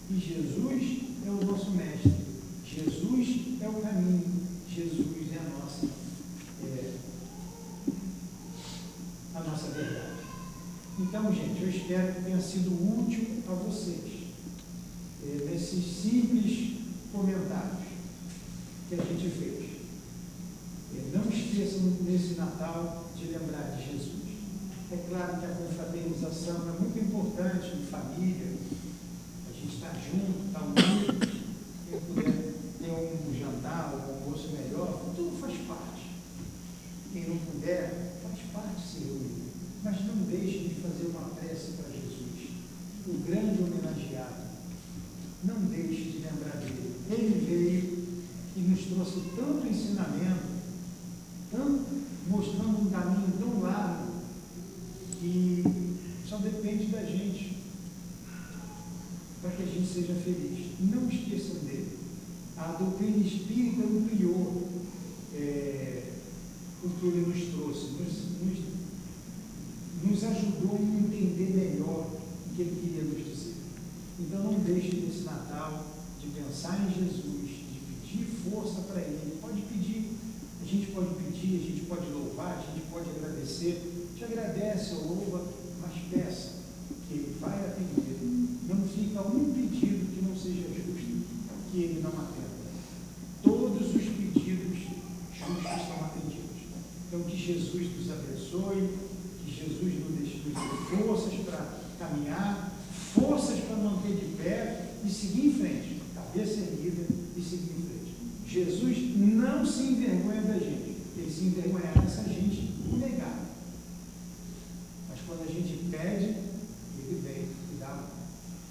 E 0.10 0.18
Jesus 0.18 1.02
é 1.26 1.30
o 1.30 1.46
nosso 1.46 1.72
mestre. 1.72 2.14
Jesus 2.66 3.62
é 3.62 3.68
o 3.68 3.82
caminho. 3.82 4.24
Jesus 4.70 5.08
é 5.34 5.38
a 5.38 5.60
nossa, 5.60 5.86
é, 6.64 6.94
a 9.36 9.40
nossa 9.42 9.68
verdade. 9.72 10.22
Então, 11.00 11.34
gente, 11.34 11.62
eu 11.62 11.70
espero 11.70 12.14
que 12.14 12.22
tenha 12.22 12.42
sido 12.42 12.72
útil 13.00 13.28
a 13.50 13.54
vocês. 13.54 14.22
É, 15.24 15.50
nesses 15.52 15.86
simples 16.02 16.82
comentários 17.12 17.84
que 18.88 18.96
a 18.96 18.98
gente 18.98 19.30
fez. 19.30 19.70
É, 20.96 21.18
não 21.18 21.30
esqueçam 21.30 21.82
nesse 22.02 22.36
Natal 22.36 23.06
de 23.16 23.26
lembrar 23.26 23.76
de 23.76 23.92
Jesus. 23.92 24.22
É 24.92 24.98
claro 25.10 25.40
que 25.40 25.46
a 25.46 25.56
confraternização 25.56 26.68
é 26.68 26.82
muito 26.82 27.00
importante 27.00 27.78
em 27.78 27.86
família, 27.86 28.58
a 29.50 29.54
gente 29.54 29.76
está 29.76 29.94
junto, 29.94 30.48
está 30.48 30.60
unido, 30.60 31.32
quem 31.90 32.00
puder 32.02 32.52
ter 32.80 32.92
um 32.92 33.40
jantar, 33.40 33.94
um 33.96 34.26
almoço 34.26 34.50
melhor, 34.52 35.02
tudo 35.16 35.40
faz 35.40 35.58
parte. 35.66 36.12
Quem 37.14 37.30
não 37.30 37.38
puder, 37.38 38.20
faz 38.22 38.40
parte 38.52 38.88
se 38.88 39.00
reunir. 39.06 39.52
Mas 39.84 40.06
não 40.06 40.16
deixe 40.28 40.60
de 40.60 40.76
fazer 40.82 41.08
uma 41.08 41.30
prece 41.36 41.72
para 41.72 41.90
Jesus, 41.90 42.50
o 43.08 43.14
grande 43.26 43.64
homenageado. 43.64 44.42
Não 45.44 45.56
deixe 45.62 46.04
de 46.12 46.18
lembrar 46.20 46.58
dele. 46.58 46.96
Ele 47.10 47.46
veio 47.46 48.02
e 48.56 48.60
nos 48.70 48.86
trouxe 48.86 49.22
tanto 49.36 49.68
ensinamento, 49.68 50.52
tanto, 51.50 51.86
mostrando 52.28 52.82
um 52.82 52.90
caminho 52.90 53.34
tão 53.40 53.62
largo 53.62 54.12
que 55.20 55.64
só 56.28 56.38
depende 56.38 56.86
da 56.86 57.04
gente 57.04 57.58
para 59.42 59.52
que 59.52 59.64
a 59.64 59.66
gente 59.66 59.88
seja 59.88 60.14
feliz. 60.16 60.72
Não 60.80 61.08
esqueçam 61.10 61.64
dele. 61.66 62.00
A 62.58 62.74
doutrina 62.74 63.18
espírita 63.18 63.84
ampliou 63.84 64.68
é, 65.34 66.04
o 66.84 66.90
que 66.90 67.06
ele 67.06 67.28
nos 67.28 67.54
trouxe, 67.54 67.92
nos, 67.92 68.14
nos, 68.42 68.60
nos 70.04 70.24
ajudou 70.24 70.76
a 70.76 70.82
entender 70.82 71.54
melhor 71.56 72.08
o 72.08 72.56
que 72.56 72.62
ele 72.62 72.82
queria 72.82 73.04
nos 73.04 73.26
dizer. 73.26 73.56
Então 74.20 74.44
não 74.44 74.60
deixe 74.60 74.96
nesse 74.96 75.24
Natal 75.24 75.86
de 76.20 76.28
pensar 76.30 76.80
em 76.80 76.94
Jesus, 76.94 77.50
de 77.50 77.80
pedir 77.80 78.26
força 78.50 78.82
para 78.82 79.02
Ele. 79.02 79.38
Pode 79.42 79.62
pedir, 79.62 80.18
a 80.62 80.66
gente 80.66 80.92
pode 80.92 81.16
pedir, 81.16 81.56
a 81.56 81.66
gente 81.68 81.86
pode 81.86 82.08
louvar, 82.12 82.58
a 82.58 82.62
gente 82.62 82.82
Te 83.62 84.24
agradece 84.24 84.96
ou 84.96 85.08
louva, 85.08 85.48
mas 85.82 85.94
peça 86.10 86.50
que 87.08 87.14
Ele 87.14 87.38
vai 87.40 87.60
atender. 87.60 88.20
Não 88.68 88.88
fica 88.88 89.22
um 89.22 89.54
pedido 89.54 90.16
que 90.16 90.26
não 90.26 90.36
seja 90.36 90.68
justo, 90.70 91.26
que 91.72 91.78
Ele 91.78 92.02
não 92.02 92.10
atenda. 92.10 92.42
Todos 93.44 93.96
os 93.96 94.02
pedidos 94.02 94.22
justos 95.42 95.88
são 95.88 96.06
atendidos. 96.06 96.42
Então 97.08 97.24
que 97.24 97.38
Jesus 97.38 97.98
nos 97.98 98.12
abençoe, 98.12 98.90
que 99.44 99.52
Jesus 99.52 99.94
nos 99.94 100.30
dê 100.30 101.04
forças 101.04 101.34
para 101.46 101.80
caminhar, 102.00 102.74
forças 103.14 103.60
para 103.60 103.76
manter 103.76 104.16
de 104.16 104.36
pé 104.38 104.92
e 105.04 105.10
seguir 105.10 105.48
em 105.48 105.54
frente, 105.54 106.02
cabeça 106.16 106.60
erguida 106.60 107.06
e 107.36 107.42
seguir 107.42 107.74
em 107.78 107.84
frente. 107.84 108.16
Jesus 108.48 109.18
não 109.18 109.66
se 109.66 109.84
envergonha 109.84 110.42
da 110.42 110.54
gente, 110.54 110.98
ele 111.18 111.32
se 111.32 111.46
envergonhará 111.46 112.08
se 112.08 112.20
a 112.20 112.24
gente 112.24 112.74
negar. 112.98 113.40
Mas 115.10 115.20
quando 115.28 115.44
a 115.44 115.52
gente 115.52 115.90
pede, 115.90 116.26
ele 116.26 117.22
vem 117.24 117.44
e 117.44 117.80
dá. 117.80 118.08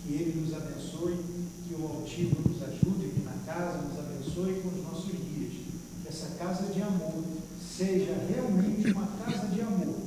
Que 0.02 0.14
ele 0.14 0.40
nos 0.40 0.54
abençoe. 0.54 0.70
casa 6.40 6.72
de 6.72 6.82
amor 6.82 7.22
seja 7.60 8.16
realmente 8.28 8.90
uma 8.92 9.06
casa 9.06 9.46
de 9.48 9.60
amor 9.60 10.00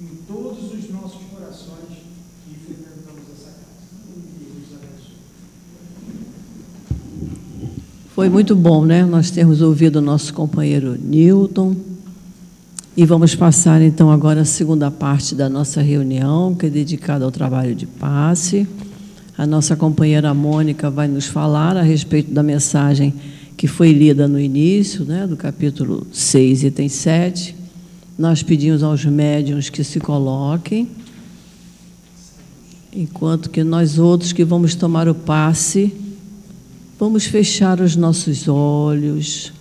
em 0.00 0.16
todos 0.28 0.72
os 0.72 0.90
nossos 0.90 1.22
corações 1.28 1.98
que 2.44 2.54
frequentamos 2.54 3.24
essa 3.32 3.50
casa. 3.50 3.62
Deus 4.38 4.78
abençoe. 4.78 5.18
Foi 8.22 8.28
muito 8.28 8.54
bom, 8.54 8.84
né? 8.84 9.04
Nós 9.04 9.32
termos 9.32 9.60
ouvido 9.60 9.96
o 9.96 10.00
nosso 10.00 10.32
companheiro 10.32 10.96
Newton. 10.96 11.74
E 12.96 13.04
vamos 13.04 13.34
passar 13.34 13.82
então 13.82 14.12
agora 14.12 14.42
a 14.42 14.44
segunda 14.44 14.92
parte 14.92 15.34
da 15.34 15.48
nossa 15.48 15.82
reunião, 15.82 16.54
que 16.54 16.66
é 16.66 16.70
dedicada 16.70 17.24
ao 17.24 17.32
trabalho 17.32 17.74
de 17.74 17.84
passe. 17.84 18.64
A 19.36 19.44
nossa 19.44 19.74
companheira 19.74 20.32
Mônica 20.32 20.88
vai 20.88 21.08
nos 21.08 21.26
falar 21.26 21.76
a 21.76 21.82
respeito 21.82 22.32
da 22.32 22.44
mensagem 22.44 23.12
que 23.56 23.66
foi 23.66 23.92
lida 23.92 24.28
no 24.28 24.38
início, 24.38 25.04
né, 25.04 25.26
do 25.26 25.36
capítulo 25.36 26.06
6, 26.12 26.62
item 26.62 26.88
7. 26.88 27.56
Nós 28.16 28.40
pedimos 28.40 28.84
aos 28.84 29.04
médiuns 29.04 29.68
que 29.68 29.82
se 29.82 29.98
coloquem, 29.98 30.86
enquanto 32.94 33.50
que 33.50 33.64
nós 33.64 33.98
outros 33.98 34.32
que 34.32 34.44
vamos 34.44 34.76
tomar 34.76 35.08
o 35.08 35.14
passe, 35.16 36.11
vamos 37.02 37.24
fechar 37.24 37.80
os 37.80 37.96
nossos 37.96 38.46
olhos, 38.46 39.52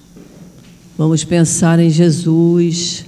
vamos 0.95 1.23
pensar 1.23 1.79
em 1.79 1.89
Jesus 1.89 3.03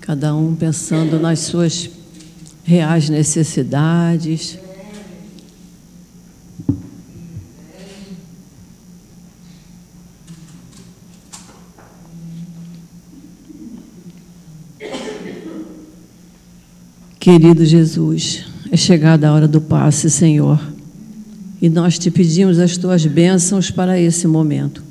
cada 0.00 0.34
um 0.34 0.56
pensando 0.56 1.20
nas 1.20 1.38
suas 1.38 1.88
reais 2.64 3.08
necessidades. 3.08 4.58
Querido 17.20 17.64
Jesus, 17.64 18.47
é 18.70 18.76
chegada 18.76 19.28
a 19.28 19.32
hora 19.32 19.48
do 19.48 19.60
passe, 19.60 20.10
Senhor, 20.10 20.60
e 21.60 21.68
nós 21.68 21.98
te 21.98 22.10
pedimos 22.10 22.58
as 22.58 22.76
tuas 22.76 23.04
bênçãos 23.06 23.70
para 23.70 23.98
esse 23.98 24.26
momento. 24.26 24.84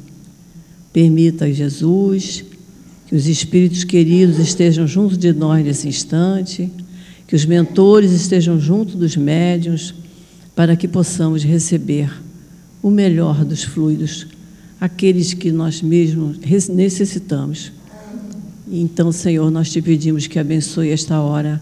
Permita, 0.91 1.51
Jesus, 1.51 2.43
que 3.07 3.15
os 3.15 3.28
espíritos 3.28 3.84
queridos 3.84 4.39
estejam 4.39 4.88
junto 4.88 5.15
de 5.15 5.32
nós 5.32 5.63
nesse 5.63 5.88
instante, 5.88 6.69
que 7.28 7.36
os 7.36 7.45
mentores 7.45 8.11
estejam 8.11 8.59
junto 8.59 8.97
dos 8.97 9.15
médiuns, 9.15 9.93
para 10.55 10.75
que 10.75 10.88
possamos 10.88 11.43
receber 11.43 12.11
o 12.82 12.89
melhor 12.89 13.45
dos 13.45 13.63
fluidos, 13.63 14.25
aqueles 14.82 15.34
que 15.34 15.51
nós 15.51 15.82
mesmos 15.84 16.39
necessitamos. 16.69 17.71
Então, 18.69 19.11
Senhor, 19.11 19.51
nós 19.51 19.71
te 19.71 19.82
pedimos 19.82 20.25
que 20.25 20.39
abençoe 20.39 20.89
esta 20.89 21.21
hora, 21.21 21.61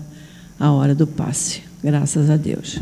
a 0.57 0.71
hora 0.71 0.95
do 0.95 1.05
passe. 1.05 1.64
Graças 1.85 2.31
a 2.31 2.35
Deus. 2.35 2.79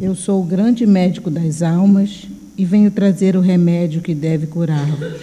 Eu 0.00 0.16
sou 0.16 0.42
o 0.42 0.44
grande 0.44 0.84
médico 0.84 1.30
das 1.30 1.62
almas 1.62 2.26
e 2.58 2.64
venho 2.64 2.90
trazer 2.90 3.36
o 3.36 3.40
remédio 3.40 4.02
que 4.02 4.16
deve 4.16 4.48
curá-los. 4.48 5.22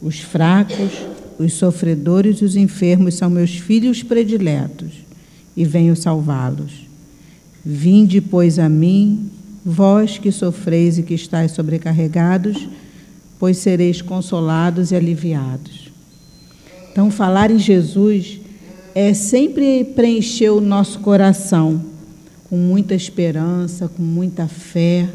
Os 0.00 0.20
fracos, 0.20 0.92
os 1.40 1.54
sofredores 1.54 2.38
e 2.38 2.44
os 2.44 2.54
enfermos 2.54 3.16
são 3.16 3.28
meus 3.28 3.58
filhos 3.58 4.00
prediletos, 4.00 4.92
e 5.56 5.64
venho 5.64 5.96
salvá-los. 5.96 6.86
Vinde, 7.64 8.20
pois, 8.20 8.60
a 8.60 8.68
mim, 8.68 9.28
vós 9.66 10.18
que 10.18 10.30
sofreis 10.30 10.98
e 10.98 11.02
que 11.02 11.14
estáis 11.14 11.50
sobrecarregados, 11.50 12.68
pois 13.40 13.58
sereis 13.58 14.00
consolados 14.00 14.92
e 14.92 14.94
aliviados. 14.94 15.90
Então, 16.92 17.10
falar 17.10 17.50
em 17.50 17.58
Jesus 17.58 18.43
é 18.94 19.12
sempre 19.12 19.84
preencher 19.84 20.50
o 20.50 20.60
nosso 20.60 21.00
coração 21.00 21.84
com 22.48 22.56
muita 22.56 22.94
esperança, 22.94 23.88
com 23.88 24.02
muita 24.02 24.46
fé 24.46 25.08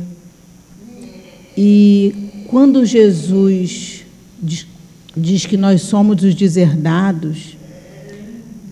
e 1.61 2.15
quando 2.47 2.85
Jesus 2.85 4.05
diz, 4.41 4.65
diz 5.13 5.45
que 5.45 5.57
nós 5.57 5.81
somos 5.81 6.23
os 6.23 6.33
deserdados, 6.33 7.57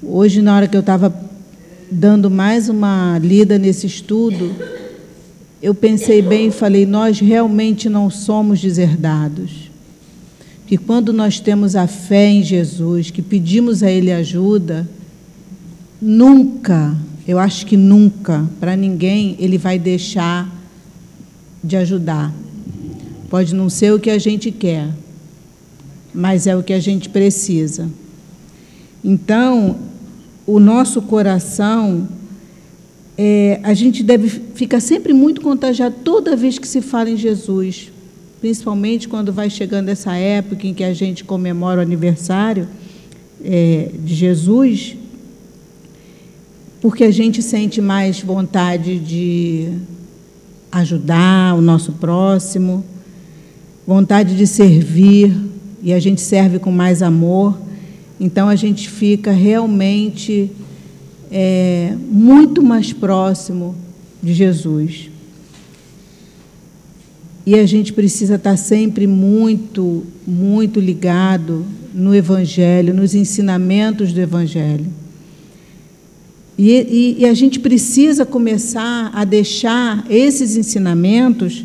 hoje, 0.01 0.41
na 0.41 0.55
hora 0.55 0.70
que 0.70 0.78
eu 0.78 0.80
estava 0.80 1.14
dando 1.91 2.32
mais 2.32 2.70
uma 2.70 3.20
lida 3.22 3.58
nesse 3.58 3.88
estudo, 3.88 4.55
eu 5.62 5.76
pensei 5.76 6.22
bem 6.22 6.47
e 6.47 6.51
falei: 6.51 6.86
nós 6.86 7.20
realmente 7.20 7.89
não 7.89 8.10
somos 8.10 8.62
deserdados. 8.62 9.70
Que 10.66 10.78
quando 10.78 11.12
nós 11.12 11.41
temos 11.41 11.76
a 11.76 11.88
fé 11.88 12.30
em 12.30 12.41
Jesus, 12.41 13.12
que 13.12 13.22
pedimos 13.22 13.84
a 13.84 13.91
Ele 13.91 14.14
ajuda, 14.14 14.88
nunca, 16.02 16.95
eu 17.28 17.39
acho 17.39 17.66
que 17.66 17.76
nunca, 17.76 18.45
para 18.60 18.76
ninguém, 18.76 19.36
Ele 19.39 19.58
vai 19.58 19.78
deixar 19.78 20.50
de 21.64 21.76
ajudar. 21.76 22.34
Pode 23.30 23.54
não 23.54 23.70
ser 23.70 23.93
o 23.93 24.00
que 24.00 24.10
a 24.10 24.18
gente 24.18 24.52
quer, 24.52 24.89
mas 26.14 26.48
é 26.48 26.56
o 26.56 26.64
que 26.64 26.74
a 26.74 26.80
gente 26.80 27.10
precisa. 27.10 27.89
Então, 29.04 29.78
o 30.45 30.60
nosso 30.60 31.02
coração, 31.02 32.08
é, 33.18 33.60
a 33.64 33.74
gente 33.74 34.02
deve 34.04 34.30
ficar 34.30 34.80
sempre 34.80 35.14
muito 35.14 35.41
contagiado 35.41 35.95
toda 36.04 36.36
vez 36.36 36.58
que 36.58 36.68
se 36.68 36.82
fala 36.82 37.10
em 37.10 37.18
Jesus, 37.18 37.91
principalmente 38.39 39.08
quando 39.08 39.34
vai 39.34 39.50
chegando 39.50 39.89
essa 39.89 40.16
época 40.16 40.66
em 40.68 40.74
que 40.74 40.84
a 40.84 40.93
gente 40.93 41.24
comemora 41.24 41.80
o 41.80 41.84
aniversário 41.84 42.68
é, 43.43 43.91
de 44.04 44.16
Jesus, 44.16 44.97
porque 46.82 47.03
a 47.03 47.11
gente 47.11 47.41
sente 47.41 47.82
mais 47.82 48.21
vontade 48.21 48.99
de 48.99 49.69
ajudar 50.71 51.55
o 51.55 51.61
nosso 51.61 51.93
próximo 51.93 52.84
vontade 53.88 54.36
de 54.36 54.45
servir, 54.45 55.34
e 55.82 55.93
a 55.93 55.99
gente 55.99 56.19
serve 56.19 56.59
com 56.59 56.69
mais 56.69 57.01
amor, 57.01 57.57
então 58.19 58.49
a 58.49 58.55
gente 58.55 58.89
fica 58.89 59.32
realmente 59.32 60.51
é, 61.32 61.95
muito 62.11 62.61
mais 62.61 62.91
próximo 62.91 63.73
de 64.21 64.34
Jesus. 64.34 65.09
E 67.45 67.55
a 67.55 67.65
gente 67.65 67.93
precisa 67.93 68.36
estar 68.36 68.57
sempre 68.57 69.07
muito, 69.07 70.03
muito 70.28 70.82
ligado 70.82 71.65
no 71.93 72.13
Evangelho, 72.13 72.93
nos 72.93 73.15
ensinamentos 73.15 74.11
do 74.11 74.19
Evangelho. 74.19 74.88
E, 76.58 76.72
e, 76.72 77.16
e, 77.20 77.26
a 77.26 77.34
gente 77.36 77.60
precisa 77.60 78.26
começar 78.26 79.12
a 79.14 79.24
deixar 79.24 80.03
esses 80.10 80.58
ensinamentos 80.58 81.64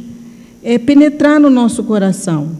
é, 0.63 0.77
penetrar 0.79 1.41
no 1.41 1.49
nosso 1.49 1.83
coração. 1.85 2.51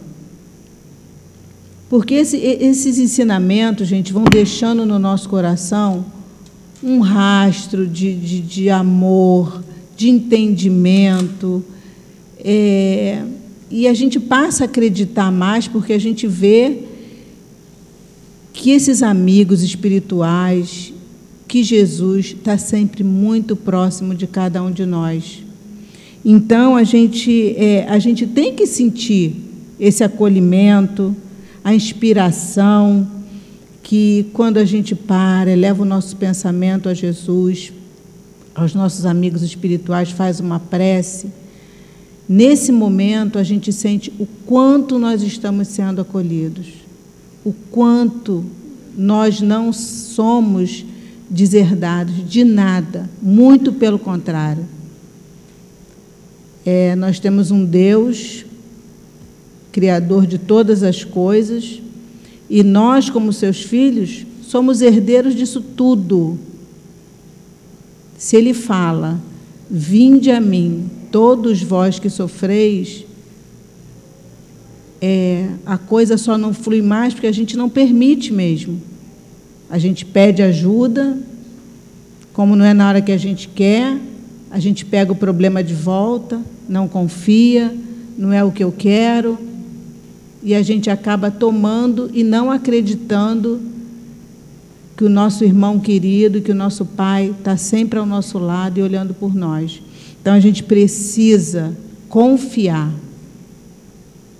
Porque 1.89 2.15
esse, 2.15 2.37
esses 2.37 2.97
ensinamentos, 2.97 3.87
gente, 3.87 4.11
vão 4.11 4.23
deixando 4.23 4.83
no 4.83 4.97
nosso 4.97 5.29
coração 5.29 6.05
um 6.81 6.99
rastro 6.99 7.85
de, 7.85 8.15
de, 8.15 8.39
de 8.41 8.69
amor, 8.69 9.63
de 9.95 10.09
entendimento. 10.09 11.63
É, 12.39 13.23
e 13.69 13.87
a 13.87 13.93
gente 13.93 14.19
passa 14.19 14.63
a 14.63 14.65
acreditar 14.65 15.31
mais 15.31 15.67
porque 15.67 15.93
a 15.93 15.99
gente 15.99 16.27
vê 16.27 16.79
que 18.53 18.71
esses 18.71 19.01
amigos 19.01 19.63
espirituais, 19.63 20.92
que 21.53 21.63
Jesus 21.63 22.33
está 22.35 22.57
sempre 22.57 23.03
muito 23.03 23.55
próximo 23.55 24.15
de 24.15 24.25
cada 24.25 24.63
um 24.63 24.71
de 24.71 24.87
nós. 24.87 25.43
Então, 26.25 26.75
a 26.75 26.83
gente, 26.83 27.53
é, 27.55 27.85
a 27.87 27.99
gente 27.99 28.25
tem 28.25 28.55
que 28.55 28.65
sentir 28.65 29.35
esse 29.79 30.03
acolhimento, 30.03 31.15
a 31.63 31.71
inspiração, 31.71 33.07
que 33.83 34.25
quando 34.33 34.57
a 34.57 34.65
gente 34.65 34.95
para, 34.95 35.51
eleva 35.51 35.83
o 35.83 35.85
nosso 35.85 36.15
pensamento 36.15 36.89
a 36.89 36.93
Jesus, 36.95 37.71
aos 38.55 38.73
nossos 38.73 39.05
amigos 39.05 39.43
espirituais, 39.43 40.09
faz 40.09 40.39
uma 40.39 40.59
prece, 40.59 41.27
nesse 42.27 42.71
momento 42.71 43.37
a 43.37 43.43
gente 43.43 43.71
sente 43.71 44.11
o 44.17 44.25
quanto 44.47 44.97
nós 44.97 45.21
estamos 45.21 45.67
sendo 45.67 46.01
acolhidos, 46.01 46.69
o 47.45 47.53
quanto 47.69 48.43
nós 48.97 49.39
não 49.39 49.71
somos 49.71 50.83
deserdados 51.33 52.29
de 52.29 52.43
nada, 52.43 53.09
muito 53.21 53.73
pelo 53.73 53.97
contrário. 53.97 54.65
É, 56.65 56.95
nós 56.95 57.19
temos 57.19 57.51
um 57.51 57.65
Deus, 57.65 58.45
Criador 59.71 60.27
de 60.27 60.37
todas 60.37 60.83
as 60.83 61.03
coisas, 61.03 61.81
e 62.49 62.61
nós, 62.63 63.09
como 63.09 63.33
seus 63.33 63.63
filhos, 63.63 64.25
somos 64.43 64.81
herdeiros 64.81 65.33
disso 65.33 65.59
tudo. 65.59 66.37
Se 68.17 68.35
Ele 68.35 68.53
fala 68.53 69.19
Vinde 69.75 70.29
a 70.29 70.39
mim, 70.39 70.87
todos 71.11 71.63
vós 71.63 71.97
que 71.97 72.07
sofreis, 72.07 73.05
é, 75.01 75.49
a 75.65 75.79
coisa 75.79 76.15
só 76.15 76.37
não 76.37 76.53
flui 76.53 76.79
mais 76.79 77.13
porque 77.13 77.25
a 77.25 77.31
gente 77.31 77.57
não 77.57 77.67
permite 77.67 78.31
mesmo. 78.31 78.79
A 79.73 79.79
gente 79.79 80.05
pede 80.05 80.43
ajuda, 80.43 81.17
como 82.31 82.55
não 82.55 82.63
é 82.63 82.75
na 82.75 82.87
hora 82.87 83.01
que 83.01 83.11
a 83.11 83.17
gente 83.17 83.47
quer, 83.47 83.97
a 84.51 84.59
gente 84.59 84.85
pega 84.85 85.11
o 85.11 85.15
problema 85.15 85.63
de 85.63 85.73
volta, 85.73 86.39
não 86.69 86.87
confia, 86.87 87.75
não 88.15 88.31
é 88.31 88.43
o 88.43 88.51
que 88.51 88.63
eu 88.63 88.71
quero, 88.71 89.35
e 90.43 90.53
a 90.53 90.61
gente 90.61 90.91
acaba 90.91 91.31
tomando 91.31 92.11
e 92.13 92.23
não 92.23 92.51
acreditando 92.51 93.59
que 94.95 95.03
o 95.03 95.09
nosso 95.09 95.43
irmão 95.43 95.79
querido, 95.79 96.39
que 96.39 96.51
o 96.51 96.55
nosso 96.55 96.85
pai 96.85 97.33
está 97.35 97.57
sempre 97.57 97.97
ao 97.97 98.05
nosso 98.05 98.37
lado 98.37 98.77
e 98.77 98.83
olhando 98.83 99.15
por 99.15 99.33
nós. 99.33 99.81
Então 100.21 100.35
a 100.35 100.39
gente 100.39 100.61
precisa 100.61 101.75
confiar. 102.07 102.93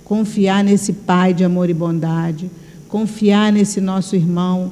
Confiar 0.04 0.62
nesse 0.62 0.92
Pai 0.92 1.34
de 1.34 1.42
amor 1.42 1.68
e 1.68 1.74
bondade, 1.74 2.48
confiar 2.88 3.52
nesse 3.52 3.80
nosso 3.80 4.14
irmão 4.14 4.70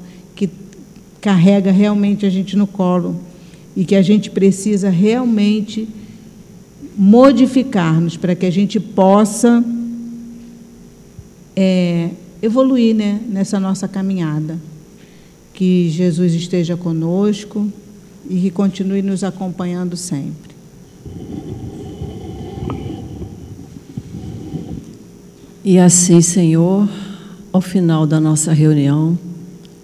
carrega 1.23 1.71
realmente 1.71 2.27
a 2.27 2.31
gente 2.31 2.57
no 2.57 2.67
colo 2.67 3.17
e 3.77 3.85
que 3.85 3.95
a 3.95 4.03
gente 4.03 4.29
precisa 4.29 4.91
realmente 4.91 5.89
modificar-nos 6.99 8.17
para 8.17 8.35
que 8.35 8.45
a 8.45 8.51
gente 8.51 8.79
possa 8.81 9.65
é, 11.57 12.11
evoluir 12.43 12.95
né, 12.95 13.21
nessa 13.29 13.61
nossa 13.61 13.87
caminhada. 13.87 14.59
Que 15.55 15.89
Jesus 15.91 16.35
esteja 16.35 16.77
conosco 16.77 17.71
e 18.29 18.41
que 18.41 18.51
continue 18.51 19.01
nos 19.01 19.23
acompanhando 19.23 19.97
sempre. 19.97 20.53
E 25.65 25.79
assim, 25.79 26.21
Senhor, 26.21 26.89
ao 27.53 27.61
final 27.61 28.07
da 28.07 28.19
nossa 28.19 28.53
reunião, 28.53 29.17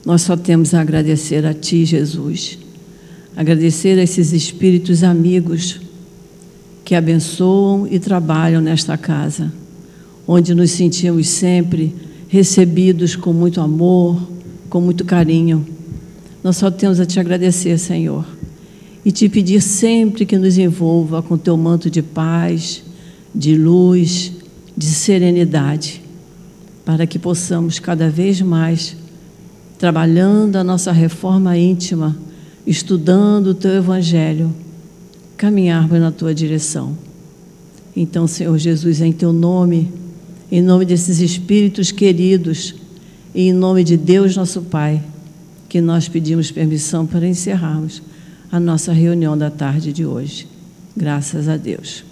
nós 0.09 0.23
só 0.23 0.39
temos 0.39 0.73
a 0.73 0.81
agradecer 0.81 1.45
a 1.45 1.53
Ti, 1.53 1.85
Jesus. 1.85 2.59
Agradecer 3.37 3.99
a 3.99 4.03
esses 4.03 4.33
espíritos 4.33 5.05
amigos 5.05 5.83
que 6.83 6.95
abençoam 6.95 7.87
e 7.87 7.99
trabalham 7.99 8.63
nesta 8.63 8.97
casa, 8.97 9.53
onde 10.27 10.55
nos 10.55 10.71
sentimos 10.71 11.29
sempre 11.29 11.95
recebidos 12.27 13.17
com 13.17 13.35
muito 13.35 13.61
amor, 13.61 14.19
com 14.71 14.81
muito 14.81 15.05
carinho. 15.05 15.67
Nós 16.43 16.57
só 16.57 16.71
temos 16.71 16.99
a 17.01 17.05
te 17.05 17.21
agradecer, 17.21 17.77
Senhor, 17.77 18.25
e 19.05 19.13
te 19.13 19.29
pedir 19.29 19.61
sempre 19.61 20.25
que 20.25 20.39
nos 20.39 20.57
envolva 20.57 21.23
com 21.23 21.37
teu 21.37 21.55
manto 21.59 21.91
de 21.91 22.01
paz, 22.01 22.83
de 23.35 23.55
luz, 23.59 24.33
de 24.75 24.87
serenidade, 24.87 26.01
para 26.83 27.07
que 27.07 27.19
possamos 27.19 27.79
cada 27.79 28.09
vez 28.09 28.41
mais, 28.41 28.97
trabalhando 29.79 30.57
a 30.57 30.65
nossa 30.65 30.91
reforma 30.91 31.57
íntima, 31.57 32.17
estudando 32.67 33.49
o 33.49 33.55
teu 33.55 33.71
Evangelho, 33.73 34.53
caminharmos 35.37 36.01
na 36.01 36.11
tua 36.11 36.35
direção. 36.35 36.99
Então, 37.95 38.27
Senhor 38.27 38.59
Jesus, 38.59 39.01
em 39.01 39.13
teu 39.13 39.33
nome, 39.33 39.91
em 40.51 40.61
nome 40.61 40.85
desses 40.85 41.21
espíritos 41.21 41.93
queridos, 41.93 42.75
e 43.35 43.49
em 43.49 43.53
nome 43.53 43.85
de 43.85 43.97
Deus, 43.97 44.37
nosso 44.37 44.63
Pai, 44.63 45.03
que 45.69 45.81
nós 45.81 46.09
pedimos 46.09 46.51
permissão 46.51 47.07
para 47.07 47.27
encerrarmos 47.27 48.03
a 48.51 48.59
nossa 48.59 48.93
reunião 48.93 49.37
da 49.37 49.51
tarde 49.51 49.93
de 49.93 50.05
hoje. 50.05 50.49
Graças 50.97 51.49
a 51.49 51.57
Deus. 51.57 52.08